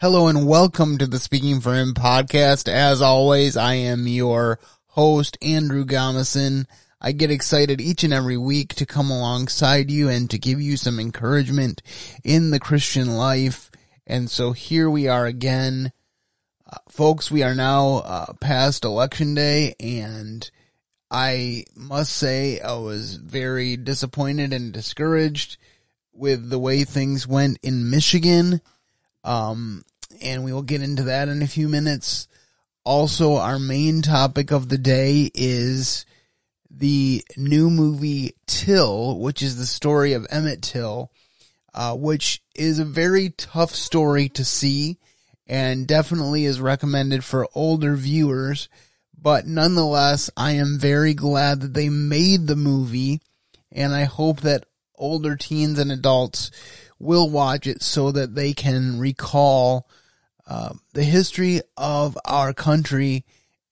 Hello 0.00 0.28
and 0.28 0.48
welcome 0.48 0.96
to 0.96 1.06
the 1.06 1.18
Speaking 1.18 1.60
for 1.60 1.74
Him 1.74 1.92
podcast. 1.92 2.72
As 2.72 3.02
always, 3.02 3.54
I 3.54 3.74
am 3.74 4.08
your 4.08 4.58
host, 4.86 5.36
Andrew 5.42 5.84
Gomison. 5.84 6.64
I 7.02 7.12
get 7.12 7.30
excited 7.30 7.82
each 7.82 8.02
and 8.02 8.10
every 8.10 8.38
week 8.38 8.74
to 8.76 8.86
come 8.86 9.10
alongside 9.10 9.90
you 9.90 10.08
and 10.08 10.30
to 10.30 10.38
give 10.38 10.58
you 10.58 10.78
some 10.78 10.98
encouragement 10.98 11.82
in 12.24 12.50
the 12.50 12.58
Christian 12.58 13.14
life. 13.18 13.70
And 14.06 14.30
so 14.30 14.52
here 14.52 14.88
we 14.88 15.06
are 15.06 15.26
again. 15.26 15.92
Uh, 16.66 16.78
folks, 16.88 17.30
we 17.30 17.42
are 17.42 17.54
now 17.54 17.96
uh, 17.96 18.32
past 18.40 18.86
election 18.86 19.34
day 19.34 19.74
and 19.78 20.50
I 21.10 21.64
must 21.76 22.16
say 22.16 22.58
I 22.58 22.72
was 22.76 23.16
very 23.16 23.76
disappointed 23.76 24.54
and 24.54 24.72
discouraged 24.72 25.58
with 26.14 26.48
the 26.48 26.58
way 26.58 26.84
things 26.84 27.28
went 27.28 27.58
in 27.62 27.90
Michigan. 27.90 28.62
Um, 29.24 29.84
and 30.20 30.44
we 30.44 30.52
will 30.52 30.62
get 30.62 30.82
into 30.82 31.04
that 31.04 31.28
in 31.28 31.42
a 31.42 31.46
few 31.46 31.68
minutes. 31.68 32.28
Also, 32.84 33.36
our 33.36 33.58
main 33.58 34.02
topic 34.02 34.50
of 34.50 34.68
the 34.68 34.78
day 34.78 35.30
is 35.34 36.06
the 36.70 37.24
new 37.36 37.70
movie 37.70 38.34
Till, 38.46 39.18
which 39.18 39.42
is 39.42 39.56
the 39.56 39.66
story 39.66 40.12
of 40.12 40.26
Emmett 40.30 40.62
Till, 40.62 41.10
uh, 41.74 41.94
which 41.94 42.42
is 42.54 42.78
a 42.78 42.84
very 42.84 43.30
tough 43.30 43.74
story 43.74 44.28
to 44.30 44.44
see 44.44 44.98
and 45.46 45.86
definitely 45.86 46.44
is 46.44 46.60
recommended 46.60 47.24
for 47.24 47.48
older 47.54 47.96
viewers. 47.96 48.68
But 49.20 49.46
nonetheless, 49.46 50.30
I 50.36 50.52
am 50.52 50.78
very 50.78 51.12
glad 51.12 51.60
that 51.60 51.74
they 51.74 51.88
made 51.88 52.46
the 52.46 52.56
movie 52.56 53.20
and 53.72 53.94
I 53.94 54.04
hope 54.04 54.40
that 54.40 54.64
older 54.96 55.36
teens 55.36 55.78
and 55.78 55.90
adults 55.90 56.50
will 56.98 57.28
watch 57.30 57.66
it 57.66 57.82
so 57.82 58.12
that 58.12 58.34
they 58.34 58.52
can 58.52 58.98
recall 58.98 59.88
uh, 60.50 60.74
the 60.94 61.04
history 61.04 61.60
of 61.76 62.18
our 62.24 62.52
country 62.52 63.24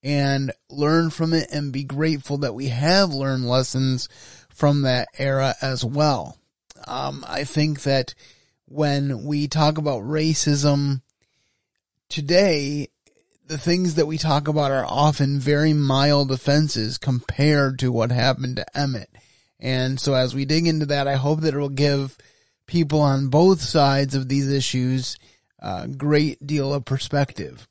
and 0.04 0.52
learn 0.70 1.10
from 1.10 1.34
it 1.34 1.48
and 1.52 1.72
be 1.72 1.82
grateful 1.82 2.38
that 2.38 2.54
we 2.54 2.68
have 2.68 3.10
learned 3.10 3.48
lessons 3.48 4.08
from 4.48 4.82
that 4.82 5.08
era 5.18 5.56
as 5.60 5.84
well. 5.84 6.38
Um, 6.86 7.24
I 7.26 7.42
think 7.42 7.82
that 7.82 8.14
when 8.66 9.24
we 9.24 9.48
talk 9.48 9.76
about 9.76 10.04
racism 10.04 11.00
today, 12.08 12.90
the 13.44 13.58
things 13.58 13.96
that 13.96 14.06
we 14.06 14.16
talk 14.16 14.46
about 14.46 14.70
are 14.70 14.86
often 14.86 15.40
very 15.40 15.72
mild 15.72 16.30
offenses 16.30 16.96
compared 16.96 17.80
to 17.80 17.90
what 17.90 18.12
happened 18.12 18.56
to 18.56 18.78
Emmett. 18.78 19.10
And 19.58 19.98
so 19.98 20.14
as 20.14 20.32
we 20.32 20.44
dig 20.44 20.68
into 20.68 20.86
that, 20.86 21.08
I 21.08 21.16
hope 21.16 21.40
that 21.40 21.54
it 21.54 21.58
will 21.58 21.70
give 21.70 22.16
people 22.68 23.00
on 23.00 23.30
both 23.30 23.60
sides 23.60 24.14
of 24.14 24.28
these 24.28 24.48
issues 24.48 25.18
a 25.58 25.88
great 25.88 26.46
deal 26.46 26.72
of 26.72 26.84
perspective. 26.84 27.66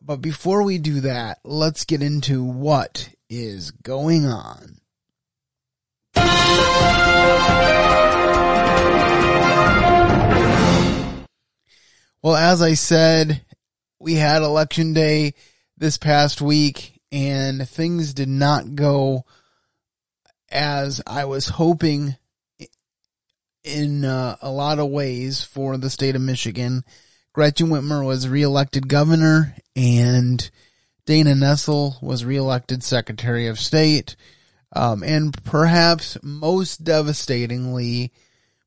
But 0.00 0.16
before 0.16 0.62
we 0.62 0.78
do 0.78 1.00
that, 1.00 1.38
let's 1.44 1.84
get 1.84 2.02
into 2.02 2.42
what 2.42 3.08
is 3.30 3.70
going 3.70 4.26
on. 4.26 4.78
Well, 12.22 12.36
as 12.36 12.62
I 12.62 12.74
said, 12.74 13.44
we 13.98 14.14
had 14.14 14.42
election 14.42 14.92
day 14.92 15.34
this 15.76 15.98
past 15.98 16.40
week 16.40 17.00
and 17.10 17.68
things 17.68 18.14
did 18.14 18.28
not 18.28 18.74
go 18.74 19.24
as 20.50 21.00
I 21.06 21.24
was 21.24 21.48
hoping 21.48 22.16
in 23.64 24.04
uh, 24.04 24.36
a 24.42 24.50
lot 24.50 24.78
of 24.78 24.90
ways 24.90 25.42
for 25.42 25.76
the 25.76 25.90
state 25.90 26.16
of 26.16 26.22
Michigan. 26.22 26.84
Gretchen 27.32 27.68
Whitmer 27.68 28.04
was 28.04 28.28
reelected 28.28 28.88
governor 28.88 29.54
and 29.74 30.50
Dana 31.06 31.32
Nessel 31.32 32.00
was 32.02 32.24
reelected 32.24 32.82
Secretary 32.82 33.46
of 33.46 33.58
State. 33.58 34.16
Um, 34.74 35.02
and 35.02 35.32
perhaps 35.44 36.16
most 36.22 36.84
devastatingly, 36.84 38.12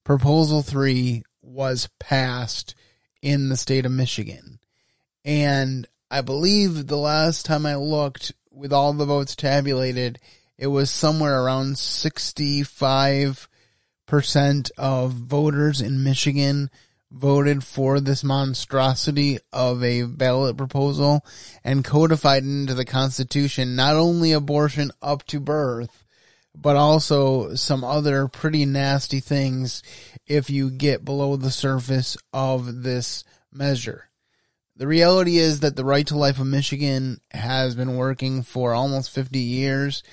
Proposal 0.04 0.62
3 0.62 1.24
was 1.42 1.90
passed 2.00 2.76
in 3.22 3.50
the 3.50 3.58
state 3.58 3.86
of 3.86 3.92
Michigan. 3.92 4.60
And 5.24 5.88
I 6.12 6.22
believe 6.22 6.88
the 6.88 6.98
last 6.98 7.46
time 7.46 7.66
I 7.66 7.76
looked, 7.76 8.34
with 8.52 8.72
all 8.72 8.94
the 8.94 9.06
votes 9.06 9.36
tabulated, 9.36 10.20
it 10.58 10.68
was 10.68 10.90
somewhere 10.92 11.42
around 11.42 11.78
65 11.78 13.50
percent 14.06 14.72
of 14.78 15.12
voters 15.12 15.82
in 15.82 16.04
Michigan 16.04 16.70
voted 17.12 17.64
for 17.64 18.00
this 18.00 18.24
monstrosity 18.24 19.40
of 19.54 19.84
a 19.84 20.04
ballot 20.04 20.58
proposal 20.58 21.26
and 21.64 21.86
codified 21.86 22.44
into 22.44 22.74
the 22.74 22.86
Constitution 22.86 23.76
not 23.76 23.96
only 23.96 24.32
abortion 24.32 24.92
up 25.02 25.24
to 25.24 25.40
birth, 25.40 26.04
but 26.54 26.76
also 26.76 27.56
some 27.56 27.84
other 27.84 28.28
pretty 28.28 28.66
nasty 28.66 29.20
things 29.20 29.84
if 30.26 30.50
you 30.50 30.72
get 30.72 31.06
below 31.06 31.36
the 31.36 31.52
surface 31.52 32.18
of 32.34 32.84
this 32.84 33.24
measure. 33.52 34.10
The 34.78 34.88
reality 34.88 35.38
is 35.38 35.62
that 35.62 35.76
the 35.76 35.86
Right 35.86 36.06
to 36.08 36.18
Life 36.18 36.40
of 36.40 36.48
Michigan 36.48 37.22
has 37.32 37.76
been 37.76 37.96
working 37.96 38.44
for 38.44 38.74
almost 38.74 39.12
50 39.12 39.40
years 39.40 40.04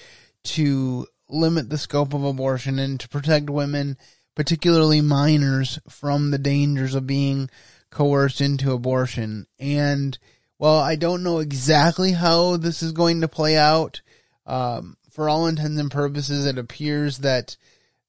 to 0.45 1.07
limit 1.33 1.71
the 1.71 1.79
scope 1.79 2.15
of 2.15 2.25
abortion 2.25 2.79
and 2.79 3.01
to 3.01 3.09
protect 3.09 3.51
women, 3.51 3.97
particularly 4.35 5.01
minors, 5.01 5.79
from 5.89 6.31
the 6.31 6.39
dangers 6.39 6.95
of 6.95 7.07
being 7.07 7.51
coerced 7.91 8.41
into 8.41 8.73
abortion. 8.73 9.47
And 9.59 10.19
well, 10.59 10.79
I 10.79 10.97
don't 10.97 11.25
know 11.25 11.39
exactly 11.39 12.13
how 12.13 12.57
this 12.57 12.83
is 12.83 12.93
going 12.93 13.21
to 13.23 13.29
play 13.29 13.57
out. 13.57 14.01
Um, 14.47 14.97
for 15.11 15.29
all 15.29 15.47
intents 15.47 15.81
and 15.81 15.91
purposes, 15.91 16.47
it 16.47 16.59
appears 16.59 17.19
that 17.19 17.57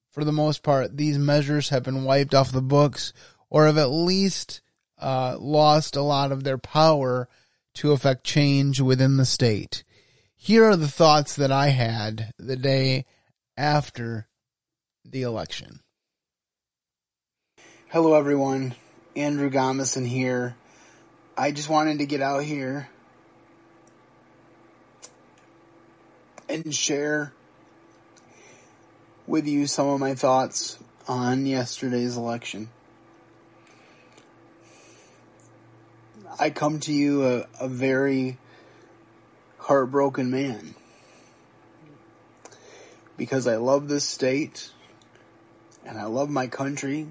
for 0.10 0.24
the 0.24 0.32
most 0.32 0.62
part, 0.62 0.96
these 0.96 1.18
measures 1.18 1.70
have 1.70 1.84
been 1.84 2.04
wiped 2.04 2.36
off 2.36 2.52
the 2.52 2.62
books 2.62 3.12
or 3.50 3.66
have 3.66 3.78
at 3.78 3.90
least 3.90 4.62
uh, 5.00 5.36
lost 5.40 5.96
a 5.96 6.02
lot 6.02 6.32
of 6.32 6.44
their 6.44 6.58
power 6.58 7.28
to 7.74 7.92
affect 7.92 8.24
change 8.24 8.80
within 8.80 9.18
the 9.18 9.26
state. 9.26 9.84
Here 10.46 10.66
are 10.66 10.76
the 10.76 10.90
thoughts 10.90 11.38
that 11.38 11.54
I 11.54 11.70
had 11.70 12.34
the 12.38 12.58
day 12.58 13.06
after 13.56 14.28
the 15.06 15.22
election. 15.22 15.80
Hello, 17.88 18.16
everyone. 18.16 18.76
Andrew 19.16 19.50
Gomison 19.50 20.06
here. 20.06 20.58
I 21.38 21.54
just 21.54 21.70
wanted 21.70 22.00
to 22.00 22.06
get 22.06 22.20
out 22.20 22.44
here 22.44 22.90
and 26.50 26.76
share 26.76 27.32
with 29.26 29.48
you 29.48 29.66
some 29.66 29.88
of 29.88 30.02
my 30.02 30.14
thoughts 30.14 30.78
on 31.08 31.46
yesterday's 31.46 32.18
election. 32.18 32.68
I 36.38 36.50
come 36.50 36.82
to 36.82 36.92
you 36.92 37.26
a, 37.26 37.46
a 37.62 37.70
very 37.70 38.40
heartbroken 39.64 40.30
man 40.30 40.76
because 43.16 43.48
I 43.48 43.56
love 43.56 43.88
this 43.88 44.04
state 44.04 44.72
and 45.86 45.98
I 45.98 46.04
love 46.04 46.30
my 46.30 46.48
country 46.48 47.08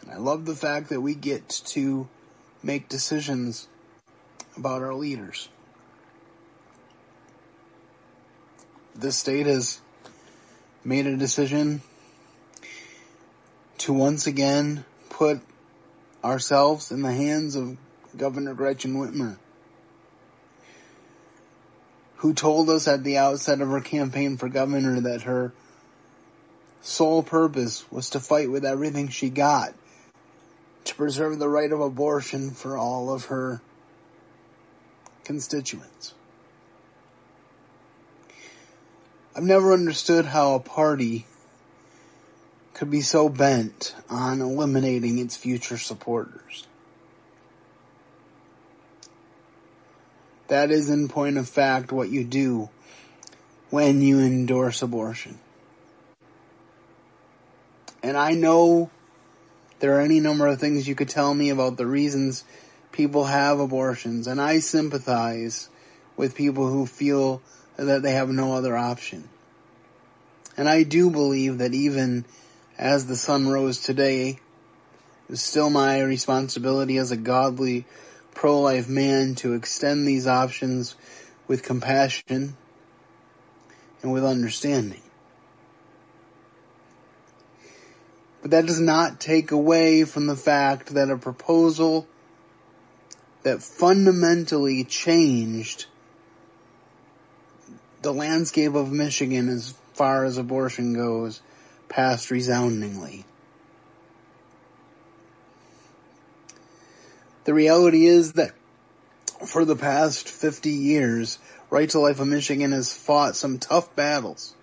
and 0.00 0.10
I 0.10 0.16
love 0.16 0.44
the 0.44 0.56
fact 0.56 0.88
that 0.88 1.00
we 1.00 1.14
get 1.14 1.48
to 1.48 2.08
make 2.64 2.88
decisions 2.88 3.68
about 4.56 4.82
our 4.82 4.92
leaders. 4.92 5.48
This 8.96 9.16
state 9.16 9.46
has 9.46 9.80
made 10.82 11.06
a 11.06 11.16
decision 11.16 11.80
to 13.78 13.92
once 13.92 14.26
again 14.26 14.84
put 15.10 15.40
ourselves 16.24 16.90
in 16.90 17.02
the 17.02 17.12
hands 17.12 17.54
of 17.54 17.76
Governor 18.16 18.54
Gretchen 18.54 18.94
Whitmer 18.94 19.36
who 22.18 22.32
told 22.32 22.68
us 22.70 22.86
at 22.86 23.04
the 23.04 23.16
outset 23.16 23.60
of 23.60 23.68
her 23.68 23.80
campaign 23.80 24.36
for 24.36 24.48
governor 24.48 25.00
that 25.00 25.22
her 25.22 25.52
sole 26.80 27.22
purpose 27.22 27.90
was 27.90 28.10
to 28.10 28.20
fight 28.20 28.50
with 28.50 28.64
everything 28.64 29.08
she 29.08 29.30
got 29.30 29.74
to 30.84 30.94
preserve 30.94 31.38
the 31.38 31.48
right 31.48 31.70
of 31.70 31.80
abortion 31.80 32.50
for 32.50 32.76
all 32.76 33.12
of 33.12 33.26
her 33.26 33.60
constituents. 35.24 36.14
I've 39.36 39.42
never 39.42 39.72
understood 39.72 40.24
how 40.24 40.54
a 40.54 40.60
party 40.60 41.26
could 42.74 42.90
be 42.90 43.00
so 43.00 43.28
bent 43.28 43.94
on 44.08 44.40
eliminating 44.40 45.18
its 45.18 45.36
future 45.36 45.78
supporters. 45.78 46.67
That 50.48 50.70
is 50.70 50.90
in 50.90 51.08
point 51.08 51.38
of 51.38 51.48
fact 51.48 51.92
what 51.92 52.10
you 52.10 52.24
do 52.24 52.70
when 53.70 54.02
you 54.02 54.20
endorse 54.20 54.82
abortion. 54.82 55.38
And 58.02 58.16
I 58.16 58.32
know 58.32 58.90
There 59.80 59.96
are 59.96 60.00
any 60.00 60.18
number 60.18 60.46
of 60.46 60.58
things 60.58 60.88
you 60.88 60.94
could 60.96 61.08
tell 61.08 61.32
me 61.32 61.50
about 61.50 61.76
the 61.76 61.86
reasons 61.86 62.44
people 62.90 63.26
have 63.26 63.60
abortions, 63.60 64.26
and 64.26 64.40
I 64.40 64.58
sympathize 64.58 65.68
with 66.16 66.34
people 66.34 66.68
who 66.68 66.84
feel 66.84 67.40
that 67.76 68.02
they 68.02 68.12
have 68.12 68.28
no 68.28 68.54
other 68.54 68.76
option. 68.76 69.28
And 70.56 70.68
I 70.68 70.82
do 70.82 71.10
believe 71.10 71.58
that 71.58 71.74
even 71.74 72.24
as 72.76 73.06
the 73.06 73.14
sun 73.14 73.48
rose 73.48 73.78
today, 73.80 74.40
it's 75.28 75.42
still 75.42 75.70
my 75.70 76.00
responsibility 76.00 76.96
as 76.96 77.12
a 77.12 77.16
godly 77.16 77.86
pro-life 78.38 78.88
man 78.88 79.34
to 79.34 79.52
extend 79.52 80.06
these 80.06 80.24
options 80.24 80.94
with 81.48 81.64
compassion 81.64 82.56
and 84.00 84.12
with 84.12 84.24
understanding. 84.24 85.02
But 88.40 88.52
that 88.52 88.64
does 88.64 88.78
not 88.78 89.18
take 89.18 89.50
away 89.50 90.04
from 90.04 90.28
the 90.28 90.36
fact 90.36 90.94
that 90.94 91.10
a 91.10 91.16
proposal 91.16 92.06
that 93.42 93.60
fundamentally 93.60 94.84
changed 94.84 95.86
the 98.02 98.14
landscape 98.14 98.76
of 98.76 98.92
Michigan 98.92 99.48
as 99.48 99.74
far 99.94 100.24
as 100.24 100.38
abortion 100.38 100.94
goes 100.94 101.42
passed 101.88 102.30
resoundingly. 102.30 103.24
The 107.48 107.54
reality 107.54 108.04
is 108.04 108.34
that 108.34 108.52
for 109.46 109.64
the 109.64 109.74
past 109.74 110.28
50 110.28 110.68
years, 110.68 111.38
Right 111.70 111.88
to 111.88 111.98
Life 111.98 112.20
of 112.20 112.28
Michigan 112.28 112.72
has 112.72 112.92
fought 112.92 113.36
some 113.36 113.58
tough 113.58 113.96
battles 113.96 114.54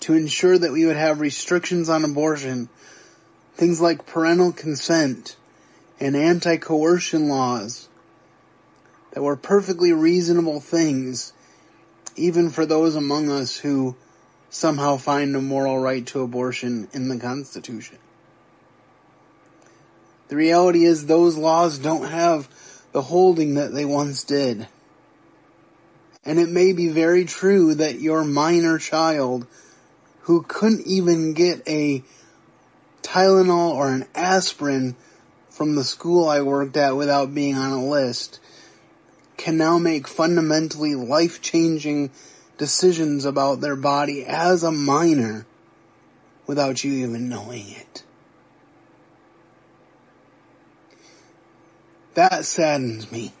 to 0.00 0.12
ensure 0.12 0.58
that 0.58 0.70
we 0.72 0.84
would 0.84 0.98
have 0.98 1.20
restrictions 1.20 1.88
on 1.88 2.04
abortion, 2.04 2.68
things 3.54 3.80
like 3.80 4.04
parental 4.04 4.52
consent 4.52 5.36
and 5.98 6.14
anti-coercion 6.14 7.26
laws 7.26 7.88
that 9.12 9.22
were 9.22 9.34
perfectly 9.34 9.94
reasonable 9.94 10.60
things 10.60 11.32
even 12.16 12.50
for 12.50 12.66
those 12.66 12.96
among 12.96 13.30
us 13.30 13.56
who 13.56 13.96
somehow 14.50 14.98
find 14.98 15.34
a 15.34 15.40
moral 15.40 15.78
right 15.78 16.04
to 16.08 16.20
abortion 16.20 16.86
in 16.92 17.08
the 17.08 17.16
Constitution. 17.16 17.96
The 20.28 20.36
reality 20.36 20.84
is 20.84 21.06
those 21.06 21.36
laws 21.36 21.78
don't 21.78 22.08
have 22.08 22.48
the 22.92 23.02
holding 23.02 23.54
that 23.54 23.72
they 23.72 23.84
once 23.84 24.24
did. 24.24 24.68
And 26.24 26.38
it 26.38 26.48
may 26.48 26.72
be 26.72 26.88
very 26.88 27.24
true 27.24 27.74
that 27.74 28.00
your 28.00 28.24
minor 28.24 28.78
child 28.78 29.46
who 30.20 30.42
couldn't 30.42 30.86
even 30.86 31.34
get 31.34 31.62
a 31.68 32.02
Tylenol 33.02 33.74
or 33.74 33.92
an 33.92 34.06
aspirin 34.14 34.96
from 35.50 35.74
the 35.74 35.84
school 35.84 36.28
I 36.28 36.40
worked 36.40 36.76
at 36.76 36.96
without 36.96 37.34
being 37.34 37.56
on 37.56 37.72
a 37.72 37.86
list 37.86 38.40
can 39.36 39.56
now 39.58 39.78
make 39.78 40.08
fundamentally 40.08 40.94
life 40.94 41.42
changing 41.42 42.10
decisions 42.56 43.24
about 43.24 43.60
their 43.60 43.76
body 43.76 44.24
as 44.24 44.62
a 44.62 44.72
minor 44.72 45.44
without 46.46 46.84
you 46.84 46.92
even 46.92 47.28
knowing 47.28 47.68
it. 47.68 48.03
That 52.14 52.44
saddens 52.44 53.10
me. 53.10 53.32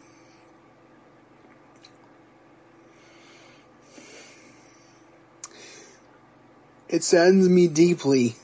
It 6.88 7.02
saddens 7.02 7.48
me 7.48 7.66
deeply 7.68 8.36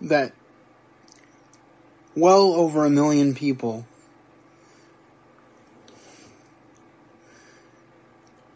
that 0.00 0.32
well 2.16 2.52
over 2.54 2.84
a 2.84 2.90
million 2.90 3.34
people 3.34 3.86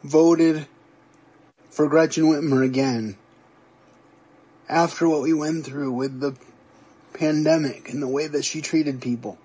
voted 0.02 0.66
for 1.70 1.88
Gretchen 1.88 2.24
Whitmer 2.24 2.64
again 2.64 3.16
after 4.74 5.08
what 5.08 5.22
we 5.22 5.32
went 5.32 5.64
through 5.64 5.92
with 5.92 6.18
the 6.18 6.34
pandemic 7.12 7.88
and 7.88 8.02
the 8.02 8.08
way 8.08 8.26
that 8.26 8.44
she 8.44 8.60
treated 8.60 9.00
people. 9.00 9.38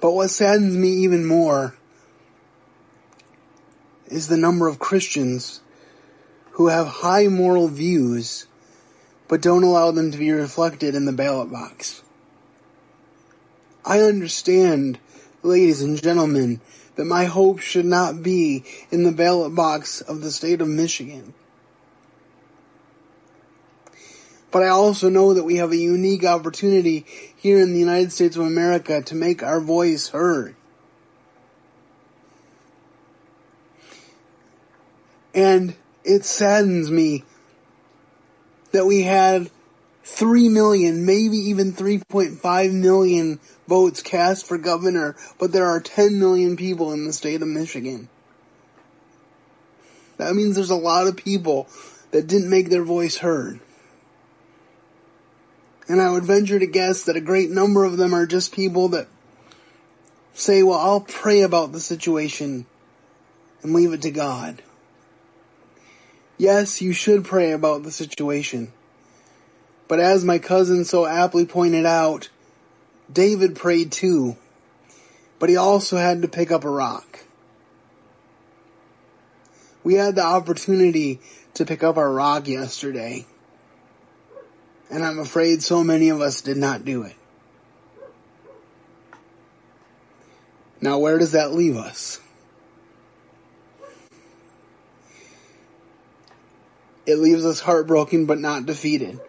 But 0.00 0.12
what 0.12 0.30
saddens 0.30 0.76
me 0.76 0.90
even 0.90 1.26
more 1.26 1.74
is 4.06 4.28
the 4.28 4.36
number 4.36 4.68
of 4.68 4.78
Christians 4.78 5.60
who 6.52 6.68
have 6.68 6.86
high 6.86 7.26
moral 7.26 7.66
views 7.66 8.46
but 9.26 9.42
don't 9.42 9.64
allow 9.64 9.90
them 9.90 10.12
to 10.12 10.18
be 10.18 10.30
reflected 10.30 10.94
in 10.94 11.06
the 11.06 11.12
ballot 11.12 11.50
box. 11.50 12.02
I 13.84 14.00
understand, 14.02 15.00
ladies 15.42 15.82
and 15.82 16.00
gentlemen, 16.00 16.60
that 16.94 17.06
my 17.06 17.24
hope 17.24 17.58
should 17.58 17.86
not 17.86 18.22
be 18.22 18.62
in 18.92 19.02
the 19.02 19.10
ballot 19.10 19.56
box 19.56 20.00
of 20.00 20.20
the 20.20 20.30
state 20.30 20.60
of 20.60 20.68
Michigan. 20.68 21.34
But 24.54 24.62
I 24.62 24.68
also 24.68 25.08
know 25.08 25.34
that 25.34 25.42
we 25.42 25.56
have 25.56 25.72
a 25.72 25.76
unique 25.76 26.24
opportunity 26.24 27.04
here 27.36 27.58
in 27.58 27.72
the 27.72 27.80
United 27.80 28.12
States 28.12 28.36
of 28.36 28.44
America 28.44 29.02
to 29.02 29.16
make 29.16 29.42
our 29.42 29.60
voice 29.60 30.10
heard. 30.10 30.54
And 35.34 35.74
it 36.04 36.24
saddens 36.24 36.88
me 36.88 37.24
that 38.70 38.86
we 38.86 39.02
had 39.02 39.50
3 40.04 40.48
million, 40.50 41.04
maybe 41.04 41.36
even 41.36 41.72
3.5 41.72 42.72
million 42.72 43.40
votes 43.66 44.02
cast 44.02 44.46
for 44.46 44.56
governor, 44.56 45.16
but 45.40 45.50
there 45.50 45.66
are 45.66 45.80
10 45.80 46.20
million 46.20 46.56
people 46.56 46.92
in 46.92 47.06
the 47.06 47.12
state 47.12 47.42
of 47.42 47.48
Michigan. 47.48 48.08
That 50.18 50.36
means 50.36 50.54
there's 50.54 50.70
a 50.70 50.76
lot 50.76 51.08
of 51.08 51.16
people 51.16 51.66
that 52.12 52.28
didn't 52.28 52.50
make 52.50 52.70
their 52.70 52.84
voice 52.84 53.16
heard. 53.16 53.58
And 55.88 56.00
I 56.00 56.10
would 56.10 56.24
venture 56.24 56.58
to 56.58 56.66
guess 56.66 57.02
that 57.04 57.16
a 57.16 57.20
great 57.20 57.50
number 57.50 57.84
of 57.84 57.96
them 57.96 58.14
are 58.14 58.26
just 58.26 58.54
people 58.54 58.88
that 58.88 59.06
say, 60.32 60.62
well, 60.62 60.78
I'll 60.78 61.00
pray 61.00 61.42
about 61.42 61.72
the 61.72 61.80
situation 61.80 62.66
and 63.62 63.72
leave 63.72 63.92
it 63.92 64.02
to 64.02 64.10
God. 64.10 64.62
Yes, 66.36 66.82
you 66.82 66.92
should 66.92 67.24
pray 67.24 67.52
about 67.52 67.82
the 67.82 67.92
situation. 67.92 68.72
But 69.86 70.00
as 70.00 70.24
my 70.24 70.38
cousin 70.38 70.84
so 70.84 71.06
aptly 71.06 71.44
pointed 71.44 71.86
out, 71.86 72.30
David 73.12 73.54
prayed 73.54 73.92
too. 73.92 74.36
But 75.38 75.50
he 75.50 75.56
also 75.56 75.96
had 75.98 76.22
to 76.22 76.28
pick 76.28 76.50
up 76.50 76.64
a 76.64 76.70
rock. 76.70 77.20
We 79.82 79.94
had 79.94 80.14
the 80.14 80.24
opportunity 80.24 81.20
to 81.52 81.66
pick 81.66 81.82
up 81.82 81.98
our 81.98 82.10
rock 82.10 82.48
yesterday. 82.48 83.26
And 84.90 85.04
I'm 85.04 85.18
afraid 85.18 85.62
so 85.62 85.82
many 85.82 86.08
of 86.08 86.20
us 86.20 86.42
did 86.42 86.56
not 86.56 86.84
do 86.84 87.02
it. 87.02 87.16
Now 90.80 90.98
where 90.98 91.18
does 91.18 91.32
that 91.32 91.52
leave 91.52 91.76
us? 91.76 92.20
It 97.06 97.16
leaves 97.16 97.44
us 97.44 97.60
heartbroken 97.60 98.26
but 98.26 98.38
not 98.38 98.66
defeated. 98.66 99.20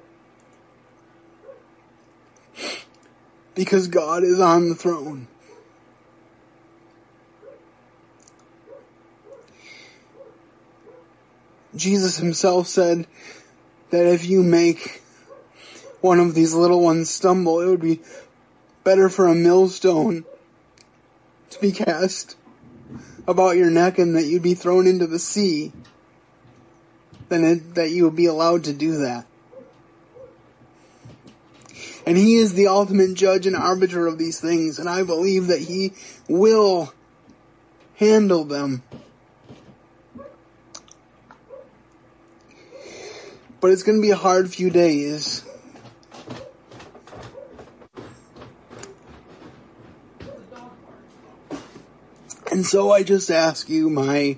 Because 3.53 3.87
God 3.87 4.23
is 4.23 4.39
on 4.39 4.69
the 4.69 4.75
throne. 4.75 5.27
Jesus 11.75 12.17
himself 12.17 12.67
said 12.67 13.07
that 13.89 14.05
if 14.05 14.25
you 14.25 14.43
make 14.43 15.01
one 16.01 16.19
of 16.19 16.35
these 16.35 16.53
little 16.53 16.81
ones 16.81 17.09
stumble, 17.09 17.61
it 17.61 17.67
would 17.67 17.81
be 17.81 18.01
better 18.83 19.09
for 19.09 19.27
a 19.27 19.35
millstone 19.35 20.23
to 21.49 21.59
be 21.59 21.71
cast 21.71 22.35
about 23.27 23.57
your 23.57 23.71
neck 23.71 23.97
and 23.97 24.15
that 24.15 24.25
you'd 24.25 24.43
be 24.43 24.53
thrown 24.53 24.87
into 24.87 25.07
the 25.07 25.19
sea 25.19 25.71
than 27.29 27.43
it, 27.43 27.75
that 27.75 27.89
you 27.89 28.03
would 28.03 28.15
be 28.15 28.25
allowed 28.25 28.63
to 28.65 28.73
do 28.73 28.97
that. 28.97 29.25
And 32.05 32.17
he 32.17 32.35
is 32.35 32.53
the 32.53 32.67
ultimate 32.67 33.15
judge 33.15 33.47
and 33.47 33.55
arbiter 33.55 34.05
of 34.05 34.17
these 34.17 34.39
things, 34.39 34.77
and 34.77 34.87
I 34.87 35.03
believe 35.03 35.47
that 35.47 35.61
he 35.61 35.93
will 36.27 36.93
handle 37.95 38.43
them. 38.43 38.83
But 43.59 43.71
it's 43.71 43.81
going 43.81 43.97
to 43.97 44.01
be 44.01 44.11
a 44.11 44.15
hard 44.15 44.53
few 44.53 44.69
days. 44.69 45.44
And 52.55 52.65
so 52.65 52.89
I 52.89 53.03
just 53.03 53.29
ask 53.29 53.67
you, 53.67 53.89
my 53.89 54.37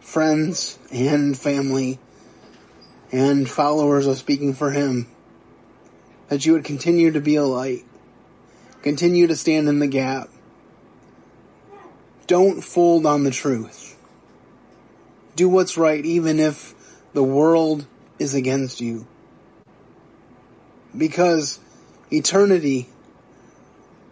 friends 0.00 0.76
and 0.90 1.38
family 1.38 2.00
and 3.12 3.48
followers 3.48 4.08
of 4.08 4.18
Speaking 4.18 4.54
for 4.54 4.72
Him, 4.72 5.06
that 6.28 6.44
you 6.44 6.52
would 6.52 6.64
continue 6.64 7.12
to 7.12 7.20
be 7.20 7.36
a 7.36 7.44
light, 7.44 7.84
continue 8.82 9.28
to 9.28 9.36
stand 9.36 9.68
in 9.68 9.78
the 9.78 9.86
gap. 9.86 10.30
Don't 12.26 12.60
fold 12.60 13.06
on 13.06 13.22
the 13.22 13.30
truth. 13.30 13.96
Do 15.36 15.48
what's 15.48 15.78
right 15.78 16.04
even 16.04 16.40
if 16.40 16.74
the 17.12 17.22
world 17.22 17.86
is 18.18 18.34
against 18.34 18.80
you. 18.80 19.06
Because 20.98 21.60
eternity 22.10 22.88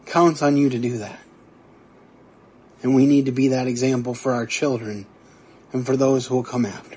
counts 0.07 0.43
on 0.43 0.57
you 0.57 0.71
to 0.71 0.79
do 0.79 0.99
that. 0.99 1.19
And 2.83 2.95
we 2.95 3.07
need 3.07 3.27
to 3.27 3.33
be 3.33 3.49
that 3.49 3.67
example 3.67 4.15
for 4.15 4.33
our 4.33 4.47
children 4.47 5.07
and 5.73 5.85
for 5.85 5.97
those 5.97 6.27
who 6.27 6.37
will 6.37 6.43
come 6.43 6.65
after. 6.65 6.97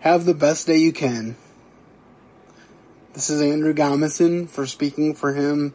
Have 0.00 0.24
the 0.24 0.34
best 0.34 0.66
day 0.66 0.78
you 0.78 0.92
can. 0.92 1.36
This 3.12 3.30
is 3.30 3.42
Andrew 3.42 3.74
Gomison 3.74 4.48
for 4.48 4.64
speaking 4.66 5.14
for 5.14 5.34
him, 5.34 5.74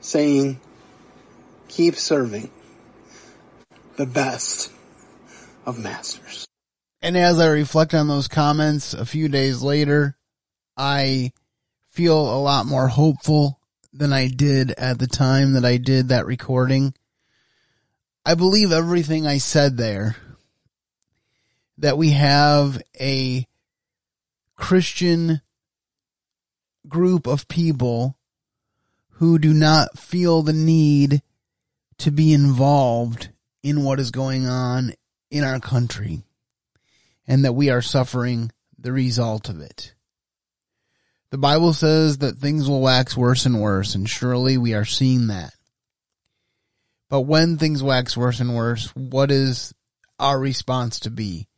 saying, 0.00 0.58
keep 1.68 1.94
serving 1.94 2.50
the 3.96 4.06
best 4.06 4.72
of 5.66 5.78
masters. 5.78 6.46
And 7.02 7.16
as 7.16 7.38
I 7.38 7.48
reflect 7.48 7.94
on 7.94 8.08
those 8.08 8.28
comments 8.28 8.94
a 8.94 9.04
few 9.04 9.28
days 9.28 9.62
later, 9.62 10.16
I 10.76 11.32
feel 11.88 12.18
a 12.18 12.40
lot 12.40 12.66
more 12.66 12.88
hopeful 12.88 13.59
than 13.92 14.12
I 14.12 14.28
did 14.28 14.70
at 14.72 14.98
the 14.98 15.06
time 15.06 15.54
that 15.54 15.64
I 15.64 15.76
did 15.76 16.08
that 16.08 16.26
recording. 16.26 16.94
I 18.24 18.34
believe 18.34 18.72
everything 18.72 19.26
I 19.26 19.38
said 19.38 19.76
there 19.76 20.16
that 21.78 21.96
we 21.96 22.10
have 22.10 22.80
a 23.00 23.46
Christian 24.56 25.40
group 26.86 27.26
of 27.26 27.48
people 27.48 28.16
who 29.14 29.38
do 29.38 29.52
not 29.52 29.98
feel 29.98 30.42
the 30.42 30.52
need 30.52 31.22
to 31.98 32.10
be 32.10 32.32
involved 32.32 33.30
in 33.62 33.82
what 33.82 34.00
is 34.00 34.10
going 34.10 34.46
on 34.46 34.92
in 35.30 35.44
our 35.44 35.60
country 35.60 36.22
and 37.26 37.44
that 37.44 37.52
we 37.52 37.70
are 37.70 37.82
suffering 37.82 38.50
the 38.78 38.92
result 38.92 39.48
of 39.48 39.60
it. 39.60 39.94
The 41.30 41.38
Bible 41.38 41.72
says 41.72 42.18
that 42.18 42.38
things 42.38 42.68
will 42.68 42.80
wax 42.80 43.16
worse 43.16 43.46
and 43.46 43.60
worse, 43.60 43.94
and 43.94 44.08
surely 44.08 44.58
we 44.58 44.74
are 44.74 44.84
seeing 44.84 45.28
that. 45.28 45.52
But 47.08 47.22
when 47.22 47.56
things 47.56 47.82
wax 47.82 48.16
worse 48.16 48.40
and 48.40 48.54
worse, 48.54 48.88
what 48.96 49.30
is 49.30 49.72
our 50.18 50.38
response 50.38 51.00
to 51.00 51.10
be? 51.10 51.48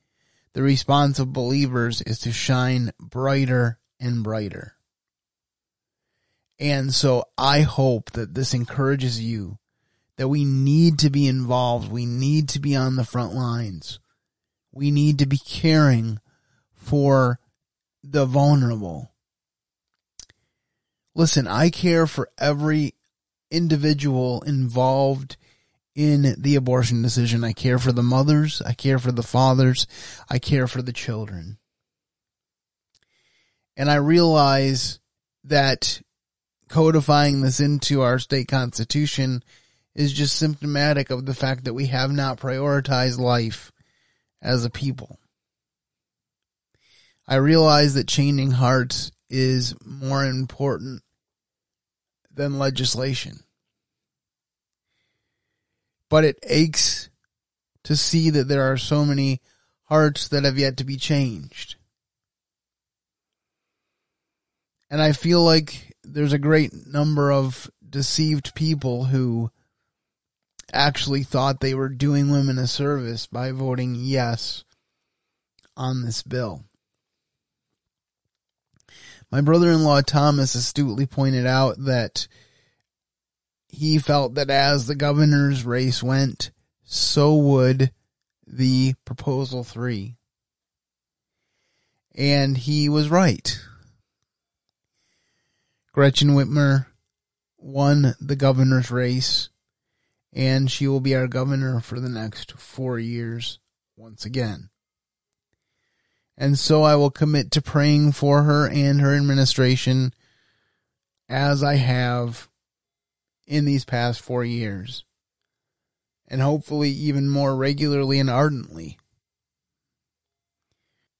The 0.52 0.62
response 0.62 1.18
of 1.18 1.32
believers 1.32 2.02
is 2.02 2.18
to 2.20 2.32
shine 2.32 2.92
brighter 3.00 3.78
and 3.98 4.22
brighter. 4.22 4.74
And 6.58 6.92
so 6.92 7.24
I 7.38 7.62
hope 7.62 8.12
that 8.12 8.34
this 8.34 8.52
encourages 8.54 9.20
you 9.20 9.58
that 10.16 10.28
we 10.28 10.44
need 10.44 10.98
to 11.00 11.10
be 11.10 11.26
involved. 11.26 11.90
We 11.90 12.04
need 12.04 12.50
to 12.50 12.60
be 12.60 12.76
on 12.76 12.96
the 12.96 13.04
front 13.04 13.34
lines. 13.34 13.98
We 14.70 14.90
need 14.90 15.18
to 15.20 15.26
be 15.26 15.38
caring 15.38 16.20
for 16.74 17.40
the 18.04 18.26
vulnerable. 18.26 19.11
Listen, 21.14 21.46
I 21.46 21.70
care 21.70 22.06
for 22.06 22.28
every 22.38 22.94
individual 23.50 24.42
involved 24.42 25.36
in 25.94 26.34
the 26.38 26.56
abortion 26.56 27.02
decision. 27.02 27.44
I 27.44 27.52
care 27.52 27.78
for 27.78 27.92
the 27.92 28.02
mothers. 28.02 28.62
I 28.64 28.72
care 28.72 28.98
for 28.98 29.12
the 29.12 29.22
fathers. 29.22 29.86
I 30.30 30.38
care 30.38 30.66
for 30.66 30.80
the 30.80 30.92
children. 30.92 31.58
And 33.76 33.90
I 33.90 33.96
realize 33.96 35.00
that 35.44 36.00
codifying 36.68 37.42
this 37.42 37.60
into 37.60 38.00
our 38.00 38.18
state 38.18 38.48
constitution 38.48 39.42
is 39.94 40.12
just 40.12 40.36
symptomatic 40.36 41.10
of 41.10 41.26
the 41.26 41.34
fact 41.34 41.64
that 41.64 41.74
we 41.74 41.86
have 41.86 42.10
not 42.10 42.40
prioritized 42.40 43.18
life 43.18 43.70
as 44.40 44.64
a 44.64 44.70
people. 44.70 45.18
I 47.26 47.36
realize 47.36 47.94
that 47.94 48.08
changing 48.08 48.52
hearts 48.52 49.12
is 49.32 49.74
more 49.82 50.26
important 50.26 51.02
than 52.30 52.58
legislation. 52.58 53.40
But 56.10 56.24
it 56.24 56.38
aches 56.42 57.08
to 57.84 57.96
see 57.96 58.28
that 58.30 58.46
there 58.46 58.70
are 58.70 58.76
so 58.76 59.06
many 59.06 59.40
hearts 59.84 60.28
that 60.28 60.44
have 60.44 60.58
yet 60.58 60.76
to 60.76 60.84
be 60.84 60.96
changed. 60.96 61.76
And 64.90 65.00
I 65.00 65.12
feel 65.12 65.42
like 65.42 65.96
there's 66.04 66.34
a 66.34 66.38
great 66.38 66.86
number 66.86 67.32
of 67.32 67.70
deceived 67.88 68.54
people 68.54 69.04
who 69.04 69.50
actually 70.74 71.22
thought 71.22 71.60
they 71.60 71.74
were 71.74 71.88
doing 71.88 72.30
women 72.30 72.58
a 72.58 72.66
service 72.66 73.26
by 73.26 73.50
voting 73.50 73.94
yes 73.96 74.64
on 75.74 76.04
this 76.04 76.22
bill. 76.22 76.64
My 79.32 79.40
brother 79.40 79.70
in 79.70 79.82
law 79.82 80.02
Thomas 80.02 80.54
astutely 80.54 81.06
pointed 81.06 81.46
out 81.46 81.76
that 81.78 82.28
he 83.66 83.98
felt 83.98 84.34
that 84.34 84.50
as 84.50 84.86
the 84.86 84.94
governor's 84.94 85.64
race 85.64 86.02
went, 86.02 86.50
so 86.84 87.34
would 87.36 87.92
the 88.46 88.92
proposal 89.06 89.64
three. 89.64 90.18
And 92.14 92.58
he 92.58 92.90
was 92.90 93.08
right. 93.08 93.58
Gretchen 95.92 96.34
Whitmer 96.34 96.84
won 97.56 98.14
the 98.20 98.36
governor's 98.36 98.90
race, 98.90 99.48
and 100.34 100.70
she 100.70 100.86
will 100.86 101.00
be 101.00 101.14
our 101.14 101.26
governor 101.26 101.80
for 101.80 101.98
the 101.98 102.10
next 102.10 102.52
four 102.52 102.98
years 102.98 103.58
once 103.96 104.26
again. 104.26 104.68
And 106.36 106.58
so 106.58 106.82
I 106.82 106.96
will 106.96 107.10
commit 107.10 107.50
to 107.52 107.62
praying 107.62 108.12
for 108.12 108.42
her 108.42 108.68
and 108.68 109.00
her 109.00 109.14
administration 109.14 110.12
as 111.28 111.62
I 111.62 111.76
have 111.76 112.48
in 113.46 113.64
these 113.64 113.84
past 113.84 114.20
four 114.20 114.44
years. 114.44 115.04
And 116.28 116.40
hopefully 116.40 116.90
even 116.90 117.28
more 117.28 117.54
regularly 117.54 118.18
and 118.18 118.30
ardently. 118.30 118.98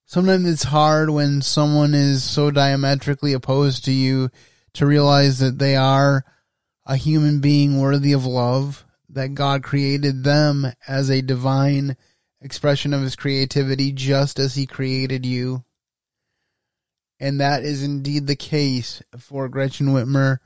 Sometimes 0.07 0.47
it's 0.47 0.65
hard 0.65 1.11
when 1.11 1.41
someone 1.41 1.95
is 1.95 2.23
so 2.23 2.51
diametrically 2.51 3.33
opposed 3.33 3.85
to 3.85 3.93
you 3.93 4.31
to 4.75 4.87
realize 4.87 5.39
that 5.39 5.59
they 5.59 5.77
are 5.77 6.25
a 6.85 6.97
human 6.97 7.41
being 7.41 7.81
worthy 7.81 8.13
of 8.13 8.27
love, 8.27 8.85
that 9.09 9.35
God 9.35 9.63
created 9.63 10.25
them 10.25 10.67
as 10.87 11.11
a 11.11 11.23
divine 11.23 11.97
expression 12.43 12.93
of 12.93 13.03
his 13.03 13.17
creativity 13.17 13.93
just 13.93 14.39
as 14.39 14.55
he 14.55 14.67
created 14.67 15.25
you. 15.25 15.65
And 17.21 17.41
that 17.41 17.63
is 17.63 17.83
indeed 17.83 18.27
the 18.27 18.37
case 18.37 19.03
for 19.17 19.49
Gretchen 19.49 19.89
Whitmer, 19.89 20.39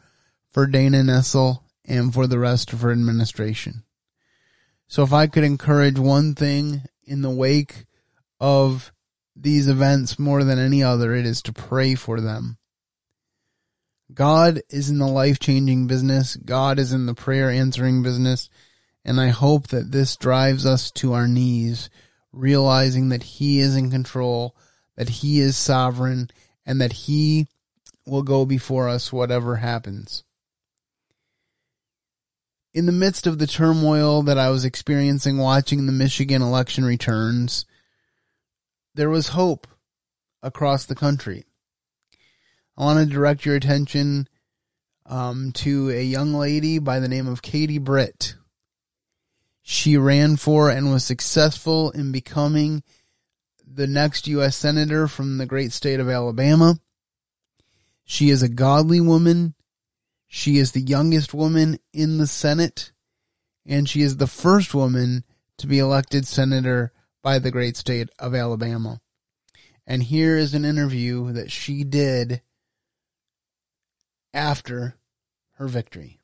for 0.53 0.67
Dana 0.67 0.99
Nessel, 1.03 1.63
and 1.85 2.13
for 2.13 2.27
the 2.27 2.39
rest 2.39 2.73
of 2.73 2.83
her 2.83 2.93
administration. 2.93 3.85
So 4.89 5.03
if 5.03 5.13
I 5.13 5.27
could 5.27 5.45
encourage 5.45 5.99
one 5.99 6.35
thing 6.35 6.83
in 7.05 7.23
the 7.23 7.31
wake 7.31 7.87
of 8.39 8.93
these 9.35 9.69
events 9.69 10.19
more 10.19 10.45
than 10.45 10.59
any 10.59 10.83
other, 10.83 11.15
it 11.15 11.27
is 11.27 11.43
to 11.43 11.53
pray 11.53 11.95
for 11.95 12.21
them. 12.21 12.59
God 14.13 14.63
is 14.71 14.89
in 14.89 14.99
the 14.99 15.07
life 15.07 15.39
changing 15.39 15.87
business. 15.87 16.37
God 16.37 16.79
is 16.79 16.93
in 16.93 17.07
the 17.07 17.15
prayer 17.15 17.51
answering 17.51 18.03
business. 18.03 18.49
And 19.07 19.21
I 19.21 19.29
hope 19.29 19.69
that 19.69 19.93
this 19.93 20.17
drives 20.17 20.67
us 20.67 20.91
to 20.91 21.13
our 21.13 21.29
knees, 21.29 21.91
realizing 22.33 23.11
that 23.11 23.23
He 23.23 23.61
is 23.61 23.77
in 23.77 23.89
control, 23.89 24.57
that 24.97 25.09
He 25.09 25.39
is 25.39 25.57
sovereign, 25.57 26.29
and 26.67 26.81
that 26.81 26.93
He 26.93 27.47
will 28.05 28.25
go 28.25 28.45
before 28.45 28.89
us 28.89 29.13
whatever 29.13 29.57
happens. 29.57 30.25
In 32.75 32.87
the 32.87 32.93
midst 32.93 33.29
of 33.29 33.39
the 33.39 33.47
turmoil 33.47 34.23
that 34.23 34.39
I 34.39 34.51
was 34.51 34.65
experiencing 34.65 35.39
watching 35.39 35.87
the 35.87 35.93
Michigan 35.93 36.43
election 36.43 36.85
returns, 36.85 37.65
there 38.93 39.09
was 39.09 39.29
hope 39.29 39.69
across 40.43 40.85
the 40.85 40.97
country. 40.97 41.45
I 42.77 42.83
want 42.83 43.09
to 43.09 43.15
direct 43.15 43.47
your 43.47 43.55
attention 43.55 44.29
um, 45.07 45.53
to 45.53 45.91
a 45.91 46.03
young 46.03 46.35
lady 46.35 46.81
by 46.81 46.99
the 46.99 47.09
name 47.09 47.29
of 47.29 47.41
Katie 47.41 47.79
Britt. 47.79 48.35
She 49.69 49.97
ran 49.97 50.37
for 50.37 50.71
and 50.71 50.93
was 50.93 51.05
successful 51.05 51.91
in 51.91 52.13
becoming 52.13 52.85
the 53.67 53.89
next 53.89 54.29
U.S. 54.29 54.55
Senator 54.55 55.09
from 55.09 55.39
the 55.39 55.45
great 55.45 55.73
state 55.73 55.99
of 55.99 56.09
Alabama. 56.09 56.79
She 58.05 58.31
is 58.31 58.45
a 58.45 58.49
godly 58.49 59.01
woman. 59.01 59.57
She 60.29 60.59
is 60.59 60.71
the 60.71 60.83
youngest 60.83 61.35
woman 61.35 61.81
in 61.93 62.19
the 62.19 62.29
Senate, 62.29 62.93
and 63.67 63.89
she 63.89 64.03
is 64.03 64.19
the 64.19 64.29
first 64.29 64.73
woman 64.73 65.25
to 65.59 65.67
be 65.67 65.81
elected 65.81 66.29
senator 66.29 66.93
by 67.21 67.41
the 67.41 67.51
great 67.51 67.77
state 67.77 68.09
of 68.21 68.37
Alabama. 68.37 69.01
And 69.85 70.01
here 70.01 70.37
is 70.37 70.55
an 70.55 70.65
interview 70.65 71.33
that 71.33 71.51
she 71.51 71.83
did 71.83 72.41
after 74.33 74.95
her 75.55 75.67
victory. 75.67 76.21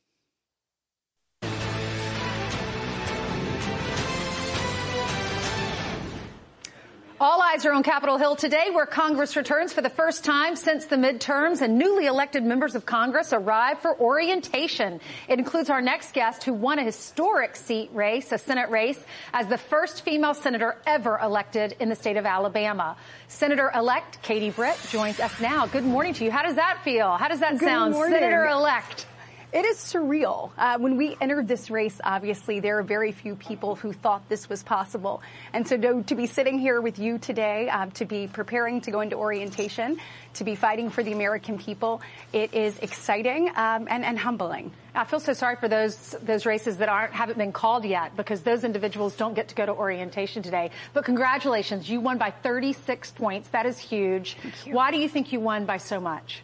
All 7.22 7.40
eyes 7.40 7.64
are 7.66 7.72
on 7.72 7.84
Capitol 7.84 8.18
Hill 8.18 8.34
today, 8.34 8.70
where 8.72 8.84
Congress 8.84 9.36
returns 9.36 9.72
for 9.72 9.80
the 9.80 9.88
first 9.88 10.24
time 10.24 10.56
since 10.56 10.86
the 10.86 10.96
midterms, 10.96 11.60
and 11.60 11.78
newly 11.78 12.06
elected 12.06 12.42
members 12.42 12.74
of 12.74 12.84
Congress 12.84 13.32
arrive 13.32 13.78
for 13.78 13.96
orientation. 13.96 15.00
It 15.28 15.38
includes 15.38 15.70
our 15.70 15.80
next 15.80 16.14
guest, 16.14 16.42
who 16.42 16.52
won 16.52 16.80
a 16.80 16.82
historic 16.82 17.54
seat 17.54 17.90
race, 17.92 18.32
a 18.32 18.38
Senate 18.38 18.70
race, 18.70 18.98
as 19.32 19.46
the 19.46 19.56
first 19.56 20.04
female 20.04 20.34
senator 20.34 20.78
ever 20.84 21.16
elected 21.22 21.76
in 21.78 21.88
the 21.88 21.94
state 21.94 22.16
of 22.16 22.26
Alabama. 22.26 22.96
Senator-elect 23.28 24.20
Katie 24.22 24.50
Britt 24.50 24.76
joins 24.90 25.20
us 25.20 25.40
now. 25.40 25.68
Good 25.68 25.84
morning 25.84 26.14
to 26.14 26.24
you. 26.24 26.32
How 26.32 26.42
does 26.42 26.56
that 26.56 26.80
feel? 26.82 27.16
How 27.18 27.28
does 27.28 27.38
that 27.38 27.52
Good 27.52 27.68
sound. 27.68 27.94
Senator-elect? 27.94 29.06
It 29.52 29.66
is 29.66 29.76
surreal. 29.76 30.50
Uh, 30.56 30.78
when 30.78 30.96
we 30.96 31.14
entered 31.20 31.46
this 31.46 31.70
race, 31.70 32.00
obviously, 32.02 32.60
there 32.60 32.78
are 32.78 32.82
very 32.82 33.12
few 33.12 33.36
people 33.36 33.74
who 33.74 33.92
thought 33.92 34.26
this 34.30 34.48
was 34.48 34.62
possible. 34.62 35.20
And 35.52 35.68
so 35.68 35.76
to, 35.76 36.02
to 36.04 36.14
be 36.14 36.26
sitting 36.26 36.58
here 36.58 36.80
with 36.80 36.98
you 36.98 37.18
today, 37.18 37.68
uh, 37.68 37.84
to 37.94 38.06
be 38.06 38.28
preparing 38.28 38.80
to 38.80 38.90
go 38.90 39.02
into 39.02 39.16
orientation, 39.16 39.98
to 40.34 40.44
be 40.44 40.54
fighting 40.54 40.88
for 40.88 41.02
the 41.02 41.12
American 41.12 41.58
people, 41.58 42.00
it 42.32 42.54
is 42.54 42.78
exciting 42.78 43.50
um, 43.50 43.88
and, 43.90 44.06
and 44.06 44.18
humbling. 44.18 44.72
I 44.94 45.04
feel 45.04 45.20
so 45.20 45.34
sorry 45.34 45.56
for 45.56 45.68
those 45.68 45.96
those 46.22 46.46
races 46.46 46.78
that 46.78 46.88
aren't 46.88 47.12
haven't 47.12 47.36
been 47.36 47.52
called 47.52 47.84
yet 47.84 48.16
because 48.16 48.40
those 48.42 48.64
individuals 48.64 49.16
don't 49.16 49.34
get 49.34 49.48
to 49.48 49.54
go 49.54 49.66
to 49.66 49.72
orientation 49.72 50.42
today. 50.42 50.70
But 50.94 51.04
congratulations, 51.04 51.90
you 51.90 52.00
won 52.00 52.16
by 52.16 52.30
36 52.30 53.10
points. 53.10 53.48
That 53.50 53.66
is 53.66 53.78
huge. 53.78 54.36
Why 54.64 54.90
do 54.90 54.96
you 54.96 55.10
think 55.10 55.30
you 55.30 55.40
won 55.40 55.66
by 55.66 55.76
so 55.76 56.00
much? 56.00 56.42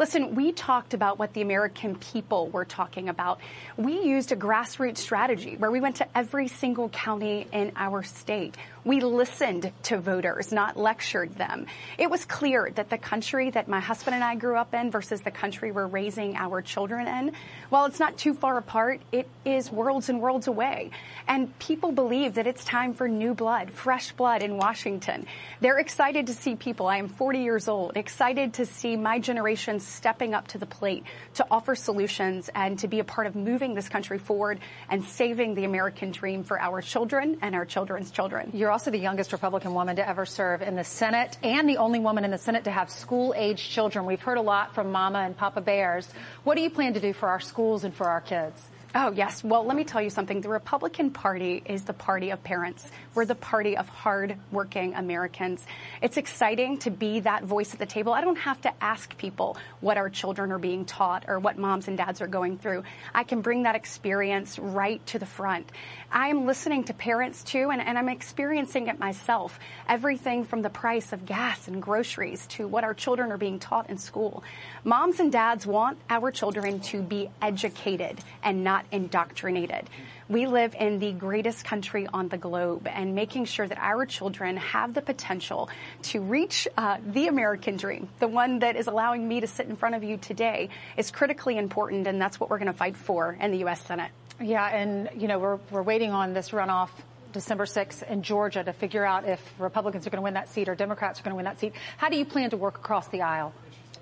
Listen, 0.00 0.34
we 0.34 0.50
talked 0.52 0.94
about 0.94 1.18
what 1.18 1.34
the 1.34 1.42
American 1.42 1.94
people 1.94 2.48
were 2.48 2.64
talking 2.64 3.10
about. 3.10 3.38
We 3.76 4.00
used 4.00 4.32
a 4.32 4.36
grassroots 4.36 4.96
strategy 4.96 5.56
where 5.58 5.70
we 5.70 5.78
went 5.78 5.96
to 5.96 6.08
every 6.16 6.48
single 6.48 6.88
county 6.88 7.46
in 7.52 7.72
our 7.76 8.02
state. 8.02 8.56
We 8.84 9.00
listened 9.00 9.70
to 9.84 9.98
voters, 9.98 10.52
not 10.52 10.76
lectured 10.76 11.36
them. 11.36 11.66
It 11.98 12.10
was 12.10 12.24
clear 12.24 12.70
that 12.74 12.88
the 12.88 12.96
country 12.96 13.50
that 13.50 13.68
my 13.68 13.80
husband 13.80 14.14
and 14.14 14.24
I 14.24 14.36
grew 14.36 14.56
up 14.56 14.72
in 14.74 14.90
versus 14.90 15.20
the 15.20 15.30
country 15.30 15.70
we're 15.70 15.86
raising 15.86 16.34
our 16.36 16.62
children 16.62 17.06
in, 17.06 17.32
while 17.68 17.84
it's 17.84 18.00
not 18.00 18.16
too 18.16 18.32
far 18.32 18.56
apart, 18.56 19.00
it 19.12 19.28
is 19.44 19.70
worlds 19.70 20.08
and 20.08 20.20
worlds 20.20 20.46
away. 20.46 20.92
And 21.28 21.56
people 21.58 21.92
believe 21.92 22.34
that 22.34 22.46
it's 22.46 22.64
time 22.64 22.94
for 22.94 23.06
new 23.06 23.34
blood, 23.34 23.70
fresh 23.70 24.12
blood 24.12 24.42
in 24.42 24.56
Washington. 24.56 25.26
They're 25.60 25.78
excited 25.78 26.28
to 26.28 26.32
see 26.32 26.56
people. 26.56 26.86
I 26.86 26.96
am 26.96 27.08
40 27.08 27.40
years 27.40 27.68
old, 27.68 27.96
excited 27.96 28.54
to 28.54 28.66
see 28.66 28.96
my 28.96 29.18
generation 29.18 29.80
stepping 29.80 30.32
up 30.32 30.48
to 30.48 30.58
the 30.58 30.66
plate 30.66 31.04
to 31.34 31.46
offer 31.50 31.74
solutions 31.74 32.48
and 32.54 32.78
to 32.78 32.88
be 32.88 33.00
a 33.00 33.04
part 33.04 33.26
of 33.26 33.36
moving 33.36 33.74
this 33.74 33.90
country 33.90 34.18
forward 34.18 34.58
and 34.88 35.04
saving 35.04 35.54
the 35.54 35.64
American 35.64 36.12
dream 36.12 36.44
for 36.44 36.58
our 36.58 36.80
children 36.80 37.38
and 37.42 37.54
our 37.54 37.66
children's 37.66 38.10
children. 38.10 38.50
You're 38.54 38.69
also 38.70 38.90
the 38.90 38.98
youngest 38.98 39.32
Republican 39.32 39.74
woman 39.74 39.96
to 39.96 40.08
ever 40.08 40.26
serve 40.26 40.62
in 40.62 40.76
the 40.76 40.84
Senate 40.84 41.36
and 41.42 41.68
the 41.68 41.76
only 41.78 41.98
woman 41.98 42.24
in 42.24 42.30
the 42.30 42.38
Senate 42.38 42.64
to 42.64 42.70
have 42.70 42.90
school 42.90 43.34
age 43.36 43.68
children. 43.68 44.06
We've 44.06 44.20
heard 44.20 44.38
a 44.38 44.42
lot 44.42 44.74
from 44.74 44.92
Mama 44.92 45.20
and 45.20 45.36
Papa 45.36 45.60
Bears. 45.60 46.08
What 46.44 46.56
do 46.56 46.62
you 46.62 46.70
plan 46.70 46.94
to 46.94 47.00
do 47.00 47.12
for 47.12 47.28
our 47.28 47.40
schools 47.40 47.84
and 47.84 47.94
for 47.94 48.08
our 48.08 48.20
kids? 48.20 48.62
Oh, 48.92 49.12
yes. 49.12 49.44
Well, 49.44 49.64
let 49.64 49.76
me 49.76 49.84
tell 49.84 50.02
you 50.02 50.10
something. 50.10 50.40
The 50.40 50.48
Republican 50.48 51.12
Party 51.12 51.62
is 51.64 51.84
the 51.84 51.92
party 51.92 52.30
of 52.30 52.42
parents. 52.42 52.90
We're 53.14 53.24
the 53.24 53.36
party 53.36 53.76
of 53.76 53.88
hard-working 53.88 54.94
Americans. 54.94 55.64
It's 56.02 56.16
exciting 56.16 56.78
to 56.78 56.90
be 56.90 57.20
that 57.20 57.44
voice 57.44 57.72
at 57.72 57.78
the 57.78 57.86
table. 57.86 58.12
I 58.12 58.20
don't 58.20 58.38
have 58.38 58.60
to 58.62 58.72
ask 58.82 59.16
people 59.16 59.56
what 59.80 59.96
our 59.96 60.10
children 60.10 60.50
are 60.50 60.58
being 60.58 60.86
taught 60.86 61.26
or 61.28 61.38
what 61.38 61.56
moms 61.56 61.86
and 61.86 61.96
dads 61.96 62.20
are 62.20 62.26
going 62.26 62.58
through. 62.58 62.82
I 63.14 63.22
can 63.22 63.42
bring 63.42 63.62
that 63.62 63.76
experience 63.76 64.58
right 64.58 65.04
to 65.06 65.20
the 65.20 65.26
front. 65.26 65.70
I'm 66.12 66.44
listening 66.44 66.84
to 66.84 66.94
parents 66.94 67.44
too, 67.44 67.70
and, 67.70 67.80
and 67.80 67.96
I'm 67.96 68.08
experiencing 68.08 68.88
it 68.88 68.98
myself. 68.98 69.60
Everything 69.88 70.44
from 70.44 70.60
the 70.60 70.70
price 70.70 71.12
of 71.12 71.24
gas 71.24 71.68
and 71.68 71.80
groceries 71.80 72.48
to 72.48 72.66
what 72.66 72.82
our 72.82 72.94
children 72.94 73.30
are 73.30 73.38
being 73.38 73.60
taught 73.60 73.88
in 73.88 73.96
school. 73.96 74.42
Moms 74.82 75.20
and 75.20 75.30
dads 75.30 75.66
want 75.66 75.98
our 76.08 76.32
children 76.32 76.80
to 76.80 77.00
be 77.00 77.30
educated 77.40 78.18
and 78.42 78.64
not 78.64 78.86
indoctrinated. 78.90 79.88
We 80.28 80.46
live 80.46 80.74
in 80.78 80.98
the 80.98 81.12
greatest 81.12 81.64
country 81.64 82.08
on 82.12 82.28
the 82.28 82.38
globe, 82.38 82.88
and 82.88 83.14
making 83.14 83.44
sure 83.44 83.68
that 83.68 83.78
our 83.78 84.04
children 84.04 84.56
have 84.56 84.94
the 84.94 85.02
potential 85.02 85.70
to 86.02 86.20
reach 86.20 86.66
uh, 86.76 86.98
the 87.06 87.28
American 87.28 87.76
dream, 87.76 88.08
the 88.18 88.28
one 88.28 88.60
that 88.60 88.74
is 88.74 88.88
allowing 88.88 89.26
me 89.26 89.40
to 89.40 89.46
sit 89.46 89.66
in 89.66 89.76
front 89.76 89.94
of 89.94 90.02
you 90.02 90.16
today, 90.16 90.70
is 90.96 91.12
critically 91.12 91.56
important, 91.56 92.06
and 92.08 92.20
that's 92.20 92.40
what 92.40 92.50
we're 92.50 92.58
going 92.58 92.66
to 92.66 92.72
fight 92.72 92.96
for 92.96 93.36
in 93.40 93.52
the 93.52 93.58
U.S. 93.58 93.80
Senate. 93.80 94.10
Yeah, 94.40 94.66
and 94.66 95.10
you 95.20 95.28
know 95.28 95.38
we're 95.38 95.58
we're 95.70 95.82
waiting 95.82 96.12
on 96.12 96.32
this 96.32 96.50
runoff 96.50 96.88
December 97.32 97.66
6th 97.66 98.02
in 98.08 98.22
Georgia 98.22 98.64
to 98.64 98.72
figure 98.72 99.04
out 99.04 99.28
if 99.28 99.40
Republicans 99.58 100.06
are 100.06 100.10
going 100.10 100.18
to 100.18 100.24
win 100.24 100.34
that 100.34 100.48
seat 100.48 100.68
or 100.68 100.74
Democrats 100.74 101.20
are 101.20 101.22
going 101.22 101.32
to 101.32 101.36
win 101.36 101.44
that 101.44 101.60
seat. 101.60 101.74
How 101.98 102.08
do 102.08 102.16
you 102.16 102.24
plan 102.24 102.50
to 102.50 102.56
work 102.56 102.76
across 102.76 103.08
the 103.08 103.20
aisle? 103.20 103.52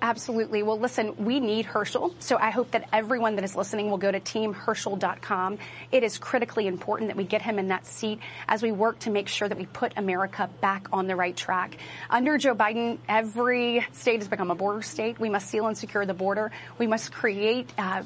Absolutely. 0.01 0.63
Well, 0.63 0.79
listen, 0.79 1.25
we 1.25 1.41
need 1.41 1.65
Herschel. 1.65 2.15
So 2.19 2.37
I 2.37 2.51
hope 2.51 2.71
that 2.71 2.87
everyone 2.93 3.35
that 3.35 3.43
is 3.43 3.53
listening 3.53 3.89
will 3.89 3.97
go 3.97 4.09
to 4.09 4.19
teamherschel.com. 4.19 5.57
It 5.91 6.03
is 6.03 6.17
critically 6.17 6.67
important 6.67 7.09
that 7.09 7.17
we 7.17 7.25
get 7.25 7.41
him 7.41 7.59
in 7.59 7.67
that 7.67 7.85
seat 7.85 8.19
as 8.47 8.63
we 8.63 8.71
work 8.71 8.99
to 8.99 9.09
make 9.09 9.27
sure 9.27 9.49
that 9.49 9.57
we 9.57 9.65
put 9.65 9.91
America 9.97 10.49
back 10.61 10.87
on 10.93 11.07
the 11.07 11.17
right 11.17 11.35
track. 11.35 11.75
Under 12.09 12.37
Joe 12.37 12.55
Biden, 12.55 12.99
every 13.09 13.85
state 13.91 14.21
has 14.21 14.29
become 14.29 14.51
a 14.51 14.55
border 14.55 14.81
state. 14.81 15.19
We 15.19 15.29
must 15.29 15.49
seal 15.49 15.67
and 15.67 15.77
secure 15.77 16.05
the 16.05 16.13
border. 16.13 16.51
We 16.77 16.87
must 16.87 17.11
create 17.11 17.69
uh, 17.77 18.03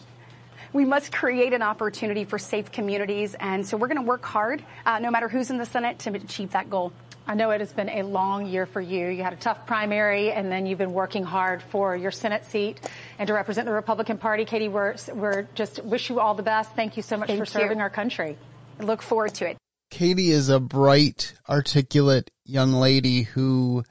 we 0.74 0.86
must 0.86 1.12
create 1.12 1.54
an 1.54 1.62
opportunity 1.62 2.26
for 2.26 2.40
safe 2.40 2.72
communities. 2.72 3.36
And 3.40 3.66
so 3.66 3.78
we're 3.78 3.88
going 3.88 4.02
to 4.02 4.08
work 4.08 4.26
hard, 4.26 4.66
uh, 4.86 5.00
no 5.00 5.12
matter 5.12 5.30
who's 5.30 5.52
in 5.52 5.60
the 5.60 5.66
Senate, 5.66 6.00
to 6.00 6.14
achieve 6.14 6.52
that 6.52 6.70
goal. 6.70 6.92
I 7.26 7.36
know 7.36 7.52
it 7.52 7.62
has 7.62 7.72
been 7.72 7.90
a 7.90 8.04
long 8.04 8.48
year 8.48 8.66
for 8.66 8.82
you. 8.82 9.08
You 9.08 9.24
had 9.24 9.32
a 9.32 9.38
tough 9.38 9.66
primary, 9.66 10.32
and 10.32 10.52
then 10.52 10.66
you've 10.66 10.80
been 10.80 10.92
working 10.92 11.24
hard 11.24 11.64
for 11.64 11.96
your 11.96 12.12
Senate 12.12 12.44
seat 12.46 12.82
and 13.18 13.28
to 13.28 13.34
represent 13.34 13.66
the 13.66 13.72
Republican 13.72 14.18
Party. 14.18 14.44
Katie, 14.44 14.68
we're, 14.68 14.96
we're 15.14 15.44
just 15.56 15.82
wish 15.86 16.10
you 16.10 16.20
all 16.20 16.34
the 16.34 16.44
best. 16.44 16.74
Thank 16.76 16.98
you 16.98 17.04
so 17.04 17.16
much 17.16 17.28
Thank 17.28 17.40
for 17.40 17.46
serving 17.46 17.78
you. 17.78 17.84
our 17.84 17.90
country. 17.90 18.38
I 18.80 18.84
look 18.84 19.02
forward 19.02 19.36
to 19.36 19.50
it. 19.50 19.58
Katie 19.90 20.32
is 20.32 20.50
a 20.50 20.60
bright, 20.60 21.34
articulate 21.48 22.32
young 22.44 22.74
lady 22.74 23.22
who 23.22 23.84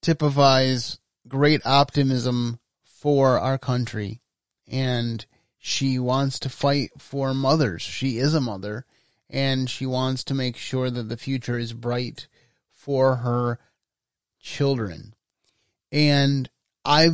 typifies 0.00 0.98
great 1.28 1.64
optimism 1.64 2.58
for 2.84 3.38
our 3.38 3.58
country. 3.58 4.22
And 4.66 5.24
she 5.66 5.98
wants 5.98 6.38
to 6.38 6.48
fight 6.48 6.92
for 6.96 7.34
mothers. 7.34 7.82
She 7.82 8.18
is 8.18 8.34
a 8.34 8.40
mother 8.40 8.86
and 9.28 9.68
she 9.68 9.84
wants 9.84 10.22
to 10.22 10.34
make 10.34 10.56
sure 10.56 10.88
that 10.88 11.08
the 11.08 11.16
future 11.16 11.58
is 11.58 11.72
bright 11.72 12.28
for 12.70 13.16
her 13.16 13.58
children. 14.38 15.12
And 15.90 16.48
I 16.84 17.08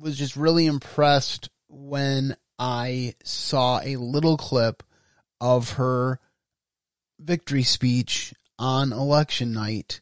was 0.00 0.16
just 0.16 0.36
really 0.36 0.64
impressed 0.64 1.50
when 1.68 2.34
I 2.58 3.14
saw 3.24 3.80
a 3.84 3.96
little 3.96 4.38
clip 4.38 4.82
of 5.38 5.72
her 5.72 6.18
victory 7.18 7.62
speech 7.62 8.32
on 8.58 8.94
election 8.94 9.52
night. 9.52 10.00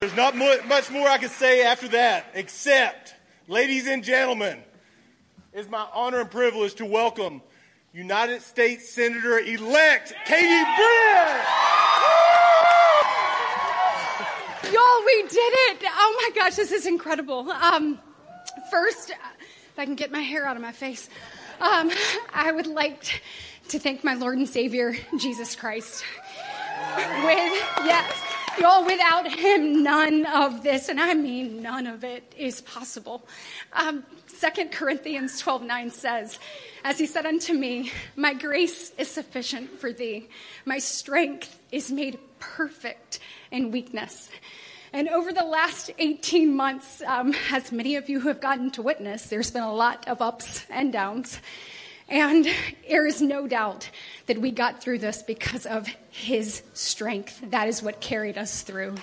There's 0.00 0.14
not 0.14 0.36
much 0.36 0.92
more 0.92 1.08
I 1.08 1.18
can 1.18 1.28
say 1.28 1.64
after 1.64 1.88
that, 1.88 2.26
except, 2.34 3.16
ladies 3.48 3.88
and 3.88 4.04
gentlemen, 4.04 4.62
it's 5.56 5.70
my 5.70 5.86
honor 5.94 6.20
and 6.20 6.30
privilege 6.30 6.74
to 6.74 6.84
welcome 6.84 7.40
United 7.94 8.42
States 8.42 8.90
Senator 8.90 9.38
elect 9.38 10.12
Katie 10.26 10.44
Britt. 10.46 10.66
Y'all, 14.70 15.02
we 15.06 15.22
did 15.22 15.54
it! 15.70 15.82
Oh 15.86 16.20
my 16.20 16.30
gosh, 16.34 16.56
this 16.56 16.72
is 16.72 16.84
incredible. 16.84 17.50
Um, 17.50 17.98
first, 18.70 19.08
if 19.08 19.78
I 19.78 19.86
can 19.86 19.94
get 19.94 20.12
my 20.12 20.20
hair 20.20 20.44
out 20.44 20.56
of 20.56 20.62
my 20.62 20.72
face, 20.72 21.08
um, 21.58 21.90
I 22.34 22.52
would 22.52 22.66
like 22.66 23.22
to 23.68 23.78
thank 23.78 24.04
my 24.04 24.12
Lord 24.12 24.36
and 24.36 24.46
Savior, 24.46 24.94
Jesus 25.18 25.56
Christ. 25.56 26.04
With, 26.96 27.52
yes, 27.82 28.25
y'all, 28.58 28.84
without 28.84 29.30
him, 29.30 29.82
none 29.82 30.26
of 30.26 30.62
this, 30.62 30.88
and 30.88 31.00
I 31.00 31.14
mean 31.14 31.62
none 31.62 31.86
of 31.86 32.04
it, 32.04 32.32
is 32.36 32.60
possible. 32.60 33.26
Um, 33.72 34.04
2 34.40 34.68
Corinthians 34.70 35.38
12 35.40 35.62
9 35.62 35.90
says, 35.90 36.38
As 36.84 36.98
he 36.98 37.06
said 37.06 37.26
unto 37.26 37.52
me, 37.52 37.92
My 38.16 38.34
grace 38.34 38.92
is 38.98 39.10
sufficient 39.10 39.78
for 39.78 39.92
thee, 39.92 40.28
my 40.64 40.78
strength 40.78 41.58
is 41.72 41.90
made 41.90 42.18
perfect 42.38 43.20
in 43.50 43.70
weakness. 43.70 44.28
And 44.92 45.08
over 45.08 45.32
the 45.32 45.44
last 45.44 45.90
18 45.98 46.54
months, 46.54 47.02
um, 47.06 47.34
as 47.50 47.72
many 47.72 47.96
of 47.96 48.08
you 48.08 48.20
have 48.20 48.40
gotten 48.40 48.70
to 48.72 48.82
witness, 48.82 49.26
there's 49.26 49.50
been 49.50 49.62
a 49.62 49.74
lot 49.74 50.08
of 50.08 50.22
ups 50.22 50.64
and 50.70 50.92
downs. 50.92 51.38
And 52.08 52.46
there 52.88 53.04
is 53.04 53.20
no 53.20 53.48
doubt 53.48 53.90
that 54.26 54.40
we 54.40 54.52
got 54.52 54.80
through 54.80 54.98
this 55.00 55.22
because 55.22 55.66
of 55.66 55.88
his 56.10 56.62
strength. 56.72 57.40
That 57.50 57.66
is 57.68 57.82
what 57.82 58.00
carried 58.00 58.38
us 58.38 58.62
through. 58.62 58.94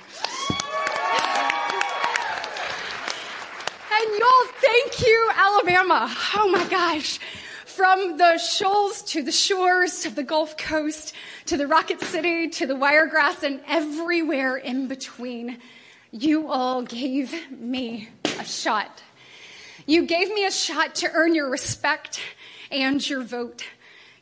And 3.91 4.19
y'all, 4.19 4.47
thank 4.55 5.05
you, 5.05 5.29
Alabama. 5.35 6.13
Oh 6.35 6.49
my 6.51 6.65
gosh. 6.69 7.19
From 7.65 8.17
the 8.17 8.37
shoals 8.37 9.01
to 9.03 9.21
the 9.21 9.31
shores 9.31 10.01
to 10.01 10.09
the 10.09 10.23
Gulf 10.23 10.57
Coast 10.57 11.13
to 11.47 11.57
the 11.57 11.67
Rocket 11.67 11.99
City 12.01 12.47
to 12.49 12.65
the 12.65 12.75
Wiregrass 12.75 13.43
and 13.43 13.59
everywhere 13.67 14.55
in 14.55 14.87
between, 14.87 15.57
you 16.11 16.47
all 16.49 16.83
gave 16.83 17.51
me 17.51 18.09
a 18.39 18.45
shot. 18.45 19.03
You 19.85 20.05
gave 20.05 20.33
me 20.33 20.45
a 20.45 20.51
shot 20.51 20.95
to 20.95 21.11
earn 21.11 21.35
your 21.35 21.49
respect 21.49 22.21
and 22.73 23.07
your 23.07 23.23
vote. 23.23 23.63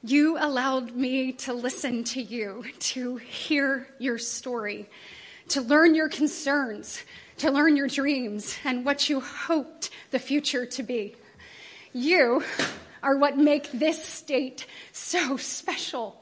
You 0.03 0.37
allowed 0.37 0.95
me 0.95 1.31
to 1.33 1.53
listen 1.53 2.03
to 2.05 2.21
you, 2.21 2.65
to 2.79 3.17
hear 3.17 3.87
your 3.97 4.17
story, 4.17 4.89
to 5.49 5.61
learn 5.61 5.95
your 5.95 6.09
concerns, 6.09 7.03
to 7.37 7.49
learn 7.49 7.77
your 7.77 7.87
dreams 7.87 8.57
and 8.65 8.83
what 8.83 9.09
you 9.09 9.21
hoped 9.21 9.89
the 10.11 10.19
future 10.19 10.65
to 10.65 10.83
be. 10.83 11.15
You 11.93 12.43
are 13.01 13.17
what 13.17 13.37
make 13.37 13.71
this 13.71 14.03
state 14.03 14.65
so 14.91 15.37
special. 15.37 16.17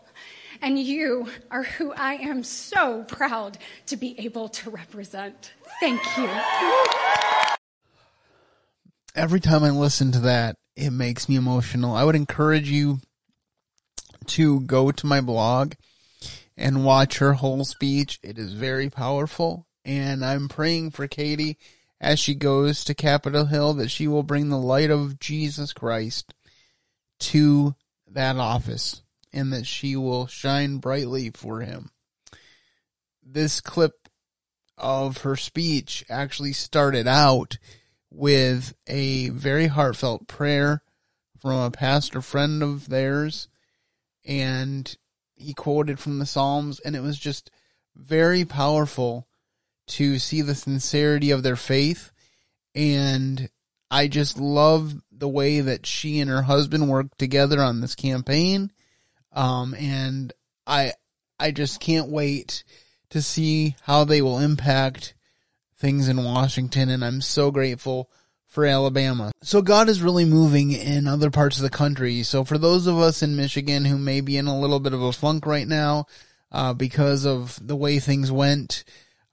And 0.61 0.77
you 0.77 1.29
are 1.49 1.63
who 1.63 1.93
I 1.93 2.15
am 2.15 2.43
so 2.43 3.03
proud 3.03 3.57
to 3.85 3.95
be 3.97 4.19
able 4.19 4.49
to 4.49 4.69
represent. 4.69 5.53
Thank 5.79 6.01
you. 6.17 6.29
Every 9.15 9.39
time 9.39 9.63
I 9.63 9.69
listen 9.69 10.11
to 10.11 10.19
that, 10.19 10.58
it 10.79 10.91
makes 10.91 11.27
me 11.27 11.35
emotional. 11.35 11.93
I 11.93 12.05
would 12.05 12.15
encourage 12.15 12.69
you 12.69 12.99
to 14.27 14.61
go 14.61 14.91
to 14.91 15.05
my 15.05 15.19
blog 15.19 15.73
and 16.55 16.85
watch 16.85 17.17
her 17.17 17.33
whole 17.33 17.65
speech. 17.65 18.17
It 18.23 18.37
is 18.39 18.53
very 18.53 18.89
powerful. 18.89 19.67
And 19.83 20.23
I'm 20.23 20.47
praying 20.47 20.91
for 20.91 21.07
Katie 21.07 21.57
as 21.99 22.17
she 22.17 22.33
goes 22.33 22.85
to 22.85 22.93
Capitol 22.93 23.45
Hill 23.45 23.73
that 23.73 23.89
she 23.89 24.07
will 24.07 24.23
bring 24.23 24.49
the 24.49 24.57
light 24.57 24.89
of 24.89 25.19
Jesus 25.19 25.73
Christ 25.73 26.33
to 27.19 27.75
that 28.07 28.37
office 28.37 29.01
and 29.33 29.51
that 29.51 29.67
she 29.67 29.97
will 29.97 30.27
shine 30.27 30.77
brightly 30.77 31.29
for 31.31 31.59
him. 31.59 31.91
This 33.21 33.59
clip 33.59 34.07
of 34.77 35.19
her 35.19 35.35
speech 35.35 36.05
actually 36.09 36.53
started 36.53 37.05
out 37.05 37.57
with 38.11 38.73
a 38.87 39.29
very 39.29 39.67
heartfelt 39.67 40.27
prayer 40.27 40.81
from 41.39 41.57
a 41.59 41.71
pastor 41.71 42.21
friend 42.21 42.61
of 42.63 42.89
theirs 42.89 43.47
and 44.25 44.97
he 45.35 45.53
quoted 45.53 45.99
from 45.99 46.19
the 46.19 46.25
Psalms 46.25 46.79
and 46.79 46.95
it 46.95 47.01
was 47.01 47.17
just 47.17 47.49
very 47.95 48.45
powerful 48.45 49.27
to 49.87 50.19
see 50.19 50.41
the 50.41 50.55
sincerity 50.55 51.31
of 51.31 51.43
their 51.43 51.55
faith. 51.55 52.11
And 52.75 53.49
I 53.89 54.07
just 54.07 54.37
love 54.37 55.01
the 55.11 55.27
way 55.27 55.61
that 55.61 55.85
she 55.85 56.19
and 56.19 56.29
her 56.29 56.43
husband 56.43 56.89
worked 56.89 57.17
together 57.17 57.61
on 57.61 57.81
this 57.81 57.95
campaign. 57.95 58.71
Um 59.31 59.73
and 59.75 60.33
I 60.67 60.93
I 61.39 61.51
just 61.51 61.79
can't 61.79 62.09
wait 62.09 62.63
to 63.11 63.21
see 63.21 63.75
how 63.83 64.03
they 64.03 64.21
will 64.21 64.39
impact 64.39 65.15
things 65.79 66.07
in 66.07 66.23
Washington, 66.23 66.89
and 66.89 67.03
I'm 67.03 67.21
so 67.21 67.51
grateful 67.51 68.09
for 68.45 68.65
Alabama. 68.65 69.31
So 69.41 69.61
God 69.61 69.89
is 69.89 70.01
really 70.01 70.25
moving 70.25 70.71
in 70.71 71.07
other 71.07 71.29
parts 71.29 71.57
of 71.57 71.63
the 71.63 71.69
country. 71.69 72.23
So 72.23 72.43
for 72.43 72.57
those 72.57 72.87
of 72.87 72.97
us 72.97 73.23
in 73.23 73.35
Michigan 73.35 73.85
who 73.85 73.97
may 73.97 74.21
be 74.21 74.37
in 74.37 74.47
a 74.47 74.59
little 74.59 74.79
bit 74.79 74.93
of 74.93 75.01
a 75.01 75.13
funk 75.13 75.45
right 75.45 75.67
now, 75.67 76.07
uh, 76.51 76.73
because 76.73 77.25
of 77.25 77.59
the 77.65 77.75
way 77.75 77.99
things 77.99 78.31
went, 78.31 78.83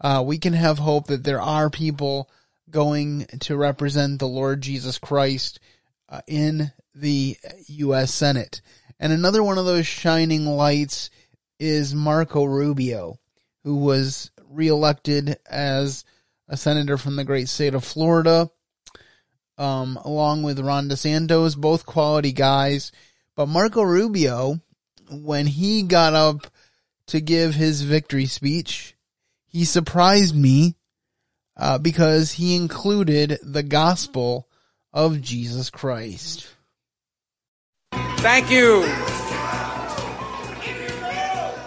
uh, 0.01 0.23
we 0.25 0.39
can 0.39 0.53
have 0.53 0.79
hope 0.79 1.07
that 1.07 1.25
there 1.25 1.41
are 1.41 1.71
people 1.71 2.31
going 2.71 3.27
to 3.41 3.57
represent 3.57 4.19
the 4.19 4.29
Lord 4.29 4.61
Jesus 4.61 4.99
Christ 4.99 5.61
uh, 6.09 6.21
in 6.27 6.73
the 6.95 7.37
U.S. 7.69 8.13
Senate. 8.13 8.61
And 9.01 9.13
another 9.13 9.43
one 9.43 9.59
of 9.59 9.65
those 9.65 9.87
shining 9.87 10.47
lights 10.47 11.11
is 11.59 11.95
Marco 11.95 12.45
Rubio, 12.45 13.19
who 13.65 13.77
was 13.77 14.31
reelected 14.51 15.39
as 15.49 16.05
a 16.49 16.57
senator 16.57 16.97
from 16.97 17.17
the 17.17 17.25
great 17.25 17.49
state 17.49 17.75
of 17.75 17.85
Florida, 17.85 18.51
um, 19.59 19.99
along 20.05 20.43
with 20.43 20.61
Ron 20.61 20.89
DeSantis, 20.89 21.57
both 21.57 21.87
quality 21.87 22.33
guys. 22.33 22.93
But 23.35 23.49
Marco 23.49 23.83
Rubio, 23.83 24.61
when 25.11 25.47
he 25.47 25.83
got 25.83 26.15
up 26.15 26.47
to 27.09 27.21
give 27.21 27.55
his 27.55 27.83
victory 27.83 28.27
speech, 28.27 28.97
he 29.47 29.65
surprised 29.65 30.37
me 30.37 30.77
uh, 31.57 31.79
because 31.79 32.33
he 32.33 32.57
included 32.57 33.39
the 33.43 33.63
gospel 33.63 34.49
of 34.93 35.21
Jesus 35.21 35.71
Christ. 35.71 36.49
Thank 37.93 38.51
you. 38.51 38.83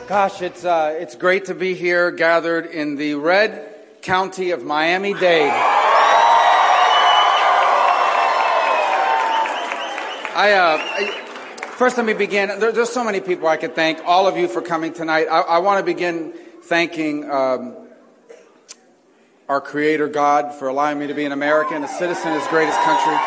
Gosh, 0.07 0.41
it's 0.41 0.65
uh, 0.65 0.97
it's 0.99 1.15
great 1.15 1.45
to 1.45 1.55
be 1.55 1.75
here, 1.75 2.09
gathered 2.09 2.65
in 2.65 2.95
the 2.95 3.13
red 3.13 3.78
county 4.01 4.51
of 4.51 4.63
Miami 4.63 5.13
Dade. 5.13 5.51
I, 10.35 10.53
uh, 10.53 10.77
I, 10.79 11.05
first 11.77 11.97
let 11.97 12.05
me 12.05 12.13
begin. 12.13 12.59
There, 12.59 12.71
there's 12.71 12.91
so 12.91 13.03
many 13.03 13.19
people 13.19 13.47
I 13.47 13.57
could 13.57 13.75
thank. 13.75 13.99
All 14.05 14.25
of 14.25 14.37
you 14.37 14.47
for 14.47 14.61
coming 14.61 14.93
tonight. 14.93 15.25
I, 15.25 15.41
I 15.41 15.57
want 15.59 15.79
to 15.79 15.85
begin 15.85 16.33
thanking 16.63 17.29
um, 17.29 17.75
our 19.49 19.59
Creator 19.59 20.07
God 20.07 20.55
for 20.55 20.69
allowing 20.69 20.97
me 20.97 21.07
to 21.07 21.13
be 21.13 21.25
an 21.25 21.33
American, 21.33 21.83
a 21.83 21.87
citizen 21.87 22.31
of 22.31 22.39
His 22.39 22.47
greatest 22.47 22.79
country. 22.79 23.17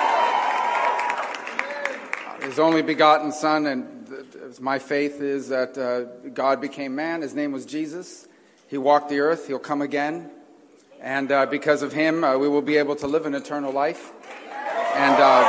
His 2.48 2.58
only 2.58 2.80
begotten 2.82 3.30
Son, 3.30 3.66
and 3.66 4.08
my 4.60 4.78
faith 4.78 5.20
is 5.20 5.48
that 5.48 5.76
uh, 5.76 6.28
God 6.30 6.60
became 6.60 6.94
man. 6.94 7.20
His 7.20 7.34
name 7.34 7.52
was 7.52 7.66
Jesus. 7.66 8.26
He 8.68 8.78
walked 8.78 9.10
the 9.10 9.20
earth. 9.20 9.48
He'll 9.48 9.58
come 9.58 9.82
again. 9.82 10.30
And 11.02 11.32
uh, 11.32 11.46
because 11.46 11.82
of 11.82 11.92
him, 11.92 12.22
uh, 12.22 12.38
we 12.38 12.48
will 12.48 12.62
be 12.62 12.76
able 12.76 12.94
to 12.96 13.08
live 13.08 13.26
an 13.26 13.34
eternal 13.34 13.72
life. 13.72 14.12
And 14.94 15.16
uh, 15.20 15.42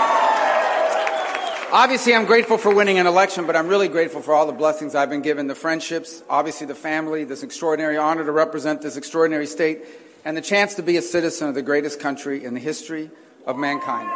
obviously, 1.71 2.15
I'm 2.15 2.25
grateful 2.25 2.57
for 2.57 2.73
winning 2.73 2.97
an 2.97 3.05
election, 3.05 3.45
but 3.45 3.55
I'm 3.55 3.67
really 3.67 3.87
grateful 3.87 4.23
for 4.23 4.33
all 4.33 4.47
the 4.47 4.51
blessings 4.51 4.95
I've 4.95 5.11
been 5.11 5.21
given 5.21 5.45
the 5.45 5.53
friendships, 5.53 6.23
obviously, 6.27 6.65
the 6.65 6.73
family, 6.73 7.23
this 7.23 7.43
extraordinary 7.43 7.97
honor 7.97 8.25
to 8.25 8.31
represent 8.31 8.81
this 8.81 8.97
extraordinary 8.97 9.45
state, 9.45 9.83
and 10.25 10.35
the 10.35 10.41
chance 10.41 10.73
to 10.75 10.81
be 10.81 10.97
a 10.97 11.03
citizen 11.03 11.49
of 11.49 11.53
the 11.53 11.61
greatest 11.61 11.99
country 11.99 12.43
in 12.43 12.55
the 12.55 12.59
history 12.59 13.11
of 13.45 13.55
mankind. 13.55 14.09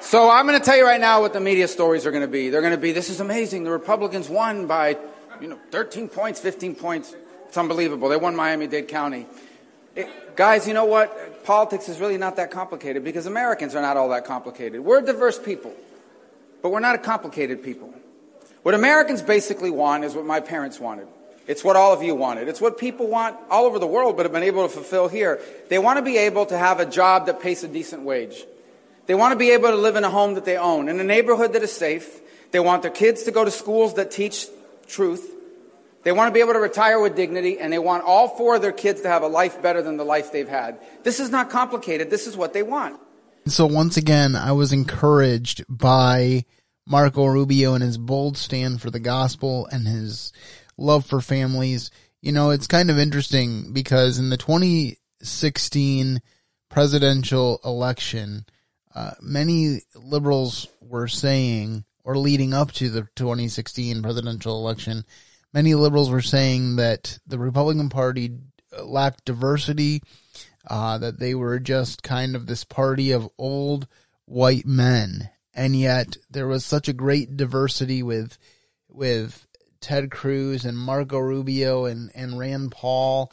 So 0.00 0.28
I'm 0.28 0.44
going 0.44 0.58
to 0.58 0.64
tell 0.64 0.76
you 0.76 0.84
right 0.84 1.00
now 1.00 1.20
what 1.20 1.34
the 1.34 1.40
media 1.40 1.68
stories 1.68 2.04
are 2.04 2.10
going 2.10 2.22
to 2.22 2.28
be. 2.28 2.50
They're 2.50 2.62
going 2.62 2.72
to 2.72 2.78
be, 2.78 2.90
this 2.90 3.10
is 3.10 3.20
amazing. 3.20 3.62
The 3.62 3.70
Republicans 3.70 4.28
won 4.28 4.66
by, 4.66 4.96
you 5.40 5.46
know, 5.46 5.58
13 5.70 6.08
points, 6.08 6.40
15 6.40 6.74
points. 6.74 7.14
It's 7.48 7.56
unbelievable. 7.56 8.08
They 8.08 8.16
won 8.16 8.36
Miami-Dade 8.36 8.88
County. 8.88 9.26
It, 9.96 10.36
guys, 10.36 10.68
you 10.68 10.74
know 10.74 10.84
what? 10.84 11.44
Politics 11.44 11.88
is 11.88 11.98
really 11.98 12.18
not 12.18 12.36
that 12.36 12.50
complicated 12.50 13.02
because 13.02 13.26
Americans 13.26 13.74
are 13.74 13.82
not 13.82 13.96
all 13.96 14.10
that 14.10 14.24
complicated. 14.24 14.82
We're 14.82 14.98
a 14.98 15.04
diverse 15.04 15.38
people, 15.38 15.74
but 16.62 16.70
we're 16.70 16.80
not 16.80 16.94
a 16.94 16.98
complicated 16.98 17.62
people. 17.64 17.92
What 18.62 18.74
Americans 18.74 19.22
basically 19.22 19.70
want 19.70 20.04
is 20.04 20.14
what 20.14 20.26
my 20.26 20.40
parents 20.40 20.78
wanted. 20.78 21.08
It's 21.46 21.64
what 21.64 21.76
all 21.76 21.94
of 21.94 22.02
you 22.02 22.14
wanted. 22.14 22.48
It's 22.48 22.60
what 22.60 22.76
people 22.76 23.06
want 23.06 23.34
all 23.50 23.64
over 23.64 23.78
the 23.78 23.86
world 23.86 24.18
but 24.18 24.26
have 24.26 24.32
been 24.32 24.42
able 24.42 24.62
to 24.64 24.68
fulfill 24.68 25.08
here. 25.08 25.40
They 25.70 25.78
want 25.78 25.96
to 25.96 26.02
be 26.02 26.18
able 26.18 26.44
to 26.46 26.58
have 26.58 26.78
a 26.78 26.84
job 26.84 27.26
that 27.26 27.40
pays 27.40 27.64
a 27.64 27.68
decent 27.68 28.02
wage. 28.02 28.44
They 29.06 29.14
want 29.14 29.32
to 29.32 29.38
be 29.38 29.52
able 29.52 29.70
to 29.70 29.76
live 29.76 29.96
in 29.96 30.04
a 30.04 30.10
home 30.10 30.34
that 30.34 30.44
they 30.44 30.58
own, 30.58 30.90
in 30.90 31.00
a 31.00 31.04
neighborhood 31.04 31.54
that 31.54 31.62
is 31.62 31.72
safe. 31.72 32.20
They 32.50 32.60
want 32.60 32.82
their 32.82 32.90
kids 32.90 33.22
to 33.22 33.30
go 33.30 33.42
to 33.42 33.50
schools 33.50 33.94
that 33.94 34.10
teach 34.10 34.46
truth. 34.86 35.34
They 36.04 36.12
want 36.12 36.28
to 36.28 36.32
be 36.32 36.40
able 36.40 36.52
to 36.52 36.60
retire 36.60 37.00
with 37.00 37.16
dignity, 37.16 37.58
and 37.58 37.72
they 37.72 37.78
want 37.78 38.04
all 38.04 38.28
four 38.28 38.56
of 38.56 38.62
their 38.62 38.72
kids 38.72 39.00
to 39.02 39.08
have 39.08 39.22
a 39.22 39.28
life 39.28 39.60
better 39.60 39.82
than 39.82 39.96
the 39.96 40.04
life 40.04 40.32
they've 40.32 40.48
had. 40.48 40.78
This 41.02 41.20
is 41.20 41.30
not 41.30 41.50
complicated. 41.50 42.08
This 42.08 42.26
is 42.26 42.36
what 42.36 42.52
they 42.52 42.62
want. 42.62 43.00
So 43.46 43.66
once 43.66 43.96
again, 43.96 44.36
I 44.36 44.52
was 44.52 44.72
encouraged 44.72 45.64
by 45.68 46.44
Marco 46.86 47.26
Rubio 47.26 47.74
and 47.74 47.82
his 47.82 47.98
bold 47.98 48.36
stand 48.36 48.80
for 48.80 48.90
the 48.90 49.00
gospel 49.00 49.66
and 49.66 49.86
his 49.86 50.32
love 50.76 51.04
for 51.04 51.20
families. 51.20 51.90
You 52.22 52.32
know, 52.32 52.50
it's 52.50 52.66
kind 52.66 52.90
of 52.90 52.98
interesting 52.98 53.72
because 53.72 54.18
in 54.18 54.30
the 54.30 54.36
2016 54.36 56.20
presidential 56.68 57.60
election, 57.64 58.46
uh, 58.94 59.12
many 59.20 59.80
liberals 59.94 60.68
were 60.80 61.08
saying, 61.08 61.84
or 62.04 62.16
leading 62.16 62.54
up 62.54 62.72
to 62.72 62.88
the 62.88 63.06
2016 63.16 64.02
presidential 64.02 64.58
election, 64.58 65.04
many 65.52 65.74
liberals 65.74 66.10
were 66.10 66.22
saying 66.22 66.76
that 66.76 67.18
the 67.26 67.38
Republican 67.38 67.88
Party 67.88 68.30
lacked 68.82 69.24
diversity, 69.24 70.02
uh, 70.68 70.98
that 70.98 71.18
they 71.18 71.34
were 71.34 71.58
just 71.58 72.02
kind 72.02 72.36
of 72.36 72.46
this 72.46 72.64
party 72.64 73.12
of 73.12 73.28
old 73.38 73.86
white 74.26 74.66
men. 74.66 75.30
and 75.54 75.74
yet 75.74 76.16
there 76.30 76.46
was 76.46 76.64
such 76.64 76.88
a 76.88 76.92
great 76.92 77.36
diversity 77.36 78.02
with 78.02 78.38
with 78.88 79.46
Ted 79.80 80.10
Cruz 80.10 80.64
and 80.64 80.76
Marco 80.76 81.18
Rubio 81.18 81.84
and, 81.86 82.10
and 82.14 82.38
Rand 82.38 82.72
Paul 82.72 83.32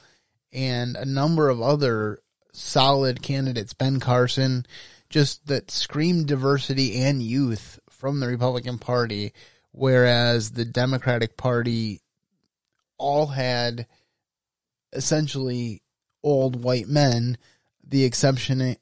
and 0.54 0.96
a 0.96 1.06
number 1.06 1.50
of 1.50 1.62
other 1.62 2.20
solid 2.54 3.22
candidates, 3.22 3.74
Ben 3.74 4.00
Carson, 4.00 4.66
just 5.10 5.46
that 5.48 5.70
screamed 5.70 6.28
diversity 6.28 7.02
and 7.02 7.22
youth 7.22 7.80
from 7.90 8.20
the 8.20 8.28
Republican 8.28 8.78
Party, 8.80 9.34
whereas 9.72 10.52
the 10.52 10.66
Democratic 10.66 11.38
Party 11.38 12.02
all 12.98 13.28
had 13.28 13.88
essentially 14.94 15.82
old 16.24 16.64
white 16.64 16.88
men, 16.88 17.38
the 17.84 18.04
exception 18.04 18.78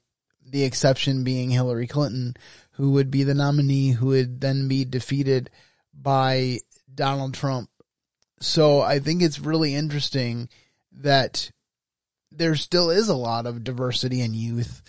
the 0.46 0.62
exception 0.62 1.24
being 1.24 1.50
Hillary 1.50 1.86
Clinton, 1.86 2.34
who 2.72 2.92
would 2.92 3.10
be 3.10 3.22
the 3.24 3.34
nominee 3.34 3.90
who 3.92 4.08
would 4.08 4.40
then 4.40 4.68
be 4.68 4.84
defeated 4.84 5.50
by 5.92 6.58
Donald 6.92 7.34
Trump. 7.34 7.70
So 8.40 8.80
I 8.80 8.98
think 8.98 9.22
it's 9.22 9.38
really 9.38 9.74
interesting 9.74 10.48
that 10.92 11.50
there 12.30 12.56
still 12.56 12.90
is 12.90 13.08
a 13.08 13.16
lot 13.16 13.46
of 13.46 13.64
diversity 13.64 14.20
and 14.20 14.34
youth 14.34 14.82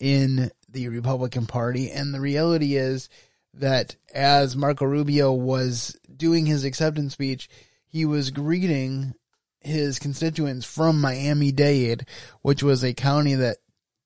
in 0.00 0.50
the 0.68 0.88
Republican 0.88 1.46
Party. 1.46 1.90
And 1.90 2.12
the 2.12 2.20
reality 2.20 2.76
is 2.76 3.08
that 3.54 3.96
as 4.14 4.56
Marco 4.56 4.84
Rubio 4.84 5.32
was 5.32 5.96
doing 6.14 6.46
his 6.46 6.64
acceptance 6.64 7.12
speech, 7.12 7.48
he 7.90 8.04
was 8.04 8.30
greeting 8.30 9.14
his 9.60 9.98
constituents 9.98 10.64
from 10.64 11.00
Miami 11.00 11.52
Dade, 11.52 12.06
which 12.42 12.62
was 12.62 12.84
a 12.84 12.94
county 12.94 13.34
that 13.34 13.58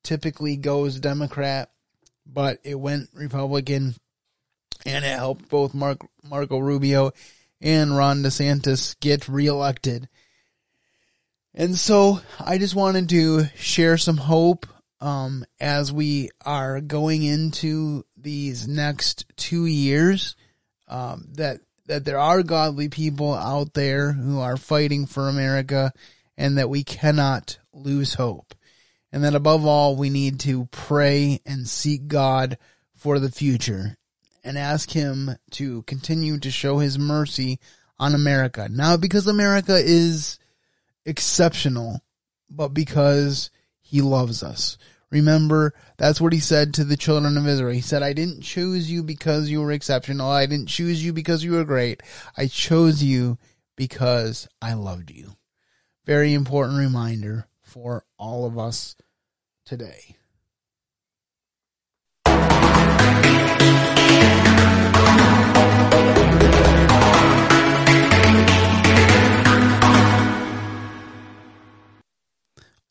typically 0.03 0.57
goes 0.57 0.99
Democrat, 0.99 1.69
but 2.25 2.59
it 2.63 2.75
went 2.75 3.09
Republican 3.13 3.95
and 4.85 5.05
it 5.05 5.17
helped 5.17 5.49
both 5.49 5.73
Mark, 5.73 5.99
Marco 6.23 6.57
Rubio 6.59 7.11
and 7.61 7.95
Ron 7.95 8.23
DeSantis 8.23 8.99
get 8.99 9.27
reelected. 9.27 10.09
And 11.53 11.77
so 11.77 12.19
I 12.39 12.57
just 12.57 12.75
wanted 12.75 13.09
to 13.09 13.45
share 13.55 13.97
some 13.97 14.17
hope 14.17 14.65
um, 14.99 15.45
as 15.59 15.91
we 15.91 16.29
are 16.45 16.81
going 16.81 17.23
into 17.23 18.05
these 18.17 18.67
next 18.67 19.25
two 19.35 19.65
years 19.65 20.35
um, 20.87 21.27
that 21.33 21.59
that 21.85 22.05
there 22.05 22.19
are 22.19 22.43
godly 22.43 22.89
people 22.89 23.33
out 23.33 23.73
there 23.73 24.13
who 24.13 24.39
are 24.39 24.57
fighting 24.57 25.05
for 25.05 25.27
America 25.27 25.91
and 26.37 26.57
that 26.57 26.69
we 26.69 26.83
cannot 26.83 27.57
lose 27.73 28.15
hope. 28.15 28.55
And 29.11 29.23
that 29.23 29.35
above 29.35 29.65
all, 29.65 29.95
we 29.95 30.09
need 30.09 30.39
to 30.41 30.67
pray 30.71 31.39
and 31.45 31.67
seek 31.67 32.07
God 32.07 32.57
for 32.95 33.19
the 33.19 33.31
future 33.31 33.97
and 34.43 34.57
ask 34.57 34.89
Him 34.89 35.35
to 35.51 35.83
continue 35.83 36.39
to 36.39 36.49
show 36.49 36.79
His 36.79 36.97
mercy 36.97 37.59
on 37.99 38.15
America. 38.15 38.67
Not 38.69 39.01
because 39.01 39.27
America 39.27 39.75
is 39.75 40.39
exceptional, 41.05 42.01
but 42.49 42.69
because 42.69 43.51
He 43.81 44.01
loves 44.01 44.41
us. 44.41 44.77
Remember, 45.13 45.75
that's 45.97 46.19
what 46.19 46.33
he 46.33 46.39
said 46.39 46.73
to 46.73 46.83
the 46.83 46.97
children 46.97 47.37
of 47.37 47.47
Israel. 47.47 47.71
He 47.71 47.81
said, 47.81 48.01
I 48.01 48.13
didn't 48.13 48.41
choose 48.41 48.89
you 48.89 49.03
because 49.03 49.47
you 49.47 49.61
were 49.61 49.71
exceptional. 49.71 50.31
I 50.31 50.47
didn't 50.47 50.69
choose 50.69 51.05
you 51.05 51.13
because 51.13 51.43
you 51.43 51.51
were 51.51 51.63
great. 51.63 52.01
I 52.35 52.47
chose 52.47 53.03
you 53.03 53.37
because 53.75 54.47
I 54.59 54.73
loved 54.73 55.11
you. 55.11 55.35
Very 56.03 56.33
important 56.33 56.79
reminder 56.79 57.47
for 57.61 58.05
all 58.17 58.47
of 58.47 58.57
us 58.57 58.95
today. 59.67 60.17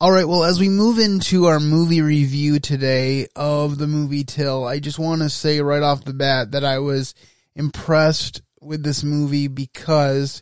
All 0.01 0.11
right, 0.11 0.27
well, 0.27 0.43
as 0.43 0.59
we 0.59 0.67
move 0.67 0.99
into 0.99 1.45
our 1.45 1.61
movie 1.61 2.01
review 2.01 2.59
today 2.59 3.27
of 3.37 3.77
the 3.77 3.87
movie 3.87 4.25
Till, 4.25 4.65
I 4.65 4.79
just 4.79 4.99
want 4.99 5.21
to 5.21 5.29
say 5.29 5.61
right 5.61 5.83
off 5.83 6.03
the 6.03 6.13
bat 6.13 6.51
that 6.51 6.65
I 6.65 6.79
was 6.79 7.15
impressed 7.55 8.41
with 8.59 8.83
this 8.83 9.03
movie 9.03 9.47
because 9.47 10.41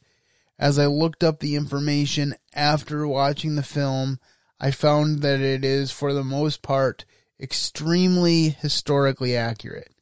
as 0.58 0.80
I 0.80 0.88
looked 0.88 1.24
up 1.24 1.40
the 1.40 1.56
information 1.56 2.34
after 2.56 3.06
watching 3.06 3.56
the 3.56 3.62
film, 3.62 4.20
I 4.60 4.72
found 4.72 5.22
that 5.22 5.42
it 5.42 5.64
is, 5.64 5.92
for 5.92 6.14
the 6.14 6.24
most 6.24 6.64
part, 6.64 7.06
extremely 7.40 8.50
historically 8.50 9.36
accurate. 9.36 9.94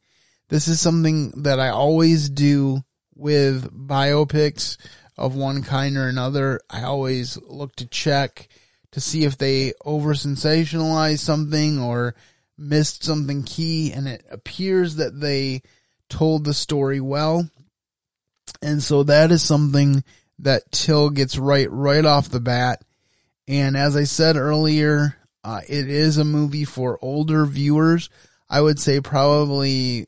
This 0.48 0.70
is 0.70 0.80
something 0.80 1.32
that 1.44 1.60
I 1.60 1.70
always 1.70 2.30
do 2.30 2.84
with 3.14 3.74
biopics 3.74 4.78
of 5.18 5.36
one 5.36 5.64
kind 5.64 5.98
or 5.98 6.08
another. 6.08 6.62
I 6.70 6.84
always 6.84 7.38
look 7.42 7.76
to 7.78 7.88
check 7.88 8.48
to 8.92 9.02
see 9.02 9.24
if 9.24 9.38
they 9.38 9.74
over 9.86 10.14
sensationalized 10.14 11.20
something 11.20 11.80
or 11.80 12.16
missed 12.58 13.04
something 13.04 13.44
key 13.44 13.92
and 13.92 14.08
it 14.08 14.26
appears 14.30 14.96
that 14.96 15.20
they 15.20 15.62
told 16.10 16.44
the 16.44 16.54
story 16.54 17.00
well. 17.00 17.50
And 18.62 18.82
so 18.82 19.04
that 19.04 19.32
is 19.32 19.44
something 19.44 20.04
that 20.40 20.72
Till 20.72 21.10
gets 21.10 21.38
right 21.38 21.70
right 21.70 22.04
off 22.04 22.30
the 22.30 22.40
bat. 22.40 22.84
And 23.48 23.76
as 23.76 23.96
I 23.96 24.04
said 24.04 24.36
earlier, 24.36 25.16
uh, 25.44 25.62
it 25.68 25.90
is 25.90 26.18
a 26.18 26.26
movie 26.26 26.66
for 26.66 27.00
older 27.02 27.46
viewers. 27.46 28.10
I 28.50 28.62
would 28.62 28.80
say 28.80 29.00
probably 29.00 30.08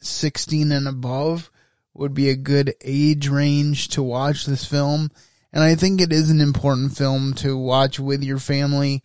16 0.00 0.72
and 0.72 0.88
above 0.88 1.50
would 1.94 2.14
be 2.14 2.30
a 2.30 2.36
good 2.36 2.74
age 2.82 3.28
range 3.28 3.88
to 3.88 4.02
watch 4.02 4.46
this 4.46 4.64
film. 4.64 5.10
And 5.52 5.62
I 5.62 5.74
think 5.74 6.00
it 6.00 6.12
is 6.12 6.30
an 6.30 6.40
important 6.40 6.96
film 6.96 7.34
to 7.34 7.56
watch 7.56 7.98
with 7.98 8.22
your 8.22 8.38
family 8.38 9.02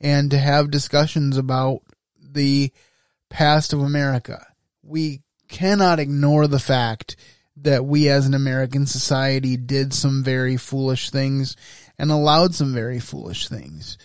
and 0.00 0.30
to 0.30 0.38
have 0.38 0.70
discussions 0.70 1.36
about 1.36 1.80
the 2.20 2.72
past 3.28 3.72
of 3.72 3.80
America. 3.80 4.46
We 4.82 5.22
cannot 5.48 5.98
ignore 5.98 6.46
the 6.46 6.60
fact 6.60 7.16
that 7.56 7.84
we 7.84 8.08
as 8.08 8.26
an 8.26 8.34
American 8.34 8.86
society 8.86 9.56
did 9.56 9.92
some 9.92 10.22
very 10.22 10.56
foolish 10.56 11.10
things 11.10 11.56
and 11.98 12.10
allowed 12.10 12.54
some 12.54 12.72
very 12.72 13.00
foolish 13.00 13.48
things. 13.48 13.98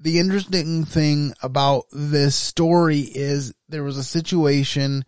The 0.00 0.18
interesting 0.18 0.84
thing 0.84 1.34
about 1.42 1.84
this 1.92 2.34
story 2.34 3.00
is 3.00 3.54
there 3.68 3.84
was 3.84 3.96
a 3.96 4.04
situation 4.04 5.04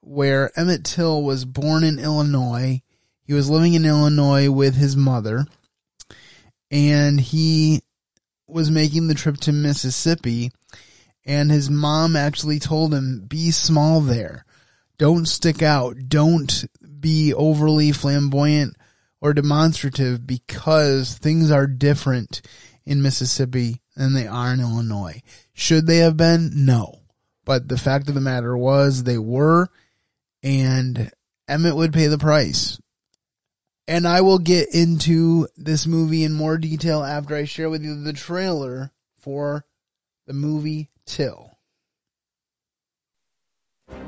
where 0.00 0.50
Emmett 0.58 0.84
Till 0.84 1.22
was 1.22 1.44
born 1.44 1.84
in 1.84 1.98
Illinois 1.98 2.82
he 3.24 3.32
was 3.32 3.50
living 3.50 3.74
in 3.74 3.84
Illinois 3.84 4.50
with 4.50 4.74
his 4.74 4.96
mother, 4.96 5.46
and 6.70 7.20
he 7.20 7.80
was 8.46 8.70
making 8.70 9.08
the 9.08 9.14
trip 9.14 9.36
to 9.38 9.52
Mississippi, 9.52 10.50
and 11.24 11.50
his 11.50 11.70
mom 11.70 12.16
actually 12.16 12.58
told 12.58 12.92
him, 12.92 13.24
be 13.26 13.50
small 13.50 14.00
there. 14.00 14.44
Don't 14.98 15.26
stick 15.26 15.62
out. 15.62 15.96
Don't 16.08 16.64
be 17.00 17.32
overly 17.34 17.92
flamboyant 17.92 18.76
or 19.20 19.32
demonstrative 19.32 20.26
because 20.26 21.14
things 21.14 21.50
are 21.50 21.66
different 21.66 22.42
in 22.84 23.02
Mississippi 23.02 23.80
than 23.96 24.14
they 24.14 24.26
are 24.26 24.52
in 24.52 24.60
Illinois. 24.60 25.22
Should 25.52 25.86
they 25.86 25.98
have 25.98 26.16
been? 26.16 26.50
No. 26.54 27.00
But 27.44 27.68
the 27.68 27.78
fact 27.78 28.08
of 28.08 28.14
the 28.14 28.20
matter 28.20 28.56
was 28.56 29.02
they 29.02 29.18
were, 29.18 29.68
and 30.42 31.10
Emmett 31.48 31.76
would 31.76 31.92
pay 31.92 32.06
the 32.06 32.18
price. 32.18 32.78
And 33.88 34.06
I 34.06 34.20
will 34.20 34.38
get 34.38 34.74
into 34.74 35.48
this 35.56 35.86
movie 35.86 36.22
in 36.24 36.32
more 36.32 36.56
detail 36.56 37.02
after 37.02 37.34
I 37.34 37.44
share 37.44 37.68
with 37.68 37.82
you 37.82 38.02
the 38.02 38.12
trailer 38.12 38.92
for 39.20 39.64
the 40.26 40.32
movie 40.32 40.88
Till. 41.04 41.50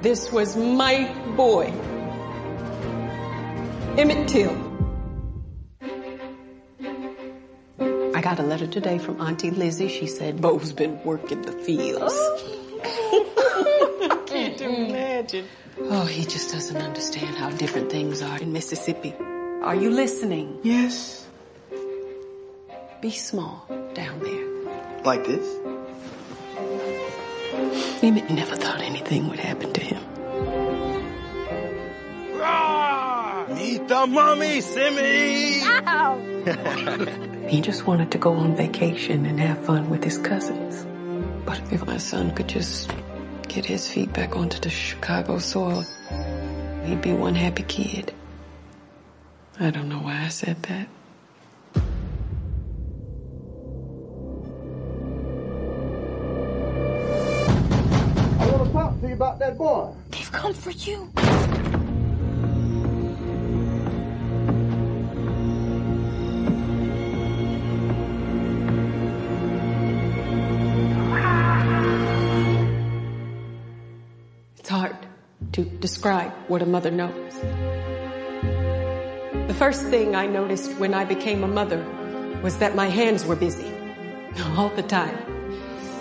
This 0.01 0.31
was 0.31 0.57
my 0.57 1.13
boy, 1.37 1.73
Emmett 3.99 4.29
Till. 4.29 4.57
I 8.15 8.21
got 8.21 8.39
a 8.39 8.45
letter 8.45 8.69
today 8.69 8.99
from 8.99 9.21
Auntie 9.21 9.51
Lizzie. 9.51 9.89
She 9.89 10.07
said 10.07 10.41
Bo's 10.41 10.73
been 10.73 11.03
working 11.03 11.43
the 11.43 11.53
fields. 11.53 12.15
I 12.85 14.23
Can't 14.27 14.61
imagine. 14.61 15.47
Oh, 15.81 16.07
he 16.07 16.25
just 16.25 16.53
doesn't 16.53 16.77
understand 16.77 17.37
how 17.37 17.51
different 17.51 17.91
things 17.91 18.23
are 18.23 18.39
in 18.39 18.53
Mississippi. 18.53 19.15
Are 19.65 19.75
you 19.75 19.89
listening? 19.89 20.61
Yes. 20.63 21.27
Be 23.01 23.11
small 23.11 23.65
down 23.95 24.21
there. 24.21 24.45
Like 25.05 25.25
this? 25.25 25.57
Emmett 28.03 28.29
never 28.29 28.57
thought 28.57 28.83
anything 28.83 29.31
would 29.31 29.39
happen 29.39 29.73
to 29.73 29.81
him. 29.81 30.03
Meet 33.57 33.89
the 33.89 34.07
mummy, 34.07 34.61
Simmy! 34.61 35.63
He 37.49 37.63
just 37.63 37.87
wanted 37.87 38.11
to 38.13 38.19
go 38.19 38.35
on 38.35 38.55
vacation 38.55 39.25
and 39.25 39.41
have 39.41 39.65
fun 39.65 39.89
with 39.89 40.05
his 40.05 40.19
cousins. 40.19 40.85
But 41.47 41.63
if 41.73 41.87
my 41.87 41.97
son 41.97 42.35
could 42.35 42.49
just 42.49 42.93
get 43.49 43.65
his 43.65 43.89
feet 43.89 44.13
back 44.13 44.37
onto 44.37 44.61
the 44.61 44.69
Chicago 44.69 45.39
soil, 45.39 45.87
he'd 46.85 47.01
be 47.01 47.15
one 47.15 47.35
happy 47.35 47.63
kid. 47.63 48.13
I 49.61 49.71
don't 49.71 49.89
know 49.89 49.99
why 49.99 50.25
I 50.25 50.29
said 50.29 50.61
that. 50.65 50.89
I 58.41 58.47
want 58.51 58.67
to 58.67 58.73
talk 58.73 59.01
to 59.01 59.07
you 59.07 59.15
about 59.15 59.39
that 59.39 59.57
boy. 59.57 59.95
They've 60.11 60.33
come 60.33 60.55
for 60.55 60.73
you. 60.73 61.09
It's 74.59 74.69
hard 74.69 74.97
to 75.53 75.65
describe 75.65 76.33
what 76.49 76.61
a 76.61 76.67
mother 76.67 76.91
knows. 76.91 77.84
The 79.55 79.61
first 79.61 79.87
thing 79.87 80.17
I 80.17 80.27
noticed 80.27 80.73
when 80.79 80.95
I 80.95 81.05
became 81.05 81.45
a 81.45 81.47
mother 81.47 81.79
was 82.43 82.59
that 82.59 82.75
my 82.75 82.89
hands 82.89 83.25
were 83.25 83.37
busy. 83.37 83.73
All 84.57 84.69
the 84.71 84.83
time. 84.83 85.17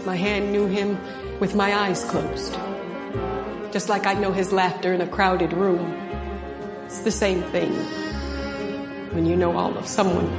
My 0.07 0.15
hand 0.15 0.51
knew 0.51 0.65
him 0.65 0.97
with 1.39 1.53
my 1.53 1.71
eyes 1.71 2.03
closed. 2.03 2.57
Just 3.71 3.89
like 3.89 4.07
I 4.07 4.15
know 4.15 4.31
his 4.31 4.51
laughter 4.51 4.91
in 4.91 5.01
a 5.01 5.07
crowded 5.07 5.53
room. 5.53 5.85
It's 6.85 7.01
the 7.01 7.11
same 7.11 7.43
thing 7.53 7.71
when 9.13 9.27
you 9.27 9.35
know 9.35 9.55
all 9.55 9.77
of 9.77 9.85
someone. 9.85 10.31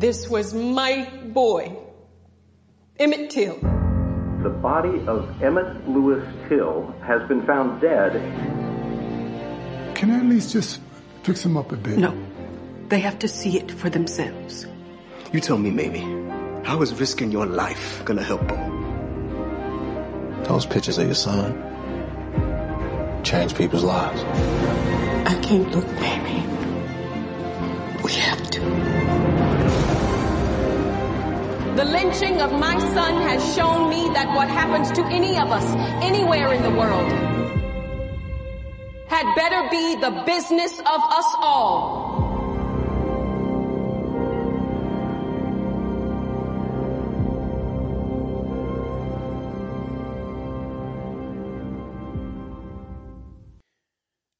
This 0.00 0.28
was 0.28 0.52
my 0.52 1.08
boy, 1.28 1.74
Emmett 2.98 3.30
Till. 3.30 3.56
The 4.42 4.50
body 4.50 5.02
of 5.06 5.42
Emmett 5.42 5.88
Lewis 5.88 6.22
Till 6.50 6.94
has 7.00 7.26
been 7.26 7.46
found 7.46 7.80
dead. 7.80 8.67
Can 9.98 10.12
I 10.12 10.20
at 10.20 10.26
least 10.26 10.52
just 10.52 10.80
fix 11.24 11.42
them 11.42 11.56
up 11.56 11.72
a 11.72 11.76
bit? 11.76 11.98
No. 11.98 12.16
They 12.88 13.00
have 13.00 13.18
to 13.18 13.26
see 13.26 13.58
it 13.58 13.68
for 13.68 13.90
themselves. 13.90 14.64
You 15.32 15.40
tell 15.40 15.58
me, 15.58 15.72
Mamie, 15.72 16.04
how 16.64 16.80
is 16.82 16.94
risking 16.94 17.32
your 17.32 17.46
life 17.46 18.00
gonna 18.04 18.22
help 18.22 18.46
them? 18.46 20.44
Those 20.44 20.66
pictures 20.66 20.98
of 20.98 21.06
your 21.06 21.16
son 21.16 21.52
change 23.24 23.56
people's 23.56 23.82
lives. 23.82 24.22
I 25.26 25.34
can't 25.42 25.68
look, 25.72 25.86
baby. 25.96 26.46
We 28.04 28.12
have 28.12 28.50
to. 28.52 28.60
The 31.74 31.84
lynching 31.84 32.40
of 32.40 32.52
my 32.52 32.78
son 32.94 33.20
has 33.22 33.42
shown 33.56 33.90
me 33.90 34.08
that 34.14 34.28
what 34.36 34.48
happens 34.48 34.92
to 34.92 35.04
any 35.06 35.36
of 35.40 35.50
us, 35.50 35.64
anywhere 36.04 36.52
in 36.52 36.62
the 36.62 36.70
world, 36.70 37.10
had 39.08 39.34
better 39.34 39.68
be 39.70 39.96
the 39.96 40.22
business 40.26 40.78
of 40.78 40.86
us 40.86 41.34
all. 41.40 42.38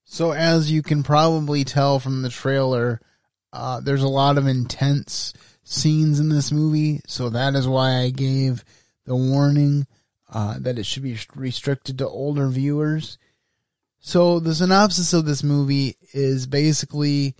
So 0.05 0.33
as 0.33 0.69
you 0.69 0.83
can 0.83 1.05
probably 1.05 1.63
tell 1.63 2.01
from 2.01 2.23
the 2.23 2.29
trailer, 2.29 3.01
uh, 3.53 3.81
there's 3.81 4.03
a 4.03 4.09
lot 4.09 4.37
of 4.37 4.49
intense 4.49 5.33
scenes 5.63 6.19
in 6.19 6.29
this 6.29 6.51
movie. 6.51 7.01
So 7.07 7.31
that 7.31 7.55
is 7.55 7.69
why 7.69 7.99
I 7.99 8.11
gave 8.11 8.65
the 9.05 9.15
warning 9.15 9.87
uh, 10.29 10.57
that 10.59 10.79
it 10.79 10.87
should 10.87 11.05
be 11.05 11.19
restricted 11.37 11.99
to 11.99 12.09
older 12.09 12.49
viewers. 12.49 13.17
So 14.01 14.41
the 14.41 14.55
synopsis 14.55 15.13
of 15.13 15.25
this 15.25 15.43
movie 15.43 15.97
is 16.13 16.47
basically 16.47 17.35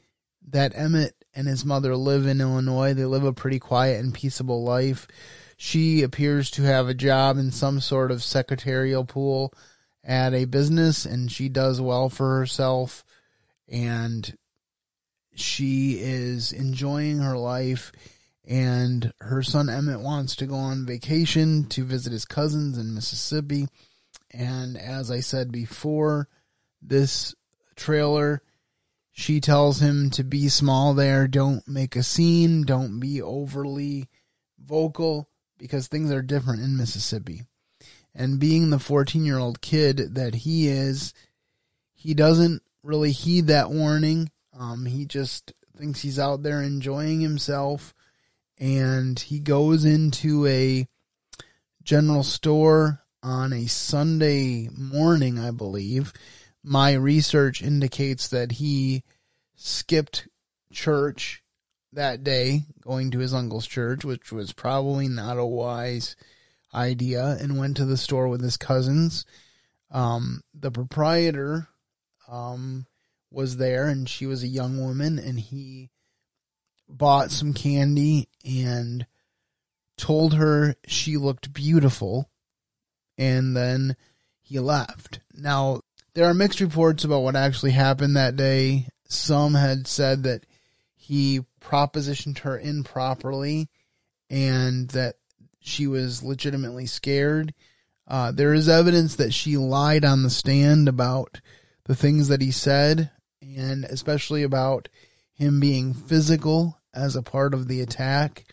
that 0.49 0.73
Emmett 0.75 1.15
and 1.35 1.47
his 1.47 1.65
mother 1.65 1.97
live 1.97 2.27
in 2.27 2.41
Illinois. 2.41 2.95
They 2.95 3.05
live 3.05 3.25
a 3.25 3.33
pretty 3.33 3.59
quiet 3.59 4.01
and 4.01 4.13
peaceable 4.13 4.65
life. 4.65 5.07
She 5.57 6.03
appears 6.03 6.51
to 6.53 6.63
have 6.63 6.89
a 6.89 6.95
job 6.95 7.39
in 7.39 7.51
some 7.51 7.81
sort 7.81 8.11
of 8.11 8.23
secretarial 8.23 9.05
pool 9.05 9.53
at 10.05 10.35
a 10.35 10.47
business 10.47 11.05
and 11.05 11.31
she 11.31 11.49
does 11.49 11.81
well 11.81 12.09
for 12.09 12.39
herself 12.39 13.05
and 13.69 14.37
she 15.35 15.99
is 16.01 16.53
enjoying 16.53 17.19
her 17.19 17.37
life 17.37 17.93
and 18.47 19.13
her 19.21 19.43
son 19.43 19.69
Emmett 19.69 20.01
wants 20.01 20.35
to 20.37 20.47
go 20.47 20.55
on 20.55 20.87
vacation 20.87 21.65
to 21.65 21.85
visit 21.85 22.13
his 22.13 22.25
cousins 22.25 22.79
in 22.79 22.95
Mississippi 22.95 23.69
and 24.31 24.79
as 24.79 25.11
I 25.11 25.21
said 25.21 25.53
before 25.53 26.29
this 26.83 27.35
trailer 27.77 28.43
she 29.13 29.41
tells 29.41 29.81
him 29.81 30.11
to 30.11 30.23
be 30.23 30.49
small 30.49 30.95
there 30.95 31.27
don't 31.27 31.67
make 31.67 31.97
a 31.97 32.03
scene 32.03 32.63
don't 32.63 33.01
be 33.01 33.21
overly 33.21 34.09
vocal 34.65 35.29
because 35.59 35.89
things 35.89 36.11
are 36.11 36.23
different 36.23 36.63
in 36.63 36.77
Mississippi 36.77 37.43
and 38.19 38.41
being 38.41 38.71
the 38.71 38.81
14 38.81 39.25
year 39.25 39.39
old 39.39 39.61
kid 39.61 40.17
that 40.17 40.35
he 40.35 40.69
is, 40.69 41.15
he 41.95 42.15
doesn't 42.15 42.63
really 42.83 43.13
heed 43.13 43.47
that 43.47 43.71
warning. 43.71 44.31
Um, 44.59 44.85
he 44.85 45.07
just 45.07 45.53
thinks 45.77 46.01
he's 46.01 46.19
out 46.19 46.43
there 46.43 46.61
enjoying 46.61 47.21
himself 47.21 47.95
and 48.59 49.19
he 49.19 49.39
goes 49.39 49.85
into 49.85 50.47
a 50.47 50.89
general 51.85 52.25
store 52.25 53.01
on 53.23 53.53
a 53.53 53.67
Sunday 53.67 54.69
morning, 54.77 55.39
I 55.39 55.53
believe. 55.53 56.13
My 56.69 56.93
research 56.93 57.63
indicates 57.63 58.29
that 58.29 58.53
he 58.53 59.03
skipped 59.57 60.29
church 60.71 61.43
that 61.95 62.23
day, 62.23 62.65
going 62.83 63.11
to 63.13 63.21
his 63.21 63.33
uncle's 63.33 63.67
church, 63.67 64.05
which 64.05 64.31
was 64.31 64.53
probably 64.53 65.09
not 65.09 65.39
a 65.39 65.47
wise 65.47 66.15
idea 66.75 67.39
and 67.41 67.57
went 67.57 67.79
to 67.79 67.87
the 67.87 67.97
store 67.97 68.29
with 68.29 68.43
his 68.43 68.59
cousins. 68.59 69.25
Um, 69.91 70.43
the 70.53 70.71
proprietor 70.71 71.69
um, 72.31 72.85
was 73.31 73.57
there, 73.57 73.87
and 73.87 74.07
she 74.07 74.27
was 74.27 74.43
a 74.43 74.49
young 74.49 74.79
woman, 74.79 75.19
and 75.19 75.41
he 75.41 75.89
bought 76.87 77.31
some 77.31 77.55
candy 77.55 78.29
and 78.45 79.07
told 79.97 80.35
her 80.35 80.75
she 80.87 81.17
looked 81.17 81.55
beautiful, 81.55 82.29
and 83.17 83.57
then 83.57 83.97
he 84.43 84.59
left. 84.59 85.21
Now, 85.33 85.81
there 86.19 86.29
are 86.29 86.35
mixed 86.35 86.59
reports 86.59 87.05
about 87.05 87.21
what 87.21 87.37
actually 87.37 87.71
happened 87.71 88.17
that 88.17 88.35
day. 88.35 88.89
Some 89.05 89.55
had 89.55 89.87
said 89.87 90.25
that 90.25 90.45
he 90.97 91.43
propositioned 91.61 92.39
her 92.39 92.59
improperly 92.59 93.69
and 94.29 94.89
that 94.89 95.15
she 95.61 95.87
was 95.87 96.25
legitimately 96.25 96.87
scared. 96.87 97.55
Uh, 98.09 98.33
there 98.33 98.53
is 98.53 98.69
evidence 98.69 99.15
that 99.15 99.33
she 99.33 99.57
lied 99.57 100.05
on 100.05 100.25
the 100.25 100.31
stand 100.31 100.89
about 100.89 101.41
the 101.85 101.95
things 101.95 102.27
that 102.29 102.43
he 102.43 102.51
said, 102.51 103.13
and 103.41 103.85
especially 103.85 104.43
about 104.43 104.89
him 105.35 105.61
being 105.61 105.95
physical 105.95 106.81
as 106.93 107.15
a 107.15 107.23
part 107.23 107.55
of 107.55 107.69
the 107.69 107.81
attack. 107.81 108.45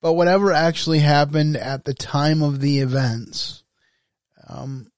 But 0.00 0.14
whatever 0.14 0.54
actually 0.54 1.00
happened 1.00 1.58
at 1.58 1.84
the 1.84 1.92
time 1.92 2.40
of 2.40 2.62
the 2.62 2.78
events, 2.78 3.62
um, 4.48 4.90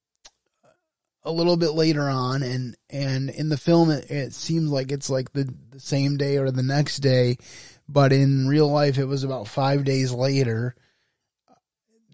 a 1.29 1.33
little 1.33 1.56
bit 1.56 1.72
later 1.72 2.08
on, 2.08 2.42
and 2.42 2.76
and 2.88 3.31
in 3.31 3.50
the 3.50 3.56
film, 3.56 3.90
it, 3.90 4.10
it 4.10 4.33
seems 4.33 4.70
like 4.70 4.90
it's 4.90 5.10
like 5.10 5.33
the, 5.33 5.52
the 5.70 5.81
same 5.81 6.16
day 6.16 6.38
or 6.38 6.50
the 6.50 6.62
next 6.62 6.98
day, 6.98 7.37
but 7.88 8.12
in 8.12 8.48
real 8.48 8.68
life, 8.68 8.98
it 8.98 9.04
was 9.04 9.24
about 9.24 9.46
five 9.46 9.85
days 9.85 10.12
later 10.12 10.74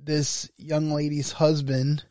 this 0.04 0.50
young 0.56 0.90
lady's 0.90 1.32
husband 1.32 2.04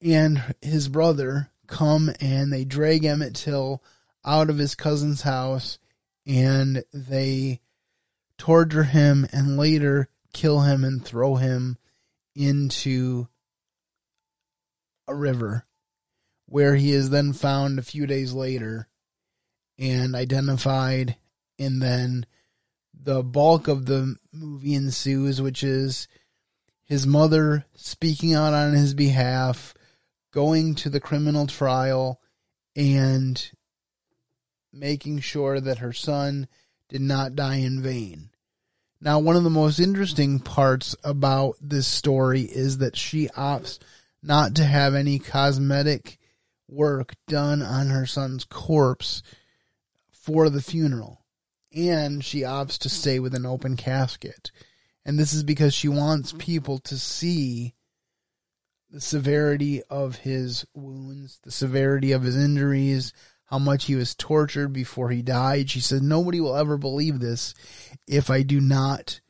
and 0.00 0.42
his 0.60 0.88
brother 0.88 1.50
come 1.66 2.10
and 2.20 2.52
they 2.52 2.64
drag 2.64 3.04
Emmett 3.04 3.34
Till 3.34 3.82
out 4.24 4.50
of 4.50 4.58
his 4.58 4.74
cousin's 4.74 5.22
house 5.22 5.78
and 6.26 6.84
they 6.92 7.60
torture 8.38 8.84
him 8.84 9.26
and 9.32 9.56
later 9.56 10.08
kill 10.32 10.60
him 10.60 10.84
and 10.84 11.04
throw 11.04 11.36
him 11.36 11.76
into 12.34 13.26
a 15.06 15.14
river 15.14 15.64
where 16.46 16.76
he 16.76 16.92
is 16.92 17.10
then 17.10 17.32
found 17.32 17.78
a 17.78 17.82
few 17.82 18.06
days 18.06 18.32
later 18.32 18.88
and 19.78 20.14
identified 20.14 21.16
and 21.58 21.82
then 21.82 22.26
the 22.94 23.22
bulk 23.22 23.68
of 23.68 23.86
the 23.86 24.16
movie 24.32 24.74
ensues 24.74 25.40
which 25.40 25.62
is 25.62 26.08
his 26.84 27.06
mother 27.06 27.64
speaking 27.74 28.34
out 28.34 28.52
on 28.52 28.74
his 28.74 28.92
behalf, 28.92 29.72
going 30.30 30.74
to 30.74 30.90
the 30.90 31.00
criminal 31.00 31.46
trial, 31.46 32.20
and 32.76 33.50
making 34.72 35.18
sure 35.20 35.58
that 35.58 35.78
her 35.78 35.94
son 35.94 36.46
did 36.88 37.00
not 37.00 37.34
die 37.34 37.56
in 37.56 37.82
vain. 37.82 38.28
Now, 39.00 39.18
one 39.18 39.36
of 39.36 39.42
the 39.42 39.48
most 39.48 39.80
interesting 39.80 40.38
parts 40.38 40.94
about 41.02 41.56
this 41.62 41.86
story 41.86 42.42
is 42.42 42.78
that 42.78 42.96
she 42.96 43.28
opts 43.28 43.78
not 44.22 44.54
to 44.56 44.64
have 44.64 44.94
any 44.94 45.18
cosmetic 45.18 46.18
work 46.68 47.14
done 47.26 47.62
on 47.62 47.88
her 47.88 48.06
son's 48.06 48.44
corpse 48.44 49.22
for 50.10 50.48
the 50.48 50.62
funeral. 50.62 51.24
And 51.74 52.24
she 52.24 52.40
opts 52.40 52.78
to 52.78 52.88
stay 52.88 53.18
with 53.18 53.34
an 53.34 53.46
open 53.46 53.76
casket. 53.76 54.52
And 55.04 55.18
this 55.18 55.32
is 55.32 55.42
because 55.42 55.74
she 55.74 55.88
wants 55.88 56.34
people 56.38 56.78
to 56.80 56.98
see 56.98 57.74
the 58.90 59.00
severity 59.00 59.82
of 59.88 60.16
his 60.16 60.66
wounds, 60.74 61.40
the 61.42 61.50
severity 61.50 62.12
of 62.12 62.22
his 62.22 62.36
injuries, 62.36 63.12
how 63.46 63.58
much 63.58 63.86
he 63.86 63.96
was 63.96 64.14
tortured 64.14 64.72
before 64.72 65.10
he 65.10 65.22
died. 65.22 65.70
She 65.70 65.80
said, 65.80 66.02
Nobody 66.02 66.40
will 66.40 66.56
ever 66.56 66.76
believe 66.76 67.18
this 67.18 67.54
if 68.06 68.30
I 68.30 68.42
do 68.42 68.60
not 68.60 69.20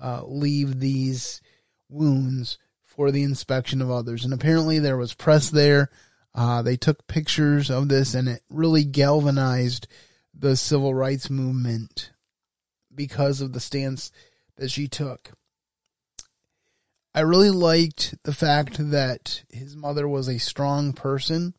uh, 0.00 0.22
leave 0.24 0.80
these 0.80 1.40
wounds 1.88 2.58
for 2.96 3.10
the 3.10 3.22
inspection 3.22 3.80
of 3.80 3.90
others. 3.90 4.24
And 4.24 4.34
apparently 4.34 4.78
there 4.78 4.96
was 4.96 5.14
press 5.14 5.48
there. 5.48 5.90
Uh, 6.34 6.62
they 6.62 6.76
took 6.76 7.06
pictures 7.06 7.70
of 7.70 7.88
this 7.88 8.14
and 8.14 8.28
it 8.28 8.42
really 8.50 8.84
galvanized 8.84 9.86
the 10.34 10.56
civil 10.56 10.94
rights 10.94 11.30
movement 11.30 12.10
because 12.94 13.40
of 13.40 13.52
the 13.52 13.60
stance 13.60 14.10
that 14.56 14.70
she 14.70 14.88
took. 14.88 15.30
I 17.14 17.20
really 17.20 17.50
liked 17.50 18.14
the 18.24 18.34
fact 18.34 18.76
that 18.90 19.42
his 19.48 19.74
mother 19.76 20.08
was 20.08 20.28
a 20.28 20.38
strong 20.38 20.92
person. 20.92 21.54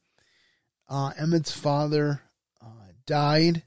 Uh, 0.88 1.11
Emmett's 1.17 1.51
father 1.51 2.21
uh, 2.61 2.91
died 3.05 3.63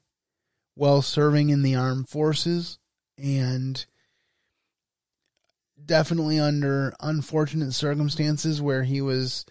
while 0.75 1.03
serving 1.03 1.51
in 1.51 1.63
the 1.63 1.75
armed 1.75 2.09
forces 2.09 2.79
and 3.19 3.85
definitely 5.85 6.39
under 6.39 6.95
unfortunate 7.01 7.73
circumstances 7.73 8.61
where 8.61 8.85
he 8.85 9.01
was 9.01 9.45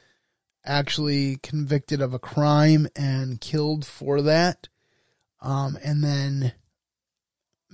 actually 0.65 1.37
convicted 1.37 2.01
of 2.01 2.13
a 2.13 2.19
crime 2.19 2.87
and 2.95 3.41
killed 3.41 3.85
for 3.85 4.21
that. 4.21 4.69
Um, 5.41 5.77
and 5.83 6.03
then 6.03 6.53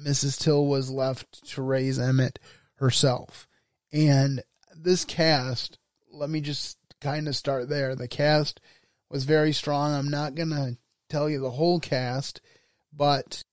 Mrs. 0.04 0.40
Till 0.40 0.66
was 0.66 0.90
left 0.90 1.48
to 1.52 1.62
raise 1.62 2.00
Emmett 2.00 2.40
herself. 2.76 3.48
And 3.92 4.42
this 4.76 5.06
cast, 5.06 5.78
let 6.12 6.30
me 6.30 6.42
just 6.42 6.78
kind 7.02 7.28
of 7.28 7.36
start 7.36 7.70
there. 7.70 7.96
The 7.96 8.08
cast 8.08 8.60
was 9.10 9.24
very 9.24 9.54
strong. 9.54 9.94
I'm 9.94 10.10
not 10.10 10.36
going 10.36 10.50
to 10.50 10.78
tell 11.10 11.30
you 11.30 11.40
the 11.40 11.52
whole 11.52 11.80
cast, 11.80 12.42
but 12.94 13.44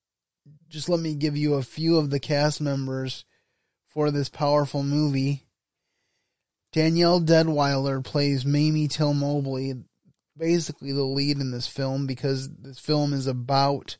just 0.69 0.89
let 0.89 1.01
me 1.01 1.15
give 1.15 1.37
you 1.37 1.55
a 1.55 1.63
few 1.63 1.99
of 1.99 2.11
the 2.11 2.21
cast 2.21 2.61
members 2.61 3.25
for 3.97 4.11
this 4.11 4.29
powerful 4.29 4.83
movie. 4.83 5.47
Danielle 6.71 7.19
Deadwyler 7.19 8.05
plays 8.05 8.45
Mamie 8.45 8.89
Till 8.89 9.15
Mobley, 9.15 9.73
basically 10.37 10.93
the 10.93 11.03
lead 11.03 11.39
in 11.39 11.51
this 11.51 11.67
film 11.67 12.07
because 12.07 12.51
this 12.57 12.79
film 12.79 13.15
is 13.15 13.27
about 13.27 13.97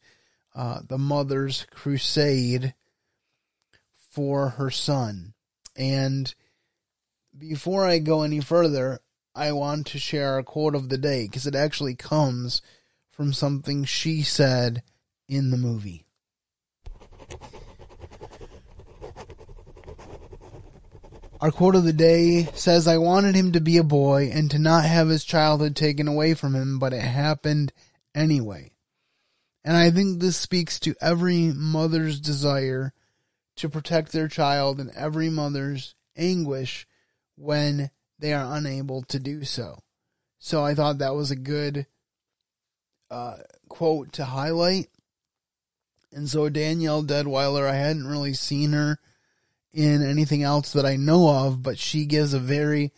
uh, 0.55 0.81
the 0.87 0.99
mother's 0.99 1.67
crusade 1.71 2.75
for 4.11 4.51
her 4.51 4.69
son. 4.69 5.33
And 5.75 6.35
before 7.39 7.87
I 7.87 7.99
go 7.99 8.21
any 8.21 8.41
further, 8.41 9.01
I 9.35 9.53
want 9.53 9.87
to 9.87 9.99
share 9.99 10.37
a 10.37 10.45
quote 10.45 10.75
of 10.75 10.91
the 10.91 10.99
day 10.99 11.25
because 11.25 11.47
it 11.47 11.55
actually 11.55 11.95
comes 11.95 12.61
from 13.13 13.33
something 13.33 13.85
she 13.85 14.21
said 14.21 14.83
in 15.27 15.51
the 15.51 15.57
movie. 15.57 16.05
Our 21.47 21.53
quote 21.53 21.77
of 21.77 21.85
the 21.85 21.93
day 21.93 22.49
says, 22.55 22.89
I 22.89 22.99
wanted 22.99 23.37
him 23.37 23.53
to 23.53 23.61
be 23.61 23.77
a 23.77 23.85
boy 23.85 24.33
and 24.35 24.51
to 24.51 24.59
not 24.59 24.85
have 24.85 25.07
his 25.07 25.23
childhood 25.23 25.77
taken 25.77 26.09
away 26.09 26.35
from 26.35 26.57
him, 26.57 26.81
but 26.81 26.93
it 26.93 27.03
happened 27.03 27.73
anyway. 28.17 28.73
And 29.63 29.77
I 29.77 29.93
think 29.93 30.19
this 30.19 30.37
speaks 30.37 30.81
to 30.81 30.97
every 31.01 31.53
mother's 31.55 32.19
desire 32.19 32.93
to 33.59 33.69
protect 33.69 34.11
their 34.11 34.27
child 34.27 34.81
and 34.81 34.91
every 34.97 35.31
mother's 35.31 35.95
anguish 36.17 36.85
when 37.37 37.93
they 38.19 38.33
are 38.33 38.57
unable 38.57 39.03
to 39.03 39.21
do 39.21 39.45
so. 39.45 39.79
So 40.41 40.65
I 40.65 40.75
thought 40.75 40.99
that 40.99 41.15
was 41.15 41.31
a 41.31 41.37
good 41.37 41.87
uh, 43.09 43.37
quote 43.69 44.15
to 44.15 44.25
highlight. 44.25 44.89
And 46.11 46.29
so 46.29 46.49
Danielle 46.49 47.05
Deadwyler, 47.05 47.71
I 47.71 47.77
hadn't 47.77 48.09
really 48.09 48.35
seen 48.35 48.73
her 48.73 48.99
in 49.77 50.03
anything 50.03 50.43
else 50.43 50.73
that 50.73 50.87
I 50.87 50.97
know 50.97 51.29
of, 51.29 51.63
but 51.63 51.79
she 51.79 52.07
gives 52.07 52.33
a 52.33 52.39
very 52.39 52.95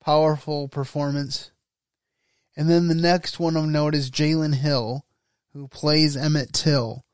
powerful 0.00 0.68
performance. 0.68 1.50
And 2.56 2.70
then 2.70 2.86
the 2.86 2.94
next 2.94 3.40
one 3.40 3.56
of 3.56 3.64
note 3.64 3.96
is 3.96 4.12
Jalyn 4.12 4.54
Hill, 4.54 5.04
who 5.52 5.66
plays 5.66 6.16
Emmett 6.16 6.52
Till. 6.52 7.04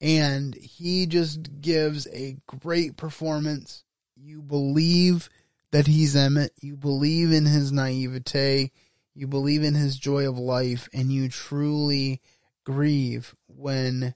And 0.00 0.54
he 0.54 1.06
just 1.06 1.60
gives 1.60 2.06
a 2.12 2.36
great 2.46 2.96
performance. 2.96 3.82
You 4.14 4.40
believe 4.40 5.28
that 5.72 5.88
he's 5.88 6.14
Emmett. 6.14 6.52
You 6.60 6.76
believe 6.76 7.32
in 7.32 7.46
his 7.46 7.72
naivete. 7.72 8.70
You 9.16 9.26
believe 9.26 9.64
in 9.64 9.74
his 9.74 9.96
joy 9.96 10.28
of 10.28 10.38
life. 10.38 10.88
And 10.92 11.12
you 11.12 11.28
truly 11.28 12.20
grieve 12.62 13.34
when 13.48 14.14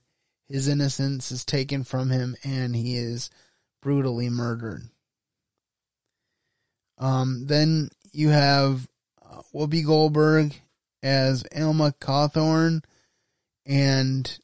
his 0.48 0.68
innocence 0.68 1.32
is 1.32 1.44
taken 1.44 1.82
from 1.82 2.10
him 2.10 2.36
and 2.44 2.76
he 2.76 2.96
is 2.96 3.30
brutally 3.86 4.28
murdered. 4.28 4.82
Um, 6.98 7.46
then 7.46 7.88
you 8.10 8.30
have 8.30 8.88
uh, 9.24 9.42
Whoopi 9.54 9.86
Goldberg 9.86 10.60
as 11.04 11.44
Alma 11.56 11.94
Cawthorn, 12.00 12.82
and 13.64 14.38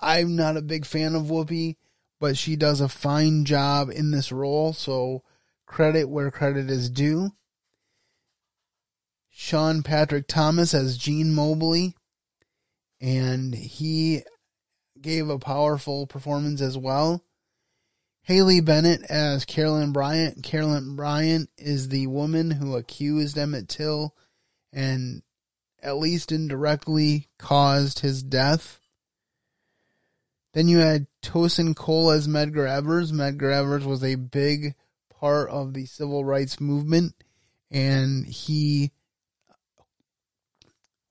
I'm 0.00 0.36
not 0.36 0.56
a 0.56 0.62
big 0.62 0.86
fan 0.86 1.14
of 1.14 1.24
Whoopi, 1.24 1.76
but 2.18 2.38
she 2.38 2.56
does 2.56 2.80
a 2.80 2.88
fine 2.88 3.44
job 3.44 3.90
in 3.90 4.10
this 4.10 4.32
role, 4.32 4.72
so 4.72 5.22
credit 5.66 6.08
where 6.08 6.30
credit 6.30 6.70
is 6.70 6.88
due. 6.88 7.32
Sean 9.28 9.82
Patrick 9.82 10.26
Thomas 10.26 10.72
as 10.72 10.96
Gene 10.96 11.34
Mobley, 11.34 11.94
and 13.02 13.54
he 13.54 14.22
gave 14.98 15.28
a 15.28 15.38
powerful 15.38 16.06
performance 16.06 16.62
as 16.62 16.78
well. 16.78 17.22
Haley 18.28 18.60
Bennett 18.60 19.04
as 19.04 19.46
Carolyn 19.46 19.92
Bryant. 19.92 20.42
Carolyn 20.42 20.96
Bryant 20.96 21.48
is 21.56 21.88
the 21.88 22.08
woman 22.08 22.50
who 22.50 22.76
accused 22.76 23.38
Emmett 23.38 23.70
Till 23.70 24.14
and 24.70 25.22
at 25.82 25.96
least 25.96 26.30
indirectly 26.30 27.28
caused 27.38 28.00
his 28.00 28.22
death. 28.22 28.80
Then 30.52 30.68
you 30.68 30.80
had 30.80 31.06
Tosin 31.22 31.74
Cole 31.74 32.10
as 32.10 32.28
Medgar 32.28 32.68
Evers. 32.68 33.12
Medgar 33.12 33.50
Evers 33.50 33.86
was 33.86 34.04
a 34.04 34.16
big 34.16 34.74
part 35.08 35.48
of 35.48 35.72
the 35.72 35.86
civil 35.86 36.22
rights 36.22 36.60
movement 36.60 37.14
and 37.70 38.26
he 38.26 38.90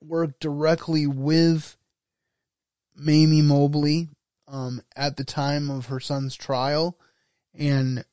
worked 0.01 0.39
directly 0.39 1.07
with 1.07 1.77
Mamie 2.95 3.41
Mobley 3.41 4.09
um, 4.47 4.83
at 4.95 5.17
the 5.17 5.23
time 5.23 5.71
of 5.71 5.87
her 5.87 5.99
son's 5.99 6.35
trial 6.35 6.95
and 7.57 8.05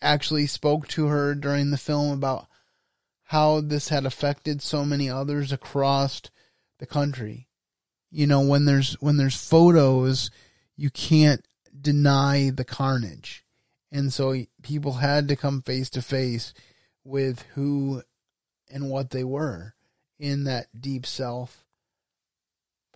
actually 0.00 0.46
spoke 0.46 0.88
to 0.88 1.06
her 1.06 1.34
during 1.34 1.70
the 1.70 1.78
film 1.78 2.12
about 2.12 2.46
how 3.24 3.60
this 3.60 3.88
had 3.88 4.06
affected 4.06 4.62
so 4.62 4.84
many 4.84 5.08
others 5.08 5.52
across 5.52 6.22
the 6.78 6.86
country. 6.86 7.48
You 8.10 8.26
know, 8.26 8.40
when 8.40 8.64
there's 8.64 8.94
when 9.00 9.16
there's 9.16 9.36
photos, 9.36 10.30
you 10.76 10.90
can't 10.90 11.46
deny 11.78 12.50
the 12.50 12.64
carnage. 12.64 13.44
And 13.92 14.12
so 14.12 14.34
people 14.62 14.94
had 14.94 15.28
to 15.28 15.36
come 15.36 15.62
face 15.62 15.90
to 15.90 16.02
face 16.02 16.54
with 17.04 17.42
who 17.54 18.02
and 18.70 18.90
what 18.90 19.10
they 19.10 19.24
were 19.24 19.74
in 20.18 20.44
that 20.44 20.66
deep 20.78 21.06
self 21.06 21.64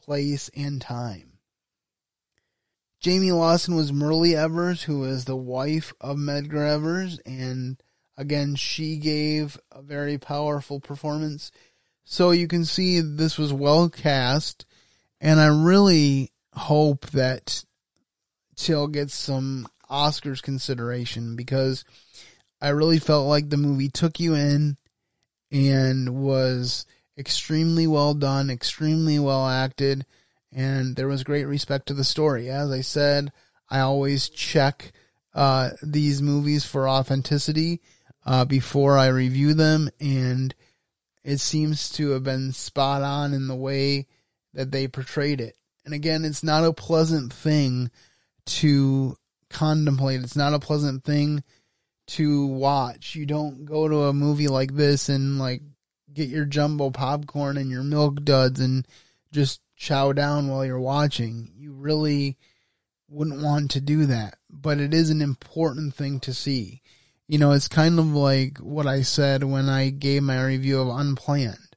place 0.01 0.51
and 0.57 0.81
time. 0.81 1.32
Jayme 3.03 3.37
Lawson 3.37 3.75
was 3.75 3.91
Myrlie 3.91 4.37
Evers, 4.37 4.85
who 4.85 5.01
was 5.01 5.25
the 5.25 5.35
wife 5.35 5.93
of 6.01 6.17
Medgar 6.17 6.69
Evers, 6.69 7.19
and 7.27 7.83
again, 8.17 8.55
she 8.55 8.97
gave 8.97 9.59
a 9.73 9.83
very 9.83 10.19
powerful 10.19 10.79
performance. 10.79 11.51
So 12.05 12.31
you 12.31 12.47
can 12.47 12.65
see 12.65 13.01
this 13.01 13.39
was 13.39 13.53
well 13.53 13.89
cast, 13.89 14.67
and 15.21 15.41
I 15.41 15.47
really 15.47 16.31
hope 16.55 17.07
that 17.11 17.65
Till 18.55 18.87
gets 18.87 19.15
some 19.15 19.67
Oscars 19.91 20.41
consideration 20.41 21.35
because 21.35 21.85
I 22.61 22.69
really 22.69 23.01
felt 23.01 23.27
like 23.27 23.51
the 23.51 23.57
movie 23.57 23.89
took 23.89 24.21
you 24.21 24.35
in 24.35 24.77
and 25.51 26.23
was 26.23 26.87
extremely 27.19 27.89
well 27.89 28.15
done, 28.15 28.49
extremely 28.49 29.19
well 29.19 29.49
acted 29.49 30.07
and 30.53 30.97
there 30.97 31.09
was 31.09 31.25
great 31.25 31.45
respect 31.45 31.87
to 31.87 31.95
the 31.95 32.05
story. 32.05 32.51
As 32.51 32.71
I 32.71 32.83
said, 32.83 33.33
I 33.69 33.81
always 33.81 34.29
check 34.29 34.93
uh, 35.35 35.71
these 35.83 36.21
movies 36.21 36.65
for 36.65 36.89
authenticity 36.89 37.81
uh, 38.27 38.45
before 38.45 38.99
I 38.99 39.09
review 39.09 39.55
them, 39.55 39.89
and 40.01 40.55
it 41.25 41.39
seems 41.39 41.91
to 41.93 42.11
have 42.11 42.25
been 42.25 42.53
spot 42.53 43.03
on 43.03 43.33
in 43.33 43.49
the 43.49 43.57
way 43.57 44.07
that 44.55 44.71
they 44.71 44.89
portrayed 44.89 45.41
it. 45.41 45.57
And 45.85 45.95
again, 45.95 46.25
it's 46.25 46.43
not 46.43 46.65
a 46.65 46.73
pleasant 46.73 47.33
thing 47.33 47.91
to 48.45 49.17
contemplate. 49.51 50.21
It's 50.21 50.37
not 50.37 50.55
a 50.55 50.59
pleasant 50.59 51.05
thing 51.05 51.43
to 52.09 52.47
watch. 52.47 53.15
You 53.15 53.27
don't 53.27 53.65
go 53.65 53.89
to 53.89 54.05
a 54.05 54.13
movie 54.13 54.49
like 54.49 54.75
this 54.75 55.09
and 55.09 55.39
like 55.39 55.63
get 56.13 56.29
your 56.29 56.45
jumbo 56.45 56.91
popcorn 56.91 57.57
and 57.57 57.71
your 57.71 57.83
milk 57.83 58.23
duds 58.23 58.61
and 58.61 58.87
just 59.33 59.61
chow 59.77 60.13
down 60.13 60.49
while 60.49 60.65
you're 60.65 60.79
watching. 60.79 61.51
You 61.57 61.73
really 61.73 62.37
wouldn't 63.09 63.43
want 63.43 63.73
to 63.73 63.81
do 63.81 64.07
that, 64.07 64.37
but 64.49 64.79
it 64.79 64.95
is 64.95 65.11
an 65.11 65.21
important 65.21 65.95
thing 65.95 66.21
to 66.21 66.33
see. 66.33 66.83
You 67.27 67.39
know, 67.39 67.53
it's 67.53 67.69
kind 67.69 67.99
of 67.99 68.15
like 68.15 68.59
what 68.59 68.87
I 68.87 69.03
said 69.03 69.43
when 69.43 69.69
I 69.69 69.91
gave 69.91 70.23
my 70.23 70.43
review 70.45 70.81
of 70.81 70.89
Unplanned. 70.89 71.77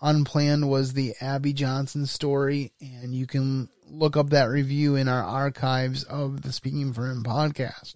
Unplanned 0.00 0.68
was 0.68 0.92
the 0.92 1.14
Abby 1.20 1.52
Johnson 1.52 2.06
story, 2.06 2.72
and 2.80 3.14
you 3.14 3.26
can 3.26 3.68
look 3.86 4.16
up 4.16 4.30
that 4.30 4.48
review 4.48 4.96
in 4.96 5.08
our 5.08 5.22
archives 5.22 6.02
of 6.04 6.42
the 6.42 6.52
Speaking 6.52 6.92
for 6.92 7.10
Him 7.10 7.22
podcast. 7.22 7.94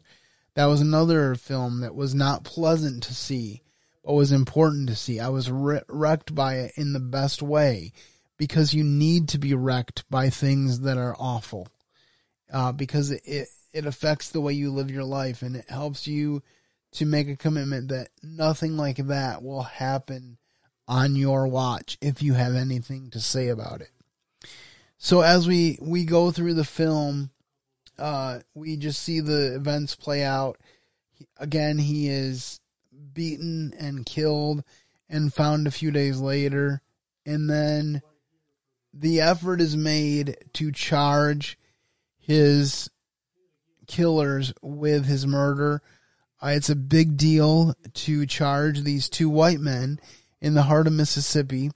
That 0.55 0.67
was 0.67 0.81
another 0.81 1.35
film 1.35 1.81
that 1.81 1.95
was 1.95 2.15
not 2.15 2.45
pleasant 2.45 3.03
to 3.05 3.15
see, 3.15 3.63
but 4.05 4.15
was 4.15 4.33
important 4.33 4.89
to 4.89 4.97
see. 4.97 5.19
I 5.21 5.29
was 5.29 5.51
wrecked 5.51 6.35
by 6.35 6.57
it 6.57 6.73
in 6.77 6.93
the 6.93 7.01
best 7.01 7.43
way 7.43 7.93
because 8.37 8.75
you 8.75 8.85
need 8.85 9.29
to 9.29 9.39
be 9.39 9.55
wrecked 9.55 10.05
by 10.11 10.31
things 10.31 10.81
that 10.81 10.99
are 10.99 11.17
awful 11.19 11.69
uh, 12.53 12.73
because 12.73 13.11
it 13.11 13.49
it 13.73 13.85
affects 13.87 14.31
the 14.31 14.41
way 14.41 14.53
you 14.53 14.71
live 14.71 14.91
your 14.91 15.05
life 15.05 15.43
and 15.43 15.55
it 15.57 15.69
helps 15.69 16.07
you 16.07 16.43
to 16.93 17.05
make 17.05 17.29
a 17.29 17.37
commitment 17.37 17.89
that 17.89 18.09
nothing 18.23 18.77
like 18.77 18.97
that 18.97 19.43
will 19.43 19.63
happen 19.63 20.39
on 20.89 21.17
your 21.17 21.47
watch 21.47 21.99
if 22.01 22.23
you 22.23 22.33
have 22.33 22.55
anything 22.55 23.11
to 23.11 23.21
say 23.21 23.49
about 23.49 23.81
it. 23.81 23.91
So 24.99 25.21
as 25.21 25.47
we 25.47 25.79
we 25.83 26.05
go 26.05 26.31
through 26.31 26.55
the 26.55 26.65
film, 26.65 27.31
uh, 27.99 28.41
we 28.55 28.77
just 28.77 29.03
see 29.03 29.21
the 29.21 29.55
events 29.55 29.95
play 29.95 30.25
out. 30.25 30.59
Again, 31.39 31.79
he 31.79 32.09
is 32.09 32.61
beaten 33.13 33.75
and 33.79 34.07
killed 34.07 34.65
and 35.09 35.33
found 35.33 35.67
a 35.67 35.73
few 35.73 35.91
days 35.91 36.19
later, 36.19 36.81
and 37.27 37.49
then 37.49 38.03
the 38.99 39.21
effort 39.21 39.61
is 39.61 39.77
made 39.77 40.37
to 40.55 40.73
charge 40.73 41.59
his 42.19 42.89
killers 43.87 44.53
with 44.63 45.05
his 45.05 45.27
murder. 45.27 45.83
Uh, 46.43 46.49
it's 46.49 46.71
a 46.71 46.77
big 46.77 47.17
deal 47.17 47.75
to 47.93 48.27
charge 48.27 48.83
these 48.83 49.09
two 49.09 49.29
white 49.29 49.61
men 49.61 50.01
in 50.41 50.55
the 50.55 50.63
heart 50.63 50.87
of 50.87 50.93
Mississippi 50.93 51.71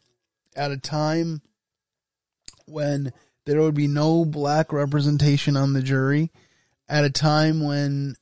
at 0.57 0.71
a 0.71 0.77
time 0.77 1.43
when 2.67 3.13
there 3.45 3.61
would 3.61 3.75
be 3.75 3.89
no 3.89 4.25
black 4.25 4.73
representation 4.73 5.57
on 5.57 5.73
the 5.73 5.83
jury, 5.83 6.31
at 6.89 7.05
a 7.05 7.11
time 7.11 7.63
when 7.63 8.17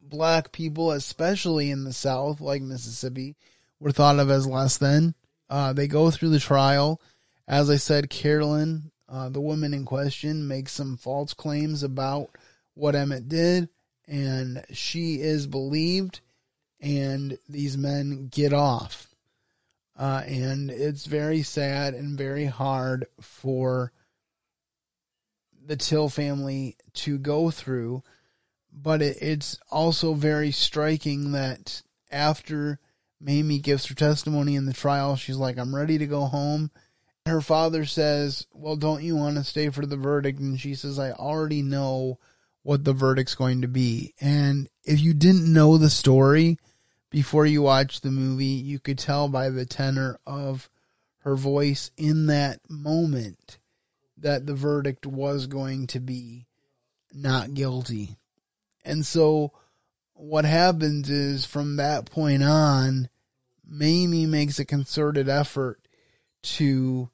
black 0.00 0.52
people, 0.52 0.92
especially 0.92 1.70
in 1.70 1.84
the 1.84 1.92
South, 1.92 2.40
like 2.40 2.62
Mississippi, 2.62 3.36
were 3.80 3.92
thought 3.92 4.18
of 4.18 4.30
as 4.30 4.46
less 4.46 4.78
than. 4.78 5.14
Uh, 5.48 5.72
they 5.72 5.86
go 5.86 6.10
through 6.10 6.30
the 6.30 6.40
trial. 6.40 7.00
As 7.46 7.68
I 7.68 7.76
said, 7.76 8.10
Carolyn, 8.10 8.90
uh, 9.08 9.28
the 9.28 9.40
woman 9.40 9.74
in 9.74 9.84
question, 9.84 10.48
makes 10.48 10.72
some 10.72 10.96
false 10.96 11.34
claims 11.34 11.82
about 11.82 12.30
what 12.74 12.94
Emmett 12.94 13.28
did, 13.28 13.68
and 14.06 14.64
she 14.72 15.20
is 15.20 15.46
believed, 15.46 16.20
and 16.80 17.38
these 17.48 17.76
men 17.76 18.28
get 18.28 18.52
off. 18.52 19.08
Uh, 19.96 20.22
and 20.26 20.70
it's 20.70 21.06
very 21.06 21.42
sad 21.42 21.94
and 21.94 22.18
very 22.18 22.46
hard 22.46 23.06
for 23.20 23.92
the 25.66 25.76
Till 25.76 26.08
family 26.08 26.76
to 26.94 27.18
go 27.18 27.50
through. 27.50 28.02
But 28.72 29.02
it, 29.02 29.18
it's 29.22 29.58
also 29.70 30.14
very 30.14 30.50
striking 30.50 31.32
that 31.32 31.82
after 32.10 32.80
Mamie 33.20 33.60
gives 33.60 33.86
her 33.86 33.94
testimony 33.94 34.56
in 34.56 34.66
the 34.66 34.72
trial, 34.72 35.14
she's 35.16 35.36
like, 35.36 35.58
I'm 35.58 35.74
ready 35.74 35.98
to 35.98 36.06
go 36.06 36.24
home. 36.24 36.70
Her 37.26 37.40
father 37.40 37.86
says, 37.86 38.46
Well, 38.52 38.76
don't 38.76 39.02
you 39.02 39.16
want 39.16 39.36
to 39.36 39.44
stay 39.44 39.70
for 39.70 39.86
the 39.86 39.96
verdict? 39.96 40.40
And 40.40 40.60
she 40.60 40.74
says, 40.74 40.98
I 40.98 41.12
already 41.12 41.62
know 41.62 42.18
what 42.62 42.84
the 42.84 42.92
verdict's 42.92 43.34
going 43.34 43.62
to 43.62 43.68
be. 43.68 44.14
And 44.20 44.68
if 44.84 45.00
you 45.00 45.14
didn't 45.14 45.50
know 45.50 45.78
the 45.78 45.88
story 45.88 46.58
before 47.10 47.46
you 47.46 47.62
watched 47.62 48.02
the 48.02 48.10
movie, 48.10 48.44
you 48.44 48.78
could 48.78 48.98
tell 48.98 49.28
by 49.28 49.48
the 49.48 49.64
tenor 49.64 50.18
of 50.26 50.68
her 51.20 51.34
voice 51.34 51.90
in 51.96 52.26
that 52.26 52.60
moment 52.68 53.58
that 54.18 54.46
the 54.46 54.54
verdict 54.54 55.06
was 55.06 55.46
going 55.46 55.86
to 55.88 56.00
be 56.00 56.46
not 57.12 57.54
guilty. 57.54 58.18
And 58.84 59.04
so 59.04 59.52
what 60.12 60.44
happens 60.44 61.08
is 61.08 61.46
from 61.46 61.76
that 61.76 62.04
point 62.04 62.42
on, 62.42 63.08
Mamie 63.66 64.26
makes 64.26 64.58
a 64.58 64.66
concerted 64.66 65.30
effort 65.30 65.80
to 66.42 67.08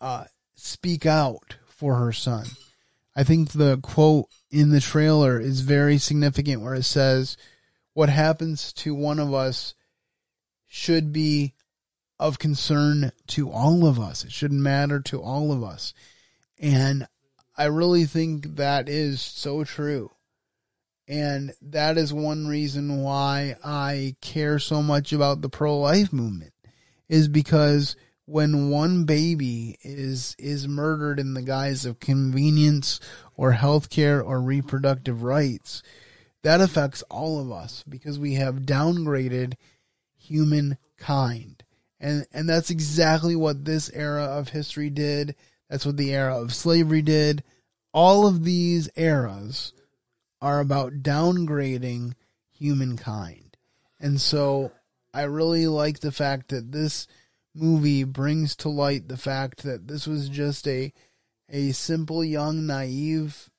uh, 0.00 0.24
speak 0.54 1.06
out 1.06 1.56
for 1.66 1.96
her 1.96 2.12
son. 2.12 2.46
I 3.14 3.24
think 3.24 3.50
the 3.50 3.78
quote 3.78 4.26
in 4.50 4.70
the 4.70 4.80
trailer 4.80 5.40
is 5.40 5.60
very 5.60 5.98
significant 5.98 6.62
where 6.62 6.74
it 6.74 6.84
says, 6.84 7.36
What 7.94 8.08
happens 8.08 8.72
to 8.74 8.94
one 8.94 9.18
of 9.18 9.34
us 9.34 9.74
should 10.66 11.12
be 11.12 11.54
of 12.20 12.38
concern 12.38 13.10
to 13.26 13.50
all 13.50 13.86
of 13.86 13.98
us. 13.98 14.24
It 14.24 14.30
shouldn't 14.30 14.60
matter 14.60 15.00
to 15.00 15.20
all 15.20 15.52
of 15.52 15.64
us. 15.64 15.94
And 16.58 17.06
I 17.56 17.64
really 17.64 18.04
think 18.04 18.56
that 18.56 18.88
is 18.88 19.20
so 19.20 19.64
true. 19.64 20.10
And 21.08 21.52
that 21.62 21.98
is 21.98 22.12
one 22.12 22.46
reason 22.46 23.02
why 23.02 23.56
I 23.64 24.14
care 24.20 24.58
so 24.58 24.82
much 24.82 25.12
about 25.12 25.40
the 25.40 25.48
pro 25.48 25.78
life 25.78 26.12
movement 26.12 26.52
is 27.08 27.26
because 27.26 27.96
when 28.30 28.70
one 28.70 29.04
baby 29.04 29.76
is 29.82 30.36
is 30.38 30.68
murdered 30.68 31.18
in 31.18 31.34
the 31.34 31.42
guise 31.42 31.84
of 31.84 31.98
convenience 31.98 33.00
or 33.34 33.52
healthcare 33.52 34.24
or 34.24 34.40
reproductive 34.40 35.24
rights, 35.24 35.82
that 36.42 36.60
affects 36.60 37.02
all 37.10 37.40
of 37.40 37.50
us 37.50 37.84
because 37.88 38.18
we 38.18 38.34
have 38.34 38.60
downgraded 38.62 39.54
humankind. 40.16 41.64
And 41.98 42.24
and 42.32 42.48
that's 42.48 42.70
exactly 42.70 43.34
what 43.34 43.64
this 43.64 43.90
era 43.90 44.24
of 44.24 44.48
history 44.48 44.90
did. 44.90 45.34
That's 45.68 45.84
what 45.84 45.96
the 45.96 46.14
era 46.14 46.40
of 46.40 46.54
slavery 46.54 47.02
did. 47.02 47.42
All 47.92 48.26
of 48.26 48.44
these 48.44 48.88
eras 48.94 49.72
are 50.40 50.60
about 50.60 51.02
downgrading 51.02 52.14
humankind. 52.52 53.56
And 53.98 54.20
so 54.20 54.70
I 55.12 55.22
really 55.22 55.66
like 55.66 55.98
the 55.98 56.12
fact 56.12 56.48
that 56.48 56.70
this 56.70 57.08
movie 57.54 58.04
brings 58.04 58.54
to 58.56 58.68
light 58.68 59.08
the 59.08 59.16
fact 59.16 59.62
that 59.62 59.88
this 59.88 60.06
was 60.06 60.28
just 60.28 60.66
a 60.68 60.92
a 61.48 61.72
simple 61.72 62.24
young 62.24 62.66
naive 62.66 63.50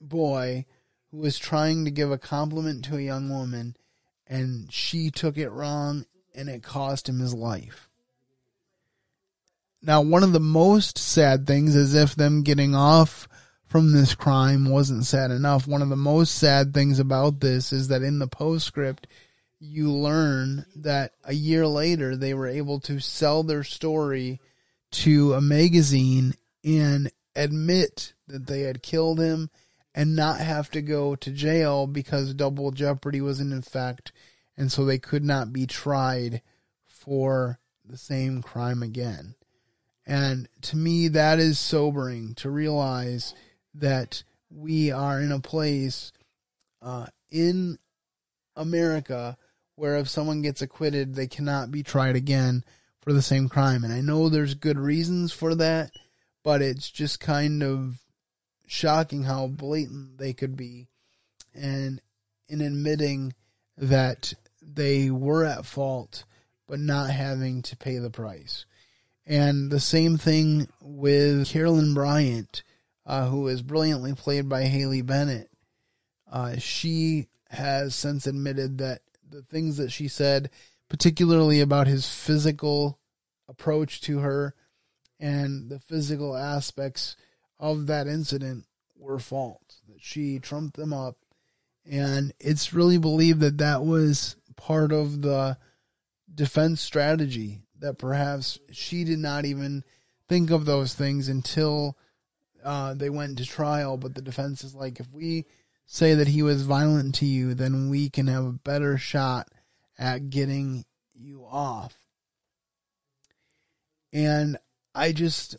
boy 0.00 0.66
who 1.10 1.18
was 1.18 1.38
trying 1.38 1.84
to 1.84 1.90
give 1.90 2.10
a 2.10 2.18
compliment 2.18 2.84
to 2.84 2.96
a 2.96 3.00
young 3.00 3.30
woman 3.30 3.74
and 4.26 4.70
she 4.72 5.10
took 5.10 5.38
it 5.38 5.50
wrong 5.50 6.04
and 6.34 6.48
it 6.48 6.62
cost 6.62 7.08
him 7.08 7.18
his 7.18 7.34
life. 7.34 7.88
Now, 9.82 10.00
one 10.00 10.22
of 10.22 10.32
the 10.32 10.40
most 10.40 10.96
sad 10.96 11.46
things 11.46 11.74
is 11.74 11.94
if 11.94 12.14
them 12.14 12.42
getting 12.42 12.74
off 12.74 13.28
from 13.66 13.92
this 13.92 14.14
crime 14.14 14.68
wasn't 14.68 15.06
sad 15.06 15.30
enough. 15.30 15.66
One 15.66 15.82
of 15.82 15.88
the 15.88 15.96
most 15.96 16.34
sad 16.34 16.72
things 16.72 16.98
about 16.98 17.40
this 17.40 17.72
is 17.72 17.88
that 17.88 18.02
in 18.02 18.18
the 18.18 18.28
postscript, 18.28 19.06
you 19.64 19.92
learn 19.92 20.66
that 20.74 21.12
a 21.22 21.32
year 21.32 21.66
later 21.68 22.16
they 22.16 22.34
were 22.34 22.48
able 22.48 22.80
to 22.80 22.98
sell 22.98 23.44
their 23.44 23.62
story 23.62 24.40
to 24.90 25.34
a 25.34 25.40
magazine 25.40 26.34
and 26.64 27.12
admit 27.36 28.12
that 28.26 28.48
they 28.48 28.62
had 28.62 28.82
killed 28.82 29.20
him 29.20 29.48
and 29.94 30.16
not 30.16 30.40
have 30.40 30.68
to 30.68 30.82
go 30.82 31.14
to 31.14 31.30
jail 31.30 31.86
because 31.86 32.34
double 32.34 32.72
jeopardy 32.72 33.20
was 33.20 33.38
in 33.38 33.52
effect 33.52 34.10
and 34.56 34.72
so 34.72 34.84
they 34.84 34.98
could 34.98 35.24
not 35.24 35.52
be 35.52 35.64
tried 35.64 36.42
for 36.84 37.60
the 37.84 37.96
same 37.96 38.42
crime 38.42 38.82
again. 38.82 39.36
And 40.04 40.48
to 40.62 40.76
me 40.76 41.06
that 41.08 41.38
is 41.38 41.60
sobering 41.60 42.34
to 42.36 42.50
realize 42.50 43.32
that 43.74 44.24
we 44.50 44.90
are 44.90 45.20
in 45.20 45.30
a 45.30 45.38
place 45.38 46.12
uh, 46.82 47.06
in 47.30 47.78
America 48.56 49.38
where 49.74 49.96
if 49.96 50.08
someone 50.08 50.42
gets 50.42 50.62
acquitted, 50.62 51.14
they 51.14 51.26
cannot 51.26 51.70
be 51.70 51.82
tried 51.82 52.16
again 52.16 52.64
for 53.00 53.12
the 53.12 53.22
same 53.22 53.48
crime. 53.48 53.84
And 53.84 53.92
I 53.92 54.00
know 54.00 54.28
there's 54.28 54.54
good 54.54 54.78
reasons 54.78 55.32
for 55.32 55.54
that, 55.56 55.90
but 56.42 56.62
it's 56.62 56.90
just 56.90 57.20
kind 57.20 57.62
of 57.62 57.96
shocking 58.66 59.24
how 59.24 59.46
blatant 59.48 60.18
they 60.18 60.32
could 60.32 60.56
be. 60.56 60.88
and 61.54 62.00
in 62.48 62.60
admitting 62.60 63.32
that 63.76 64.34
they 64.60 65.10
were 65.10 65.44
at 65.44 65.64
fault, 65.64 66.24
but 66.68 66.78
not 66.78 67.10
having 67.10 67.62
to 67.62 67.76
pay 67.76 67.98
the 67.98 68.10
price. 68.10 68.66
And 69.26 69.70
the 69.70 69.80
same 69.80 70.18
thing 70.18 70.68
with 70.80 71.48
Carolyn 71.48 71.94
Bryant, 71.94 72.62
uh, 73.06 73.26
who 73.28 73.48
is 73.48 73.62
brilliantly 73.62 74.14
played 74.14 74.48
by 74.48 74.64
Haley 74.64 75.02
Bennett. 75.02 75.48
Uh, 76.30 76.56
she 76.58 77.28
has 77.48 77.94
since 77.94 78.26
admitted 78.26 78.78
that 78.78 79.00
the 79.32 79.42
things 79.42 79.78
that 79.78 79.90
she 79.90 80.06
said, 80.08 80.50
particularly 80.88 81.60
about 81.60 81.86
his 81.86 82.06
physical 82.06 82.98
approach 83.48 84.00
to 84.02 84.18
her 84.18 84.54
and 85.18 85.70
the 85.70 85.80
physical 85.80 86.36
aspects 86.36 87.16
of 87.58 87.86
that 87.86 88.06
incident, 88.06 88.66
were 88.96 89.18
false. 89.18 89.80
That 89.88 90.00
she 90.00 90.38
trumped 90.38 90.76
them 90.76 90.92
up. 90.92 91.16
And 91.90 92.32
it's 92.38 92.72
really 92.72 92.98
believed 92.98 93.40
that 93.40 93.58
that 93.58 93.84
was 93.84 94.36
part 94.56 94.92
of 94.92 95.22
the 95.22 95.56
defense 96.32 96.80
strategy 96.80 97.62
that 97.80 97.98
perhaps 97.98 98.58
she 98.70 99.02
did 99.02 99.18
not 99.18 99.44
even 99.44 99.82
think 100.28 100.50
of 100.50 100.64
those 100.64 100.94
things 100.94 101.28
until 101.28 101.96
uh, 102.64 102.94
they 102.94 103.10
went 103.10 103.38
to 103.38 103.44
trial. 103.44 103.96
But 103.96 104.14
the 104.14 104.22
defense 104.22 104.62
is 104.62 104.74
like, 104.74 105.00
if 105.00 105.10
we 105.12 105.46
say 105.86 106.14
that 106.14 106.28
he 106.28 106.42
was 106.42 106.62
violent 106.62 107.14
to 107.16 107.26
you, 107.26 107.54
then 107.54 107.90
we 107.90 108.08
can 108.08 108.26
have 108.26 108.44
a 108.44 108.52
better 108.52 108.96
shot 108.96 109.48
at 109.98 110.30
getting 110.30 110.84
you 111.14 111.44
off. 111.44 111.96
And 114.12 114.58
I 114.94 115.12
just 115.12 115.56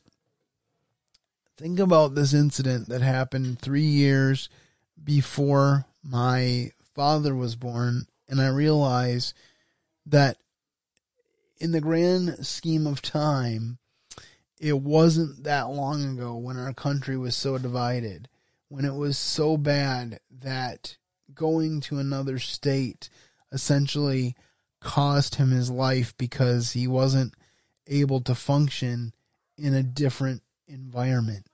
think 1.58 1.80
about 1.80 2.16
this 2.16 2.34
incident 2.34 2.90
that 2.90 3.02
happened 3.02 3.60
three 3.60 3.82
years 3.82 4.50
before 5.04 5.86
my 6.04 6.72
father 6.94 7.36
was 7.36 7.56
born, 7.56 8.08
and 8.28 8.42
I 8.42 8.48
realize 8.48 9.34
that 10.06 10.38
in 11.58 11.72
the 11.72 11.82
grand 11.82 12.46
scheme 12.46 12.86
of 12.86 13.02
time, 13.02 13.78
it 14.60 14.80
wasn't 14.80 15.44
that 15.44 15.70
long 15.70 16.04
ago 16.18 16.36
when 16.36 16.58
our 16.58 16.74
country 16.74 17.18
was 17.18 17.36
so 17.36 17.58
divided, 17.58 18.30
when 18.74 18.86
it 18.86 18.96
was 18.96 19.20
so 19.20 19.56
bad 19.56 20.20
that 20.42 20.98
going 21.36 21.80
to 21.80 22.00
another 22.00 22.40
state 22.40 23.08
essentially 23.52 24.36
cost 24.80 25.36
him 25.36 25.52
his 25.52 25.70
life 25.70 26.18
because 26.18 26.72
he 26.72 26.88
wasn't 26.88 27.32
able 27.86 28.20
to 28.20 28.34
function 28.34 29.14
in 29.60 29.76
a 29.76 29.84
different 29.84 30.42
environment. 30.68 31.46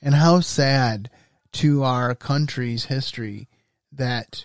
And 0.00 0.14
how 0.14 0.38
sad 0.38 1.10
to 1.54 1.82
our 1.82 2.14
country's 2.14 2.84
history 2.84 3.48
that 3.90 4.44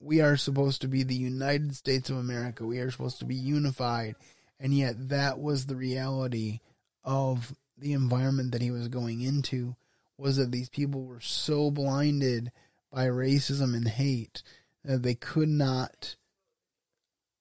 we 0.00 0.20
are 0.20 0.36
supposed 0.36 0.80
to 0.80 0.88
be 0.88 1.04
the 1.04 1.14
United 1.14 1.76
States 1.76 2.10
of 2.10 2.16
America. 2.16 2.66
We 2.66 2.80
are 2.80 2.90
supposed 2.90 3.20
to 3.20 3.26
be 3.26 3.36
unified. 3.36 4.16
And 4.58 4.74
yet 4.74 5.08
that 5.08 5.38
was 5.38 5.66
the 5.66 5.76
reality 5.76 6.58
of 7.04 7.54
the 7.78 7.92
environment 7.92 8.50
that 8.50 8.62
he 8.62 8.72
was 8.72 8.88
going 8.88 9.20
into 9.20 9.76
was 10.16 10.36
that 10.36 10.52
these 10.52 10.68
people 10.68 11.04
were 11.04 11.20
so 11.20 11.70
blinded 11.70 12.52
by 12.92 13.06
racism 13.06 13.74
and 13.74 13.88
hate 13.88 14.42
that 14.84 15.02
they 15.02 15.14
could 15.14 15.48
not 15.48 16.16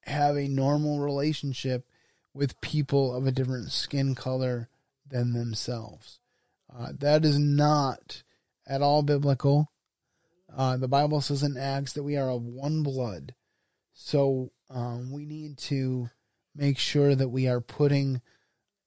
have 0.05 0.35
a 0.35 0.47
normal 0.47 0.99
relationship 0.99 1.85
with 2.33 2.59
people 2.61 3.15
of 3.15 3.27
a 3.27 3.31
different 3.31 3.71
skin 3.71 4.15
color 4.15 4.69
than 5.07 5.33
themselves. 5.33 6.19
Uh, 6.75 6.91
that 6.97 7.23
is 7.23 7.37
not 7.37 8.23
at 8.65 8.81
all 8.81 9.03
biblical. 9.03 9.71
Uh, 10.55 10.77
the 10.77 10.87
Bible 10.87 11.21
says 11.21 11.43
in 11.43 11.57
Acts 11.57 11.93
that 11.93 12.03
we 12.03 12.17
are 12.17 12.29
of 12.29 12.43
one 12.43 12.81
blood. 12.83 13.35
So 13.93 14.51
um, 14.69 15.11
we 15.11 15.25
need 15.25 15.57
to 15.59 16.09
make 16.55 16.79
sure 16.79 17.13
that 17.13 17.29
we 17.29 17.47
are 17.47 17.61
putting 17.61 18.21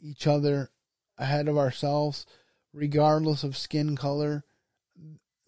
each 0.01 0.27
other 0.27 0.71
ahead 1.19 1.49
of 1.49 1.57
ourselves, 1.57 2.27
regardless 2.77 3.43
of 3.43 3.57
skin 3.57 3.97
color. 3.97 4.45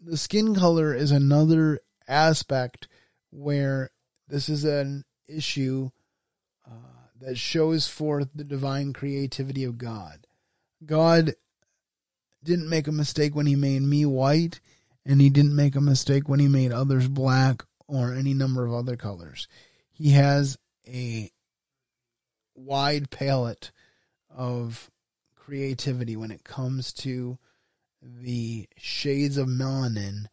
The 0.01 0.17
skin 0.17 0.55
color 0.55 0.95
is 0.95 1.11
another 1.11 1.81
aspect 2.09 2.89
where 3.31 3.91
this 4.29 4.49
is 4.49 4.65
an 4.65 5.05
issue 5.29 5.91
uh, 6.67 7.03
that 7.21 7.37
shows 7.37 7.87
forth 7.87 8.29
the 8.35 8.45
divine 8.45 8.95
creativity 8.95 9.65
of 9.65 9.77
God. 9.77 10.27
God 10.85 11.35
didn't 12.43 12.71
make 12.71 12.89
a 12.89 12.93
mistake 12.93 13.35
when 13.35 13.47
he 13.47 13.57
made 13.57 13.83
me 13.83 14.07
white, 14.07 14.61
and 15.05 15.21
he 15.21 15.29
didn't 15.29 15.57
make 15.57 15.77
a 15.77 15.81
mistake 15.81 16.29
when 16.29 16.41
he 16.41 16.49
made 16.49 16.73
others 16.73 17.09
black 17.09 17.63
or 17.87 18.15
any 18.15 18.33
number 18.33 18.65
of 18.65 18.73
other 18.73 18.97
colors. 18.97 19.49
He 19.91 20.11
has 20.11 20.57
a 20.87 21.31
wide 22.55 23.11
palette 23.11 23.71
of 24.31 24.91
creativity 25.49 26.15
when 26.15 26.31
it 26.31 26.45
comes 26.45 26.93
to 26.93 27.39
the 28.03 28.69
shades 28.77 29.39
of 29.39 29.49
melanin 29.49 30.27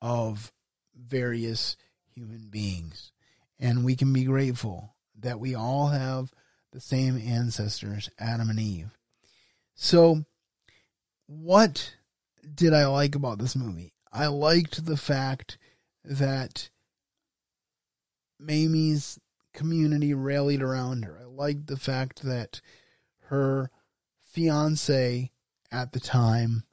of 0.00 0.52
various 0.94 1.76
human 2.14 2.46
beings. 2.50 3.10
And 3.58 3.84
we 3.84 3.96
can 3.96 4.12
be 4.12 4.22
grateful 4.22 4.94
that 5.18 5.40
we 5.40 5.56
all 5.56 5.88
have 5.88 6.32
the 6.70 6.80
same 6.80 7.18
ancestors, 7.18 8.10
Adam 8.16 8.48
and 8.48 8.60
Eve. 8.60 8.96
So, 9.74 10.24
what 11.26 11.96
did 12.54 12.72
I 12.72 12.86
like 12.86 13.16
about 13.16 13.40
this 13.40 13.56
movie? 13.56 13.92
I 14.12 14.28
liked 14.28 14.86
the 14.86 14.96
fact 14.96 15.58
that 16.04 16.70
Mamie's 18.38 19.18
community 19.52 20.14
rallied 20.14 20.62
around 20.62 21.06
her. 21.06 21.18
I 21.20 21.24
liked 21.24 21.66
the 21.66 21.76
fact 21.76 22.22
that 22.22 22.60
her 23.30 23.68
fiance 24.32 25.30
at 25.72 25.92
the 25.92 26.00
time 26.00 26.64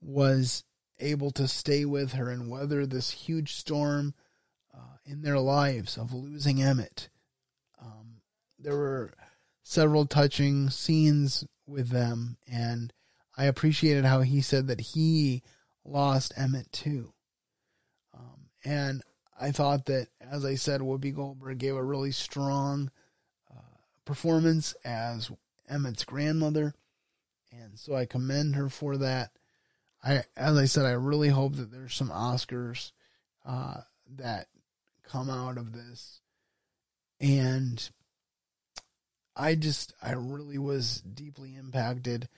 was 0.00 0.64
able 0.98 1.30
to 1.32 1.48
stay 1.48 1.84
with 1.84 2.12
her 2.12 2.30
and 2.30 2.50
weather 2.50 2.86
this 2.86 3.10
huge 3.10 3.54
storm 3.54 4.14
uh, 4.74 4.96
in 5.04 5.22
their 5.22 5.38
lives 5.38 5.96
of 5.96 6.12
losing 6.12 6.62
Emmett. 6.62 7.08
Um, 7.80 8.20
there 8.58 8.76
were 8.76 9.12
several 9.62 10.06
touching 10.06 10.70
scenes 10.70 11.44
with 11.66 11.88
them, 11.88 12.36
and 12.50 12.92
I 13.36 13.44
appreciated 13.44 14.04
how 14.04 14.20
he 14.20 14.40
said 14.40 14.66
that 14.66 14.80
he 14.80 15.42
lost 15.84 16.34
Emmett 16.36 16.70
too. 16.72 17.12
Um, 18.14 18.50
and 18.64 19.02
I 19.40 19.52
thought 19.52 19.86
that, 19.86 20.08
as 20.20 20.44
I 20.44 20.56
said, 20.56 20.82
Whoopi 20.82 21.14
Goldberg 21.14 21.58
gave 21.58 21.74
a 21.74 21.82
really 21.82 22.12
strong 22.12 22.90
uh, 23.50 23.78
performance 24.04 24.74
as 24.84 25.30
Emmett's 25.70 26.04
grandmother, 26.04 26.74
and 27.52 27.78
so 27.78 27.94
I 27.94 28.06
commend 28.06 28.56
her 28.56 28.68
for 28.68 28.96
that. 28.98 29.30
I, 30.02 30.24
as 30.36 30.56
I 30.56 30.64
said, 30.64 30.86
I 30.86 30.92
really 30.92 31.28
hope 31.28 31.56
that 31.56 31.70
there's 31.70 31.94
some 31.94 32.10
Oscars 32.10 32.92
uh, 33.46 33.82
that 34.16 34.46
come 35.04 35.30
out 35.30 35.58
of 35.58 35.72
this, 35.72 36.20
and 37.20 37.88
I 39.36 39.54
just, 39.54 39.92
I 40.02 40.12
really 40.12 40.58
was 40.58 41.00
deeply 41.00 41.56
impacted 41.56 42.28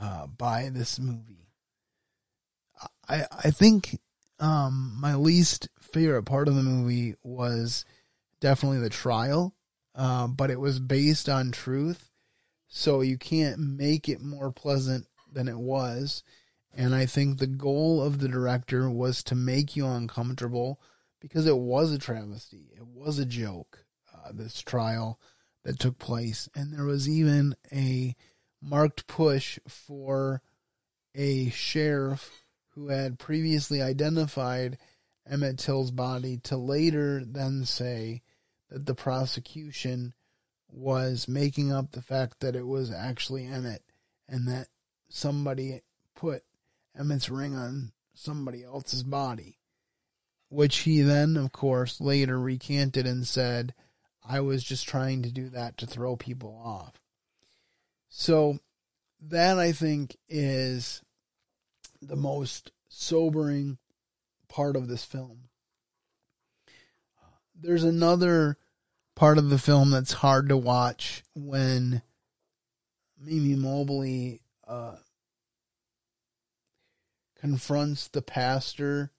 uh, 0.00 0.26
by 0.26 0.70
this 0.72 0.98
movie. 0.98 1.48
I 3.08 3.26
I 3.44 3.50
think 3.50 3.98
um, 4.38 4.96
my 5.00 5.14
least 5.14 5.68
favorite 5.80 6.24
part 6.24 6.48
of 6.48 6.54
the 6.54 6.62
movie 6.62 7.14
was 7.22 7.84
definitely 8.40 8.80
the 8.80 8.90
trial, 8.90 9.54
uh, 9.94 10.26
but 10.26 10.50
it 10.50 10.58
was 10.58 10.80
based 10.80 11.28
on 11.28 11.52
truth, 11.52 12.10
so 12.74 13.02
you 13.02 13.18
can't 13.18 13.58
make 13.58 14.08
it 14.08 14.22
more 14.22 14.50
pleasant 14.50 15.06
than 15.30 15.46
it 15.46 15.58
was. 15.58 16.24
And 16.74 16.94
I 16.94 17.04
think 17.04 17.36
the 17.36 17.46
goal 17.46 18.00
of 18.00 18.18
the 18.18 18.28
director 18.28 18.88
was 18.88 19.22
to 19.24 19.34
make 19.34 19.76
you 19.76 19.86
uncomfortable 19.86 20.80
because 21.20 21.46
it 21.46 21.58
was 21.58 21.92
a 21.92 21.98
travesty. 21.98 22.70
It 22.74 22.86
was 22.86 23.18
a 23.18 23.26
joke, 23.26 23.84
uh, 24.14 24.30
this 24.32 24.62
trial 24.62 25.20
that 25.64 25.78
took 25.78 25.98
place. 25.98 26.48
And 26.54 26.72
there 26.72 26.86
was 26.86 27.06
even 27.06 27.54
a 27.70 28.16
marked 28.62 29.06
push 29.06 29.58
for 29.68 30.40
a 31.14 31.50
sheriff 31.50 32.42
who 32.70 32.88
had 32.88 33.18
previously 33.18 33.82
identified 33.82 34.78
Emmett 35.28 35.58
Till's 35.58 35.90
body 35.90 36.38
to 36.44 36.56
later 36.56 37.22
then 37.22 37.66
say 37.66 38.22
that 38.70 38.86
the 38.86 38.94
prosecution 38.94 40.14
was 40.72 41.28
making 41.28 41.70
up 41.70 41.92
the 41.92 42.02
fact 42.02 42.40
that 42.40 42.56
it 42.56 42.66
was 42.66 42.90
actually 42.90 43.46
Emmett 43.46 43.82
and 44.28 44.48
that 44.48 44.68
somebody 45.08 45.82
put 46.14 46.42
Emmett's 46.98 47.28
ring 47.28 47.54
on 47.54 47.92
somebody 48.14 48.64
else's 48.64 49.02
body. 49.02 49.58
Which 50.48 50.78
he 50.78 51.00
then, 51.00 51.36
of 51.36 51.52
course, 51.52 52.00
later 52.00 52.38
recanted 52.38 53.06
and 53.06 53.26
said, 53.26 53.74
I 54.22 54.40
was 54.40 54.62
just 54.62 54.86
trying 54.86 55.22
to 55.22 55.30
do 55.30 55.48
that 55.50 55.78
to 55.78 55.86
throw 55.86 56.16
people 56.16 56.60
off. 56.62 57.00
So 58.08 58.58
that 59.22 59.58
I 59.58 59.72
think 59.72 60.16
is 60.28 61.02
the 62.02 62.16
most 62.16 62.70
sobering 62.88 63.78
part 64.48 64.76
of 64.76 64.88
this 64.88 65.04
film. 65.04 65.48
There's 67.54 67.84
another 67.84 68.58
part 69.14 69.38
of 69.38 69.50
the 69.50 69.58
film 69.58 69.90
that's 69.90 70.12
hard 70.12 70.48
to 70.48 70.56
watch 70.56 71.22
when 71.34 72.02
Mamie 73.18 73.56
Mobley 73.56 74.42
uh, 74.66 74.96
confronts 77.38 78.08
the 78.08 78.22
pastor, 78.22 79.12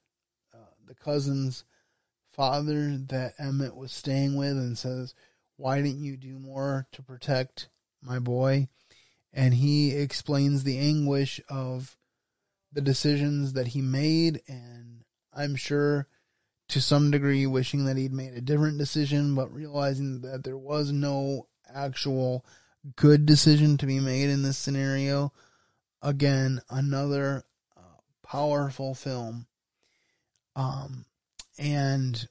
uh, 0.54 0.58
the 0.88 0.96
cousin's 0.96 1.64
father 2.32 2.98
that 2.98 3.34
Emmett 3.38 3.76
was 3.76 3.92
staying 3.92 4.36
with, 4.36 4.52
and 4.52 4.78
says, 4.78 5.14
Why 5.58 5.82
didn't 5.82 6.04
you 6.04 6.18
do 6.18 6.40
more 6.40 6.88
to 6.94 7.04
protect 7.04 7.70
my 8.02 8.20
boy? 8.20 8.68
And 9.32 9.54
he 9.54 9.92
explains 9.92 10.64
the 10.64 10.80
anguish 10.80 11.40
of 11.50 11.98
the 12.72 12.82
decisions 12.82 13.54
that 13.54 13.68
he 13.68 13.82
made, 13.82 14.42
and 14.48 15.04
I'm 15.34 15.56
sure 15.56 16.08
to 16.74 16.82
some 16.82 17.12
degree 17.12 17.46
wishing 17.46 17.86
that 17.86 17.98
he'd 17.98 18.12
made 18.12 18.34
a 18.34 18.42
different 18.42 18.80
decision, 18.80 19.36
but 19.36 19.54
realizing 19.54 20.22
that 20.22 20.44
there 20.44 20.58
was 20.58 20.92
no 20.92 21.46
actual 21.72 22.44
good 22.96 23.28
decision 23.28 23.78
to 23.78 23.86
be 23.86 24.00
made 24.00 24.28
in 24.28 24.42
this 24.42 24.58
scenario. 24.58 25.32
Again, 26.02 26.62
another 26.72 27.44
uh, 27.78 28.02
powerful 28.28 28.96
film. 28.96 29.46
Um, 30.56 31.06
and 31.60 32.28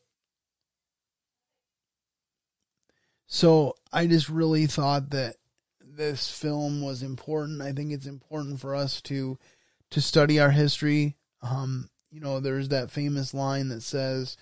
so 3.28 3.76
I 3.92 4.08
just 4.08 4.28
really 4.28 4.66
thought 4.66 5.10
that 5.10 5.36
this 5.80 6.28
film 6.28 6.82
was 6.82 7.04
important. 7.04 7.62
I 7.62 7.70
think 7.70 7.92
it's 7.92 8.06
important 8.06 8.58
for 8.58 8.74
us 8.74 9.00
to 9.02 9.38
to 9.90 10.00
study 10.00 10.40
our 10.40 10.50
history. 10.50 11.16
Um, 11.42 11.90
you 12.12 12.20
know, 12.20 12.38
there's 12.40 12.68
that 12.68 12.90
famous 12.90 13.32
line 13.32 13.68
that 13.68 13.80
says, 13.80 14.36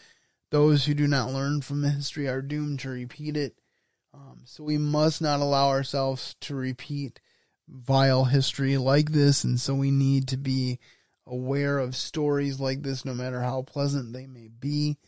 "Those 0.50 0.84
who 0.84 0.94
do 0.94 1.06
not 1.06 1.32
learn 1.32 1.62
from 1.62 1.84
history 1.84 2.28
are 2.28 2.42
doomed 2.42 2.80
to 2.80 2.90
repeat 2.90 3.36
it." 3.36 3.56
Um, 4.12 4.42
so 4.44 4.64
we 4.64 4.76
must 4.76 5.22
not 5.22 5.40
allow 5.40 5.68
ourselves 5.68 6.34
to 6.40 6.56
repeat 6.56 7.20
vile 7.68 8.24
history 8.24 8.76
like 8.76 9.12
this, 9.12 9.44
and 9.44 9.60
so 9.60 9.74
we 9.74 9.92
need 9.92 10.26
to 10.28 10.36
be 10.36 10.80
aware 11.26 11.78
of 11.78 11.94
stories 11.94 12.58
like 12.58 12.82
this, 12.82 13.04
no 13.04 13.14
matter 13.14 13.40
how 13.40 13.62
pleasant 13.62 14.12
they 14.12 14.26
may 14.26 14.48
be, 14.48 14.98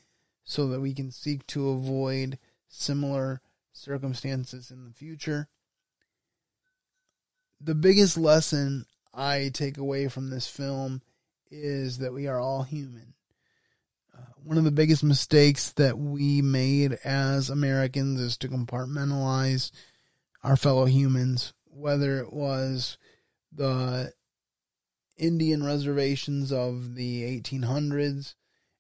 so 0.45 0.69
that 0.69 0.81
we 0.81 0.95
can 0.95 1.11
seek 1.11 1.45
to 1.49 1.71
avoid 1.71 2.39
similar 2.69 3.41
circumstances 3.73 4.71
in 4.71 4.85
the 4.85 4.93
future. 4.93 5.49
The 7.61 7.75
biggest 7.75 8.17
lesson 8.17 8.87
I 9.13 9.51
take 9.53 9.79
away 9.79 10.07
from 10.07 10.31
this 10.31 10.47
film 10.47 11.03
is 11.53 11.99
that 11.99 12.13
we 12.13 12.27
are 12.27 12.41
all 12.41 12.63
human. 12.63 13.15
Uh, 14.17 14.23
one 14.43 14.59
of 14.59 14.65
the 14.65 14.71
biggest 14.71 15.05
mistakes 15.05 15.73
that 15.73 15.99
we 15.99 16.41
made 16.41 16.99
as 17.05 17.51
Americans 17.51 18.21
is 18.21 18.37
to 18.39 18.49
compartmentalize 18.49 19.71
our 20.43 20.57
fellow 20.57 20.87
humans, 20.87 21.53
whether 21.67 22.19
it 22.19 22.33
was 22.33 22.97
the 23.53 24.13
Indian 25.19 25.63
reservations 25.63 26.53
of 26.53 26.95
the 26.95 27.41
1800s 27.41 28.35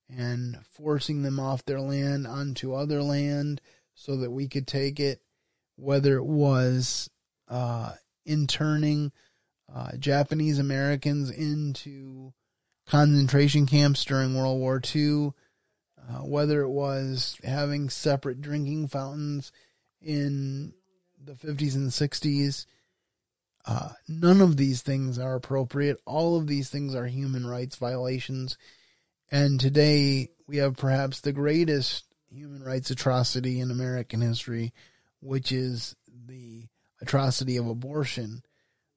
and 0.08 0.58
forcing 0.72 1.22
them 1.22 1.38
off 1.38 1.64
their 1.64 1.80
land 1.80 2.26
onto 2.26 2.74
other 2.74 3.02
land 3.02 3.60
so 3.94 4.16
that 4.16 4.30
we 4.30 4.48
could 4.48 4.66
take 4.66 4.98
it, 4.98 5.20
whether 5.76 6.16
it 6.16 6.24
was 6.24 7.08
uh, 7.48 7.92
interning 8.24 9.12
uh, 9.72 9.96
Japanese 9.98 10.58
Americans 10.58 11.30
into 11.30 12.32
concentration 12.86 13.66
camps 13.66 14.04
during 14.04 14.34
World 14.34 14.58
War 14.58 14.80
II, 14.94 15.32
uh, 15.98 16.18
whether 16.24 16.62
it 16.62 16.70
was 16.70 17.38
having 17.44 17.88
separate 17.90 18.40
drinking 18.40 18.88
fountains 18.88 19.52
in 20.00 20.74
the 21.22 21.32
50s 21.32 21.74
and 21.74 21.90
60s. 21.90 22.66
Uh, 23.64 23.90
none 24.08 24.40
of 24.40 24.56
these 24.56 24.82
things 24.82 25.18
are 25.18 25.36
appropriate. 25.36 25.98
All 26.04 26.36
of 26.36 26.46
these 26.48 26.68
things 26.68 26.94
are 26.94 27.06
human 27.06 27.46
rights 27.46 27.76
violations. 27.76 28.58
And 29.30 29.60
today 29.60 30.30
we 30.46 30.56
have 30.56 30.76
perhaps 30.76 31.20
the 31.20 31.32
greatest 31.32 32.04
human 32.28 32.62
rights 32.62 32.90
atrocity 32.90 33.60
in 33.60 33.70
American 33.70 34.20
history, 34.20 34.72
which 35.20 35.52
is 35.52 35.94
the 36.26 36.66
atrocity 37.00 37.56
of 37.56 37.68
abortion, 37.68 38.42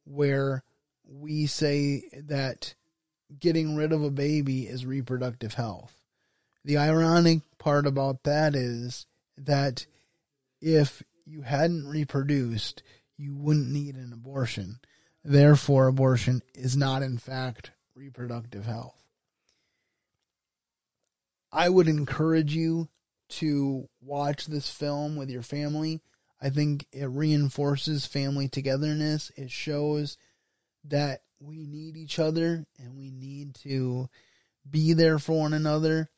where 0.06 0.64
we 1.08 1.46
say 1.46 2.04
that 2.28 2.74
getting 3.40 3.76
rid 3.76 3.92
of 3.92 4.04
a 4.04 4.12
baby 4.12 4.68
is 4.68 4.86
reproductive 4.86 5.54
health. 5.54 5.94
The 6.64 6.78
ironic 6.78 7.42
part 7.58 7.86
about 7.86 8.24
that 8.24 8.56
is 8.56 9.06
that 9.38 9.86
if 10.62 11.04
you 11.26 11.42
hadn't 11.42 11.88
reproduced, 11.88 12.82
you 13.18 13.36
wouldn't 13.36 13.72
need 13.72 13.96
an 13.96 14.14
abortion. 14.14 14.80
Therefore, 15.24 15.88
abortion 15.88 16.42
is 16.54 16.76
not, 16.76 17.02
in 17.02 17.18
fact, 17.18 17.72
reproductive 17.96 18.66
health. 18.66 18.96
I 21.52 21.70
would 21.70 21.88
encourage 21.88 22.54
you 22.54 22.90
to 23.30 23.88
watch 24.02 24.46
this 24.46 24.70
film 24.70 25.16
with 25.16 25.30
your 25.30 25.42
family. 25.42 26.02
I 26.42 26.50
think 26.50 26.86
it 26.92 27.06
reinforces 27.06 28.06
family 28.06 28.48
togetherness. 28.48 29.32
It 29.36 29.50
shows 29.50 30.18
that 30.84 31.22
we 31.40 31.66
need 31.66 31.98
each 31.98 32.20
other 32.20 32.66
and 32.80 32.96
we 32.96 33.12
need 33.12 33.56
to 33.56 34.10
be 34.70 34.94
there 34.94 35.20
for 35.20 35.40
one 35.40 35.54
another. 35.54 36.10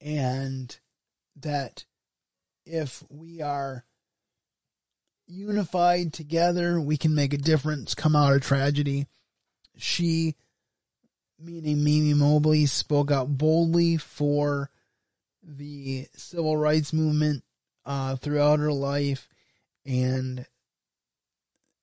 And 0.00 0.76
that 1.36 1.84
if 2.64 3.02
we 3.08 3.42
are 3.42 3.84
unified 5.28 6.12
together 6.12 6.80
we 6.80 6.96
can 6.96 7.12
make 7.12 7.34
a 7.34 7.38
difference 7.38 7.94
come 7.94 8.14
out 8.14 8.34
of 8.34 8.42
tragedy. 8.42 9.06
She 9.76 10.36
meaning 11.38 11.78
Mamie 11.84 12.14
mobley 12.14 12.66
spoke 12.66 13.10
out 13.10 13.36
boldly 13.36 13.96
for 13.96 14.70
the 15.42 16.06
civil 16.16 16.56
rights 16.56 16.92
movement 16.92 17.44
uh, 17.84 18.16
throughout 18.16 18.58
her 18.58 18.72
life. 18.72 19.28
And 19.84 20.46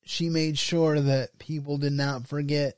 she 0.06 0.30
made 0.30 0.58
sure 0.58 1.00
that 1.00 1.38
people 1.40 1.78
did 1.78 1.94
not 1.94 2.28
forget 2.28 2.78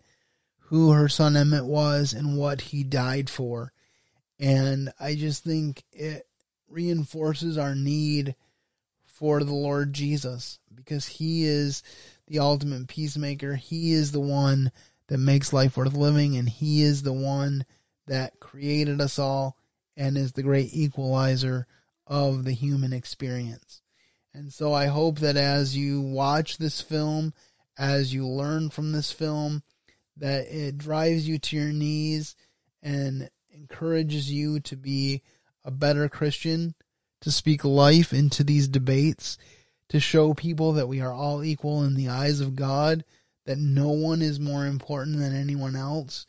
who 0.59 0.91
her 0.91 1.07
son 1.09 1.37
Emmett 1.37 1.65
was 1.65 2.13
and 2.13 2.37
what 2.37 2.61
he 2.61 2.83
died 2.83 3.29
for. 3.29 3.71
And 4.39 4.91
I 4.99 5.15
just 5.15 5.43
think 5.43 5.83
it 5.91 6.27
reinforces 6.67 7.57
our 7.57 7.75
need 7.75 8.35
for 9.05 9.43
the 9.43 9.53
Lord 9.53 9.93
Jesus 9.93 10.59
because 10.73 11.05
he 11.05 11.45
is 11.45 11.83
the 12.27 12.39
ultimate 12.39 12.87
peacemaker. 12.87 13.55
He 13.55 13.93
is 13.93 14.11
the 14.11 14.19
one 14.19 14.71
that 15.07 15.19
makes 15.19 15.53
life 15.53 15.77
worth 15.77 15.93
living 15.93 16.35
and 16.35 16.49
he 16.49 16.81
is 16.81 17.03
the 17.03 17.13
one 17.13 17.65
that 18.07 18.39
created 18.39 18.99
us 18.99 19.19
all 19.19 19.57
and 19.95 20.17
is 20.17 20.33
the 20.33 20.43
great 20.43 20.69
equalizer 20.73 21.67
of 22.07 22.43
the 22.43 22.51
human 22.51 22.93
experience. 22.93 23.81
And 24.35 24.51
so 24.51 24.73
I 24.73 24.87
hope 24.87 25.19
that 25.19 25.37
as 25.37 25.77
you 25.77 26.01
watch 26.01 26.57
this 26.57 26.81
film, 26.81 27.33
as 27.77 28.13
you 28.13 28.27
learn 28.27 28.69
from 28.69 28.91
this 28.91 29.09
film, 29.09 29.63
that 30.17 30.47
it 30.47 30.77
drives 30.77 31.25
you 31.25 31.39
to 31.39 31.55
your 31.55 31.71
knees 31.71 32.35
and 32.83 33.29
encourages 33.53 34.29
you 34.29 34.59
to 34.61 34.75
be 34.75 35.21
a 35.63 35.71
better 35.71 36.09
Christian, 36.09 36.75
to 37.21 37.31
speak 37.31 37.63
life 37.63 38.11
into 38.11 38.43
these 38.43 38.67
debates, 38.67 39.37
to 39.87 40.01
show 40.01 40.33
people 40.33 40.73
that 40.73 40.89
we 40.89 40.99
are 40.99 41.13
all 41.13 41.41
equal 41.41 41.85
in 41.85 41.95
the 41.95 42.09
eyes 42.09 42.41
of 42.41 42.57
God, 42.57 43.05
that 43.45 43.57
no 43.57 43.91
one 43.91 44.21
is 44.21 44.37
more 44.37 44.65
important 44.65 45.17
than 45.17 45.33
anyone 45.33 45.77
else, 45.77 46.25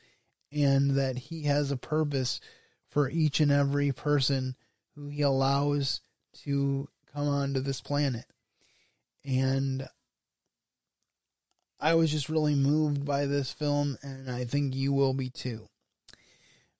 and 0.52 0.92
that 0.92 1.16
He 1.16 1.42
has 1.44 1.72
a 1.72 1.76
purpose 1.76 2.40
for 2.88 3.10
each 3.10 3.40
and 3.40 3.50
every 3.50 3.90
person 3.90 4.54
who 4.94 5.08
He 5.08 5.22
allows 5.22 6.02
to 6.44 6.88
come 7.16 7.28
onto 7.28 7.60
this 7.60 7.80
planet. 7.80 8.26
And 9.24 9.88
I 11.80 11.94
was 11.94 12.10
just 12.10 12.28
really 12.28 12.54
moved 12.54 13.04
by 13.04 13.26
this 13.26 13.52
film, 13.52 13.96
and 14.02 14.30
I 14.30 14.44
think 14.44 14.74
you 14.74 14.92
will 14.92 15.14
be 15.14 15.30
too. 15.30 15.68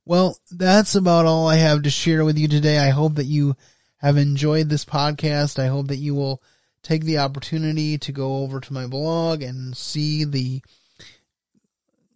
Well, 0.04 0.38
that's 0.50 0.94
about 0.94 1.26
all 1.26 1.48
I 1.48 1.56
have 1.56 1.82
to 1.82 1.90
share 1.90 2.24
with 2.24 2.38
you 2.38 2.48
today. 2.48 2.78
I 2.78 2.90
hope 2.90 3.14
that 3.14 3.24
you 3.24 3.56
have 3.98 4.16
enjoyed 4.16 4.68
this 4.68 4.84
podcast. 4.84 5.58
I 5.58 5.66
hope 5.66 5.88
that 5.88 5.96
you 5.96 6.14
will 6.14 6.42
take 6.82 7.04
the 7.04 7.18
opportunity 7.18 7.98
to 7.98 8.12
go 8.12 8.36
over 8.36 8.60
to 8.60 8.72
my 8.72 8.86
blog 8.86 9.42
and 9.42 9.76
see 9.76 10.24
the 10.24 10.62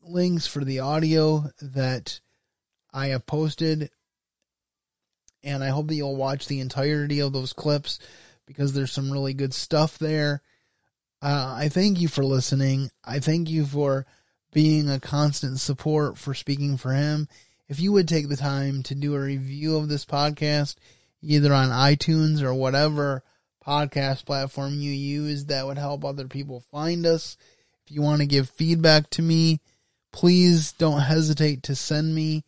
links 0.03 0.47
for 0.47 0.64
the 0.64 0.81
audio 0.81 1.51
that 1.61 2.21
I 2.93 3.09
have 3.09 3.27
posted 3.27 3.91
and 5.43 5.64
I 5.64 5.68
hope 5.68 5.88
that 5.88 5.95
you'll 5.95 6.16
watch 6.16 6.47
the 6.47 6.61
entirety 6.61 7.20
of 7.20 7.32
those 7.32 7.53
clips 7.53 7.99
because 8.47 8.72
there's 8.72 8.93
some 8.93 9.11
really 9.11 9.34
good 9.34 9.55
stuff 9.55 9.99
there. 9.99 10.43
Uh, 11.22 11.55
I 11.57 11.68
thank 11.68 12.01
you 12.01 12.09
for 12.09 12.24
listening. 12.24 12.91
I 13.05 13.20
thank 13.20 13.49
you 13.49 13.64
for 13.64 14.07
being 14.53 14.91
a 14.91 14.99
constant 15.01 15.61
support 15.61 16.18
for 16.18 16.34
speaking 16.34 16.76
for 16.76 16.93
him. 16.93 17.28
if 17.68 17.78
you 17.78 17.93
would 17.93 18.09
take 18.09 18.28
the 18.28 18.36
time 18.36 18.82
to 18.82 18.97
do 18.97 19.14
a 19.14 19.20
review 19.20 19.76
of 19.76 19.88
this 19.88 20.05
podcast, 20.05 20.74
either 21.22 21.55
on 21.55 21.68
iTunes 21.68 22.43
or 22.43 22.53
whatever 22.53 23.22
podcast 23.64 24.24
platform 24.24 24.80
you 24.80 24.91
use, 24.91 25.45
that 25.45 25.66
would 25.66 25.78
help 25.78 26.05
other 26.05 26.26
people 26.26 26.64
find 26.72 27.07
us. 27.07 27.36
If 27.86 27.93
you 27.93 28.03
want 28.03 28.22
to 28.22 28.26
give 28.26 28.51
feedback 28.51 29.09
to 29.11 29.22
me, 29.22 29.61
please 30.12 30.72
don't 30.72 31.01
hesitate 31.01 31.62
to 31.64 31.76
send 31.76 32.12
me 32.12 32.45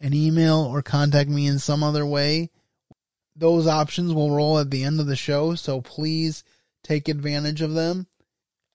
an 0.00 0.14
email 0.14 0.58
or 0.58 0.82
contact 0.82 1.28
me 1.28 1.46
in 1.46 1.58
some 1.58 1.82
other 1.82 2.06
way. 2.06 2.50
Those 3.36 3.66
options 3.66 4.12
will 4.12 4.30
roll 4.30 4.58
at 4.58 4.70
the 4.70 4.84
end 4.84 5.00
of 5.00 5.06
the 5.06 5.16
show, 5.16 5.54
so 5.54 5.80
please 5.80 6.42
take 6.82 7.08
advantage 7.08 7.60
of 7.60 7.74
them. 7.74 8.06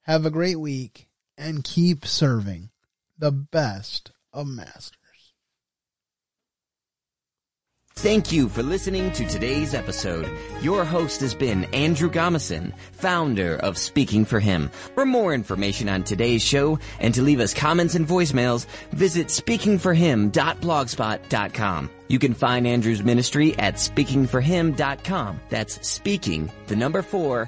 Have 0.01 0.26
a 0.26 0.32
great 0.32 0.59
week 0.59 1.07
and 1.38 1.63
keep 1.63 2.05
serving 2.05 2.69
the 3.17 3.32
best 3.32 4.11
of 4.32 4.47
masters. 4.47 4.97
Thank 8.00 8.30
you 8.32 8.50
for 8.50 8.62
listening 8.62 9.12
to 9.14 9.26
today's 9.26 9.74
episode. 9.74 10.30
Your 10.62 10.84
host 10.84 11.22
has 11.22 11.34
been 11.34 11.64
Andrew 11.74 12.12
Gomison, 12.12 12.74
founder 12.91 13.56
of 13.56 13.78
Speaking 13.78 14.26
for 14.26 14.41
Him. 14.41 14.70
For 14.96 15.06
more 15.06 15.34
information 15.34 15.88
on 15.88 16.04
today's 16.04 16.43
show 16.43 16.78
and 17.00 17.14
to 17.14 17.22
leave 17.22 17.39
us 17.39 17.54
comments 17.54 17.96
and 17.96 18.06
voicemails, 18.06 18.66
visit 18.91 19.28
speakingforhim.blogspot.com. 19.28 21.89
You 22.10 22.20
can 22.20 22.34
find 22.34 22.68
Andrew's 22.68 23.02
ministry 23.02 23.58
at 23.58 23.76
speakingforhim.com. 23.76 25.39
That's 25.50 25.88
speaking, 25.88 26.52
the 26.68 26.76
number 26.76 27.02
four, 27.02 27.48